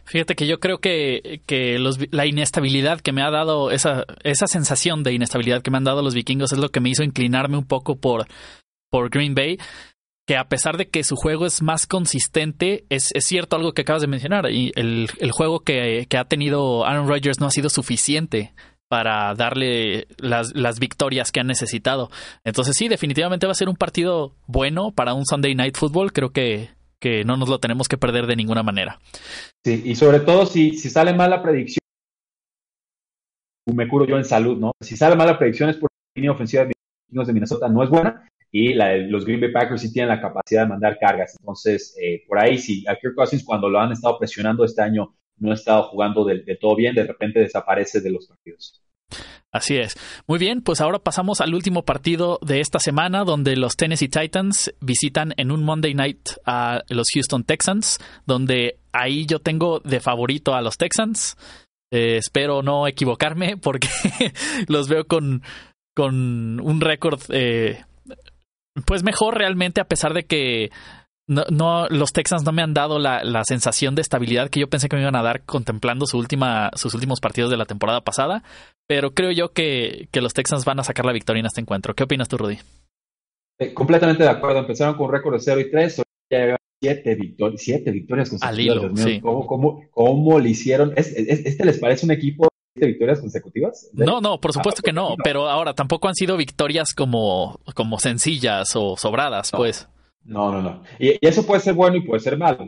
Fíjate 0.05 0.35
que 0.35 0.47
yo 0.47 0.59
creo 0.59 0.79
que, 0.79 1.41
que 1.45 1.79
la 2.11 2.25
inestabilidad 2.25 2.99
que 3.01 3.11
me 3.11 3.21
ha 3.21 3.31
dado, 3.31 3.71
esa, 3.71 4.05
esa 4.23 4.47
sensación 4.47 5.03
de 5.03 5.13
inestabilidad 5.13 5.61
que 5.61 5.71
me 5.71 5.77
han 5.77 5.83
dado 5.83 6.03
los 6.03 6.13
vikingos 6.13 6.51
es 6.51 6.59
lo 6.59 6.69
que 6.69 6.79
me 6.79 6.89
hizo 6.89 7.03
inclinarme 7.03 7.57
un 7.57 7.65
poco 7.65 7.95
por, 7.95 8.27
por 8.91 9.09
Green 9.09 9.33
Bay 9.33 9.57
que 10.27 10.37
a 10.37 10.47
pesar 10.47 10.77
de 10.77 10.87
que 10.87 11.03
su 11.03 11.15
juego 11.15 11.47
es 11.47 11.63
más 11.63 11.87
consistente, 11.87 12.85
es, 12.89 13.09
es 13.15 13.25
cierto 13.25 13.55
algo 13.55 13.73
que 13.73 13.81
acabas 13.81 14.03
de 14.03 14.07
mencionar, 14.07 14.51
y 14.51 14.71
el, 14.75 15.09
el 15.17 15.31
juego 15.31 15.61
que, 15.61 16.05
que, 16.07 16.17
ha 16.19 16.25
tenido 16.25 16.85
Aaron 16.85 17.07
Rodgers 17.07 17.39
no 17.39 17.47
ha 17.47 17.49
sido 17.49 17.67
suficiente 17.67 18.53
para 18.89 19.35
darle 19.35 20.07
las, 20.17 20.53
las, 20.55 20.79
victorias 20.79 21.31
que 21.31 21.39
han 21.39 21.47
necesitado. 21.47 22.09
Entonces 22.43 22.75
sí, 22.75 22.87
definitivamente 22.87 23.45
va 23.45 23.51
a 23.51 23.55
ser 23.55 23.69
un 23.69 23.75
partido 23.75 24.33
bueno 24.47 24.91
para 24.91 25.13
un 25.13 25.25
Sunday 25.25 25.55
Night 25.55 25.77
Football, 25.77 26.11
creo 26.11 26.31
que, 26.31 26.69
que 26.99 27.23
no 27.23 27.37
nos 27.37 27.47
lo 27.47 27.59
tenemos 27.59 27.87
que 27.87 27.97
perder 27.97 28.25
de 28.25 28.35
ninguna 28.35 28.63
manera. 28.63 28.99
Sí, 29.63 29.83
y 29.85 29.95
sobre 29.95 30.19
todo 30.21 30.45
si, 30.45 30.77
si 30.77 30.89
sale 30.89 31.13
mal 31.13 31.29
la 31.29 31.41
predicción, 31.41 31.79
me 33.73 33.87
curo 33.87 34.07
yo 34.07 34.17
en 34.17 34.25
salud, 34.25 34.57
¿no? 34.57 34.71
Si 34.81 34.97
sale 34.97 35.15
mal 35.15 35.27
la 35.27 35.37
predicción 35.37 35.69
es 35.69 35.77
porque 35.77 35.93
la 36.15 36.19
línea 36.19 36.31
ofensiva 36.31 36.65
de 36.65 37.33
Minnesota 37.33 37.69
no 37.69 37.83
es 37.83 37.89
buena 37.89 38.27
y 38.51 38.73
la, 38.73 38.97
los 38.97 39.23
Green 39.23 39.41
Bay 39.41 39.51
Packers 39.51 39.81
sí 39.81 39.93
tienen 39.93 40.09
la 40.09 40.21
capacidad 40.21 40.63
de 40.63 40.69
mandar 40.69 40.97
cargas. 40.99 41.35
Entonces, 41.39 41.95
eh, 42.01 42.23
por 42.27 42.39
ahí 42.39 42.57
sí, 42.57 42.83
a 42.87 42.95
Kirk 42.95 43.13
Cousins 43.15 43.43
cuando 43.43 43.69
lo 43.69 43.79
han 43.79 43.91
estado 43.91 44.17
presionando 44.17 44.65
este 44.65 44.81
año 44.81 45.13
no 45.39 45.51
ha 45.51 45.55
estado 45.55 45.83
jugando 45.83 46.25
de, 46.25 46.57
todo 46.59 46.75
bien, 46.75 46.95
de 46.95 47.05
repente 47.05 47.39
desaparece 47.39 48.01
de 48.01 48.11
los 48.11 48.27
partidos. 48.27 48.81
Así 49.51 49.77
es. 49.77 49.95
Muy 50.27 50.37
bien, 50.37 50.61
pues 50.61 50.79
ahora 50.79 50.99
pasamos 50.99 51.41
al 51.41 51.55
último 51.55 51.83
partido 51.83 52.37
de 52.43 52.59
esta 52.59 52.79
semana 52.79 53.23
donde 53.23 53.55
los 53.55 53.75
Tennessee 53.75 54.07
Titans 54.07 54.73
visitan 54.79 55.33
en 55.37 55.51
un 55.51 55.63
Monday 55.63 55.95
Night 55.95 56.29
a 56.45 56.83
los 56.89 57.07
Houston 57.13 57.43
Texans, 57.43 57.97
donde 58.27 58.77
ahí 58.91 59.25
yo 59.25 59.39
tengo 59.39 59.79
de 59.79 59.99
favorito 59.99 60.53
a 60.53 60.61
los 60.61 60.77
Texans. 60.77 61.35
Eh, 61.91 62.17
espero 62.17 62.61
no 62.61 62.87
equivocarme 62.87 63.57
porque 63.61 63.89
los 64.67 64.87
veo 64.87 65.05
con, 65.07 65.41
con 65.95 66.59
un 66.59 66.81
récord 66.81 67.19
eh, 67.29 67.83
pues 68.85 69.03
mejor 69.03 69.37
realmente 69.37 69.81
a 69.81 69.87
pesar 69.87 70.13
de 70.13 70.23
que 70.23 70.71
no, 71.29 71.45
no, 71.49 71.87
los 71.89 72.11
Texans 72.11 72.43
no 72.43 72.51
me 72.51 72.61
han 72.61 72.73
dado 72.73 72.99
la, 72.99 73.23
la, 73.23 73.43
sensación 73.43 73.95
de 73.95 74.01
estabilidad 74.01 74.49
que 74.49 74.59
yo 74.59 74.67
pensé 74.67 74.89
que 74.89 74.95
me 74.95 75.03
iban 75.03 75.15
a 75.15 75.21
dar 75.21 75.43
contemplando 75.45 76.05
su 76.05 76.17
última, 76.17 76.71
sus 76.75 76.93
últimos 76.95 77.19
partidos 77.21 77.51
de 77.51 77.57
la 77.57 77.65
temporada 77.65 78.01
pasada, 78.01 78.43
pero 78.87 79.11
creo 79.11 79.31
yo 79.31 79.49
que, 79.49 80.07
que 80.11 80.21
los 80.21 80.33
Texans 80.33 80.65
van 80.65 80.79
a 80.79 80.83
sacar 80.83 81.05
la 81.05 81.13
victoria 81.13 81.41
en 81.41 81.45
este 81.45 81.61
encuentro. 81.61 81.93
¿Qué 81.93 82.03
opinas 82.03 82.27
tú, 82.27 82.37
Rudy? 82.37 82.57
Eh, 83.59 83.73
completamente 83.73 84.23
de 84.23 84.29
acuerdo. 84.29 84.59
Empezaron 84.59 84.95
con 84.95 85.05
un 85.05 85.13
récord 85.13 85.35
de 85.35 85.41
0 85.41 85.59
y 85.61 85.69
3, 85.69 86.01
ya 86.31 86.57
siete, 86.81 87.15
victorias 87.15 87.61
siete 87.61 87.91
victorias 87.91 88.29
consecutivas. 88.29 88.77
Al 88.77 88.83
hilo, 88.83 88.97
sí. 88.97 89.21
¿Cómo, 89.21 89.45
cómo, 89.45 89.83
¿Cómo, 89.91 90.39
le 90.39 90.49
hicieron? 90.49 90.93
¿Es, 90.95 91.11
es, 91.15 91.45
¿Este 91.45 91.65
les 91.65 91.77
parece 91.77 92.05
un 92.05 92.11
equipo 92.11 92.47
victorias 92.75 93.19
consecutivas? 93.19 93.89
No, 93.93 94.21
no, 94.21 94.39
por 94.39 94.53
supuesto 94.53 94.79
ah, 94.81 94.85
que 94.85 94.93
no, 94.93 95.09
no, 95.09 95.15
pero 95.23 95.49
ahora 95.49 95.73
tampoco 95.73 96.07
han 96.07 96.15
sido 96.15 96.37
victorias 96.37 96.93
como, 96.93 97.59
como 97.75 97.99
sencillas 97.99 98.75
o 98.75 98.95
sobradas, 98.95 99.51
no, 99.53 99.57
pues. 99.57 99.87
No, 100.29 100.51
no, 100.51 100.61
no. 100.61 100.83
Y, 100.99 101.09
y, 101.09 101.17
eso 101.21 101.45
puede 101.45 101.59
ser 101.59 101.73
bueno 101.73 101.97
y 101.97 102.01
puede 102.01 102.19
ser 102.19 102.37
malo. 102.37 102.67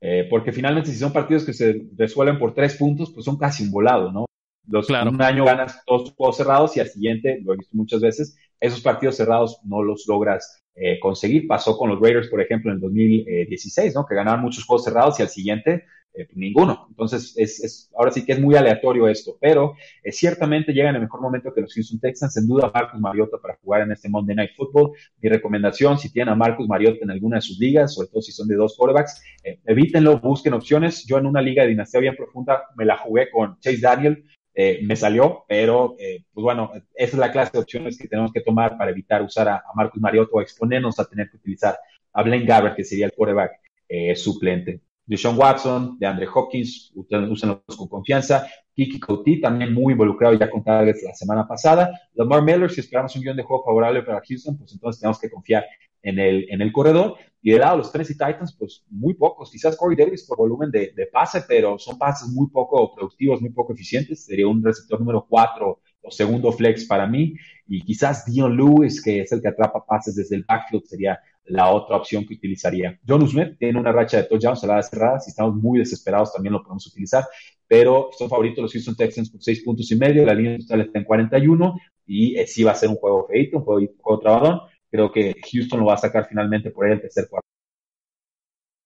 Eh, 0.00 0.26
porque 0.30 0.52
finalmente 0.52 0.90
si 0.90 0.96
son 0.96 1.12
partidos 1.12 1.44
que 1.44 1.52
se 1.52 1.86
resuelven 1.96 2.38
por 2.38 2.54
tres 2.54 2.76
puntos, 2.76 3.12
pues 3.12 3.24
son 3.24 3.36
casi 3.36 3.64
un 3.64 3.70
volado, 3.70 4.12
¿no? 4.12 4.26
Los, 4.66 4.86
claro. 4.86 5.10
Un 5.10 5.22
año 5.22 5.44
ganas 5.44 5.82
todos 5.84 6.04
tus 6.04 6.14
juegos 6.14 6.36
cerrados 6.36 6.76
y 6.76 6.80
al 6.80 6.88
siguiente, 6.88 7.40
lo 7.42 7.54
he 7.54 7.56
visto 7.56 7.76
muchas 7.76 8.00
veces, 8.00 8.36
esos 8.60 8.80
partidos 8.80 9.16
cerrados 9.16 9.60
no 9.64 9.82
los 9.82 10.06
logras 10.06 10.62
eh, 10.80 10.98
conseguir. 11.00 11.46
Pasó 11.46 11.76
con 11.76 11.90
los 11.90 12.00
Raiders, 12.00 12.28
por 12.28 12.40
ejemplo, 12.40 12.70
en 12.70 12.76
el 12.76 12.80
2016, 12.80 13.94
¿no? 13.94 14.06
Que 14.06 14.14
ganaban 14.14 14.40
muchos 14.40 14.64
juegos 14.64 14.84
cerrados 14.84 15.18
y 15.18 15.22
al 15.22 15.28
siguiente 15.28 15.84
eh, 16.18 16.26
ninguno. 16.34 16.86
Entonces, 16.88 17.34
es, 17.36 17.62
es, 17.62 17.90
ahora 17.96 18.10
sí 18.10 18.24
que 18.24 18.32
es 18.32 18.40
muy 18.40 18.56
aleatorio 18.56 19.06
esto, 19.08 19.36
pero 19.40 19.74
eh, 20.02 20.10
ciertamente 20.10 20.72
llega 20.72 20.88
en 20.88 20.96
el 20.96 21.02
mejor 21.02 21.20
momento 21.20 21.52
que 21.54 21.60
los 21.60 21.72
Houston 21.72 22.00
Texans, 22.00 22.34
sin 22.34 22.48
duda 22.48 22.70
Marcus 22.74 23.00
Mariota 23.00 23.36
para 23.40 23.56
jugar 23.62 23.82
en 23.82 23.92
este 23.92 24.08
Monday 24.08 24.34
Night 24.34 24.50
Football. 24.56 24.92
Mi 25.20 25.28
recomendación, 25.28 25.98
si 25.98 26.10
tienen 26.12 26.32
a 26.32 26.36
Marcus 26.36 26.66
Mariota 26.66 26.98
en 27.02 27.10
alguna 27.10 27.36
de 27.36 27.42
sus 27.42 27.58
ligas, 27.58 27.94
sobre 27.94 28.08
todo 28.08 28.22
si 28.22 28.32
son 28.32 28.48
de 28.48 28.56
dos 28.56 28.76
quarterbacks, 28.76 29.22
eh, 29.44 29.60
evítenlo, 29.64 30.18
busquen 30.18 30.54
opciones. 30.54 31.06
Yo 31.06 31.18
en 31.18 31.26
una 31.26 31.40
liga 31.40 31.62
de 31.62 31.68
dinastía 31.68 32.00
bien 32.00 32.16
profunda 32.16 32.64
me 32.76 32.84
la 32.84 32.96
jugué 32.96 33.30
con 33.30 33.58
Chase 33.60 33.78
Daniel, 33.78 34.24
eh, 34.60 34.80
me 34.82 34.96
salió, 34.96 35.44
pero 35.46 35.94
eh, 36.00 36.24
pues 36.32 36.42
bueno, 36.42 36.72
esa 36.96 37.12
es 37.12 37.14
la 37.14 37.30
clase 37.30 37.52
de 37.52 37.60
opciones 37.60 37.96
que 37.96 38.08
tenemos 38.08 38.32
que 38.32 38.40
tomar 38.40 38.76
para 38.76 38.90
evitar 38.90 39.22
usar 39.22 39.48
a, 39.48 39.58
a 39.58 39.72
Marcus 39.76 40.02
Mariota 40.02 40.32
o 40.32 40.40
exponernos 40.40 40.98
a 40.98 41.04
tener 41.04 41.30
que 41.30 41.36
utilizar 41.36 41.78
a 42.12 42.22
Blaine 42.24 42.44
Gabbert, 42.44 42.74
que 42.74 42.82
sería 42.82 43.06
el 43.06 43.12
quarterback 43.12 43.52
eh, 43.88 44.16
suplente. 44.16 44.80
Deshaun 45.06 45.38
Watson, 45.38 45.96
de 46.00 46.06
Andre 46.06 46.26
Hopkins, 46.34 46.92
úsenlos 46.92 47.60
con 47.76 47.86
confianza. 47.86 48.48
Kiki 48.74 48.98
Couty, 48.98 49.40
también 49.40 49.72
muy 49.72 49.92
involucrado 49.92 50.34
ya 50.34 50.50
con 50.50 50.64
targets 50.64 51.04
la 51.04 51.14
semana 51.14 51.46
pasada. 51.46 51.92
Lamar 52.14 52.42
Miller, 52.42 52.68
si 52.68 52.80
esperamos 52.80 53.14
un 53.14 53.22
guion 53.22 53.36
de 53.36 53.44
juego 53.44 53.62
favorable 53.64 54.02
para 54.02 54.20
Houston, 54.28 54.58
pues 54.58 54.72
entonces 54.72 55.00
tenemos 55.00 55.20
que 55.20 55.30
confiar 55.30 55.66
en 56.08 56.18
el, 56.18 56.46
en 56.50 56.60
el 56.60 56.72
corredor. 56.72 57.16
Y 57.40 57.52
del 57.52 57.60
lado 57.60 57.76
de 57.76 57.78
los 57.78 57.92
Tennessee 57.92 58.14
Titans, 58.14 58.56
pues 58.58 58.84
muy 58.90 59.14
pocos. 59.14 59.50
Quizás 59.50 59.76
Corey 59.76 59.96
Davis 59.96 60.24
por 60.26 60.38
volumen 60.38 60.70
de, 60.70 60.92
de, 60.94 61.06
pase, 61.06 61.44
pero 61.46 61.78
son 61.78 61.96
pases 61.96 62.28
muy 62.28 62.48
poco 62.50 62.94
productivos, 62.94 63.40
muy 63.40 63.50
poco 63.50 63.72
eficientes. 63.72 64.24
Sería 64.24 64.48
un 64.48 64.62
receptor 64.62 64.98
número 64.98 65.24
4 65.28 65.80
o 66.02 66.10
segundo 66.10 66.50
flex 66.52 66.84
para 66.86 67.06
mí. 67.06 67.34
Y 67.66 67.82
quizás 67.82 68.24
Dion 68.24 68.56
Lewis, 68.56 69.02
que 69.02 69.20
es 69.20 69.32
el 69.32 69.40
que 69.40 69.48
atrapa 69.48 69.84
pases 69.86 70.16
desde 70.16 70.36
el 70.36 70.44
backfield, 70.44 70.84
sería 70.84 71.20
la 71.44 71.70
otra 71.70 71.96
opción 71.96 72.26
que 72.26 72.34
utilizaría. 72.34 72.98
John 73.06 73.26
Smith 73.26 73.56
tiene 73.58 73.78
una 73.78 73.92
racha 73.92 74.18
de 74.18 74.24
touchdowns 74.24 74.60
saladas 74.60 74.90
cerradas. 74.90 75.24
Si 75.24 75.30
estamos 75.30 75.54
muy 75.54 75.78
desesperados, 75.78 76.32
también 76.32 76.52
lo 76.52 76.62
podemos 76.62 76.86
utilizar. 76.86 77.24
Pero 77.66 78.10
son 78.16 78.28
favoritos 78.28 78.62
los 78.62 78.72
Houston 78.72 78.96
Texans 78.96 79.30
por 79.30 79.42
6 79.42 79.62
puntos 79.64 79.90
y 79.90 79.96
medio. 79.96 80.24
La 80.24 80.34
línea 80.34 80.58
total 80.58 80.82
está 80.82 80.98
en 80.98 81.04
41. 81.04 81.78
Y 82.06 82.36
eh, 82.36 82.46
sí 82.46 82.64
va 82.64 82.72
a 82.72 82.74
ser 82.74 82.88
un 82.88 82.96
juego 82.96 83.26
feito, 83.26 83.58
un 83.58 83.64
juego, 83.64 83.80
un 83.80 83.98
juego 83.98 84.20
trabadón 84.20 84.60
creo 84.90 85.12
que 85.12 85.34
Houston 85.52 85.80
lo 85.80 85.86
va 85.86 85.94
a 85.94 85.98
sacar 85.98 86.26
finalmente 86.28 86.70
por 86.70 86.86
ahí 86.86 86.92
el 86.92 87.00
tercer 87.00 87.28
cuarto. 87.28 87.48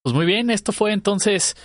Pues 0.03 0.13
muy 0.13 0.25
bien, 0.25 0.49
esto 0.49 0.73
fue 0.73 0.91
entonces, 0.91 1.55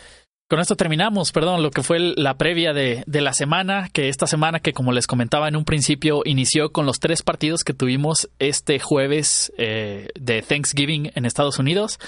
con 0.48 0.60
esto 0.60 0.76
terminamos, 0.76 1.32
perdón, 1.32 1.62
lo 1.62 1.70
que 1.70 1.82
fue 1.82 1.98
la 1.98 2.38
previa 2.38 2.72
de, 2.72 3.02
de, 3.06 3.20
la 3.20 3.32
semana, 3.32 3.88
que 3.92 4.08
esta 4.08 4.28
semana 4.28 4.60
que 4.60 4.72
como 4.72 4.92
les 4.92 5.08
comentaba 5.08 5.48
en 5.48 5.56
un 5.56 5.64
principio, 5.64 6.22
inició 6.24 6.70
con 6.70 6.86
los 6.86 7.00
tres 7.00 7.22
partidos 7.22 7.64
que 7.64 7.74
tuvimos 7.74 8.30
este 8.38 8.78
jueves 8.78 9.52
eh, 9.58 10.08
de 10.14 10.42
Thanksgiving 10.42 11.10
en 11.14 11.24
Estados 11.24 11.58
Unidos 11.58 11.98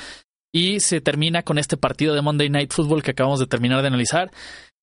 y 0.53 0.81
se 0.81 1.01
termina 1.01 1.43
con 1.43 1.59
este 1.59 1.77
partido 1.77 2.15
de 2.15 2.23
Monday 2.23 2.49
Night 2.49 2.73
Football 2.73 3.03
que 3.03 3.13
acabamos 3.13 3.41
de 3.41 3.47
terminar 3.47 3.83
de 3.83 3.89
analizar. 3.89 4.31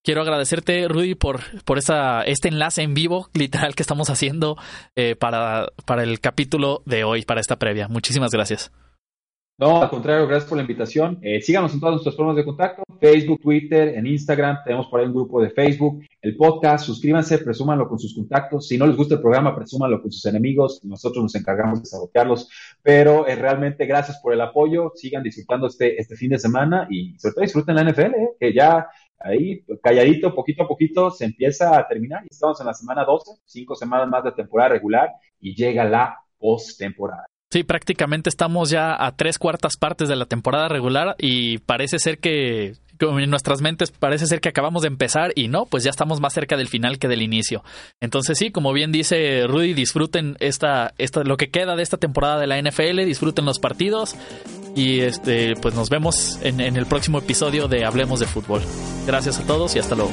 Quiero 0.03 0.21
agradecerte, 0.21 0.87
Rudy, 0.87 1.15
por, 1.15 1.41
por 1.65 1.77
esa, 1.77 2.21
este 2.21 2.47
enlace 2.47 2.81
en 2.81 2.93
vivo, 2.93 3.29
literal, 3.33 3.75
que 3.75 3.83
estamos 3.83 4.09
haciendo 4.09 4.57
eh, 4.95 5.15
para, 5.15 5.67
para 5.85 6.03
el 6.03 6.19
capítulo 6.19 6.81
de 6.85 7.03
hoy, 7.03 7.23
para 7.23 7.41
esta 7.41 7.57
previa. 7.57 7.87
Muchísimas 7.87 8.31
gracias. 8.31 8.71
No, 9.59 9.81
al 9.81 9.89
contrario, 9.89 10.27
gracias 10.27 10.47
por 10.47 10.57
la 10.57 10.61
invitación. 10.61 11.17
Eh, 11.23 11.41
síganos 11.41 11.73
en 11.73 11.79
todas 11.79 11.93
nuestras 11.93 12.15
formas 12.15 12.35
de 12.35 12.45
contacto, 12.45 12.83
Facebook, 12.99 13.41
Twitter, 13.41 13.97
en 13.97 14.05
Instagram, 14.05 14.57
tenemos 14.63 14.85
por 14.85 14.99
ahí 14.99 15.07
un 15.07 15.13
grupo 15.13 15.41
de 15.41 15.49
Facebook, 15.49 16.03
el 16.21 16.37
podcast, 16.37 16.85
suscríbanse, 16.85 17.39
presúmanlo 17.39 17.89
con 17.89 17.97
sus 17.97 18.13
contactos. 18.13 18.67
Si 18.67 18.77
no 18.77 18.85
les 18.85 18.95
gusta 18.95 19.15
el 19.15 19.21
programa, 19.21 19.55
presúmanlo 19.55 19.99
con 19.99 20.11
sus 20.11 20.23
enemigos, 20.27 20.81
nosotros 20.83 21.23
nos 21.23 21.33
encargamos 21.33 21.81
de 21.81 21.87
sabotearlos. 21.87 22.47
Pero 22.83 23.25
eh, 23.25 23.35
realmente 23.35 23.87
gracias 23.87 24.19
por 24.21 24.31
el 24.31 24.41
apoyo, 24.41 24.91
sigan 24.93 25.23
disfrutando 25.23 25.65
este, 25.65 25.99
este 25.99 26.15
fin 26.15 26.29
de 26.29 26.37
semana 26.37 26.87
y 26.91 27.17
sobre 27.17 27.33
todo 27.33 27.41
disfruten 27.41 27.75
la 27.75 27.83
NFL, 27.83 28.13
eh, 28.13 28.29
que 28.39 28.53
ya 28.53 28.85
ahí 29.19 29.63
calladito, 29.81 30.33
poquito 30.33 30.63
a 30.63 30.67
poquito, 30.67 31.11
se 31.11 31.25
empieza 31.25 31.77
a 31.77 31.87
terminar 31.87 32.23
y 32.23 32.27
estamos 32.31 32.59
en 32.59 32.67
la 32.67 32.73
semana 32.73 33.05
12, 33.05 33.41
cinco 33.45 33.75
semanas 33.75 34.07
más 34.07 34.23
de 34.23 34.31
temporada 34.31 34.69
regular 34.69 35.09
y 35.39 35.55
llega 35.55 35.83
la 35.83 36.17
postemporada. 36.37 37.25
Sí, 37.49 37.63
prácticamente 37.63 38.29
estamos 38.29 38.69
ya 38.69 38.93
a 39.05 39.15
tres 39.15 39.39
cuartas 39.39 39.77
partes 39.77 40.09
de 40.09 40.17
la 40.17 40.25
temporada 40.25 40.67
regular 40.67 41.15
y 41.17 41.59
parece 41.59 41.97
ser 41.97 42.19
que 42.19 42.73
en 42.99 43.29
nuestras 43.29 43.61
mentes 43.61 43.91
parece 43.91 44.25
ser 44.25 44.41
que 44.41 44.49
acabamos 44.49 44.81
de 44.81 44.89
empezar 44.89 45.31
y 45.35 45.47
no, 45.47 45.65
pues 45.65 45.83
ya 45.83 45.89
estamos 45.89 46.19
más 46.19 46.33
cerca 46.33 46.57
del 46.57 46.67
final 46.67 46.99
que 46.99 47.07
del 47.07 47.21
inicio. 47.21 47.63
Entonces 48.01 48.37
sí, 48.37 48.51
como 48.51 48.73
bien 48.73 48.91
dice 48.91 49.45
Rudy, 49.47 49.73
disfruten 49.73 50.35
esta, 50.39 50.93
esta 50.97 51.23
lo 51.23 51.37
que 51.37 51.49
queda 51.49 51.75
de 51.75 51.83
esta 51.83 51.97
temporada 51.97 52.39
de 52.39 52.47
la 52.47 52.61
NFL, 52.61 53.05
disfruten 53.05 53.45
los 53.45 53.59
partidos 53.59 54.15
y 54.77 55.01
este 55.01 55.55
pues 55.55 55.73
nos 55.73 55.89
vemos 55.89 56.37
en, 56.43 56.61
en 56.61 56.77
el 56.77 56.85
próximo 56.85 57.17
episodio 57.17 57.67
de 57.67 57.83
Hablemos 57.83 58.19
de 58.19 58.27
Fútbol. 58.27 58.61
Gracias 59.07 59.39
a 59.39 59.43
todos 59.43 59.75
y 59.75 59.79
hasta 59.79 59.95
luego. 59.95 60.11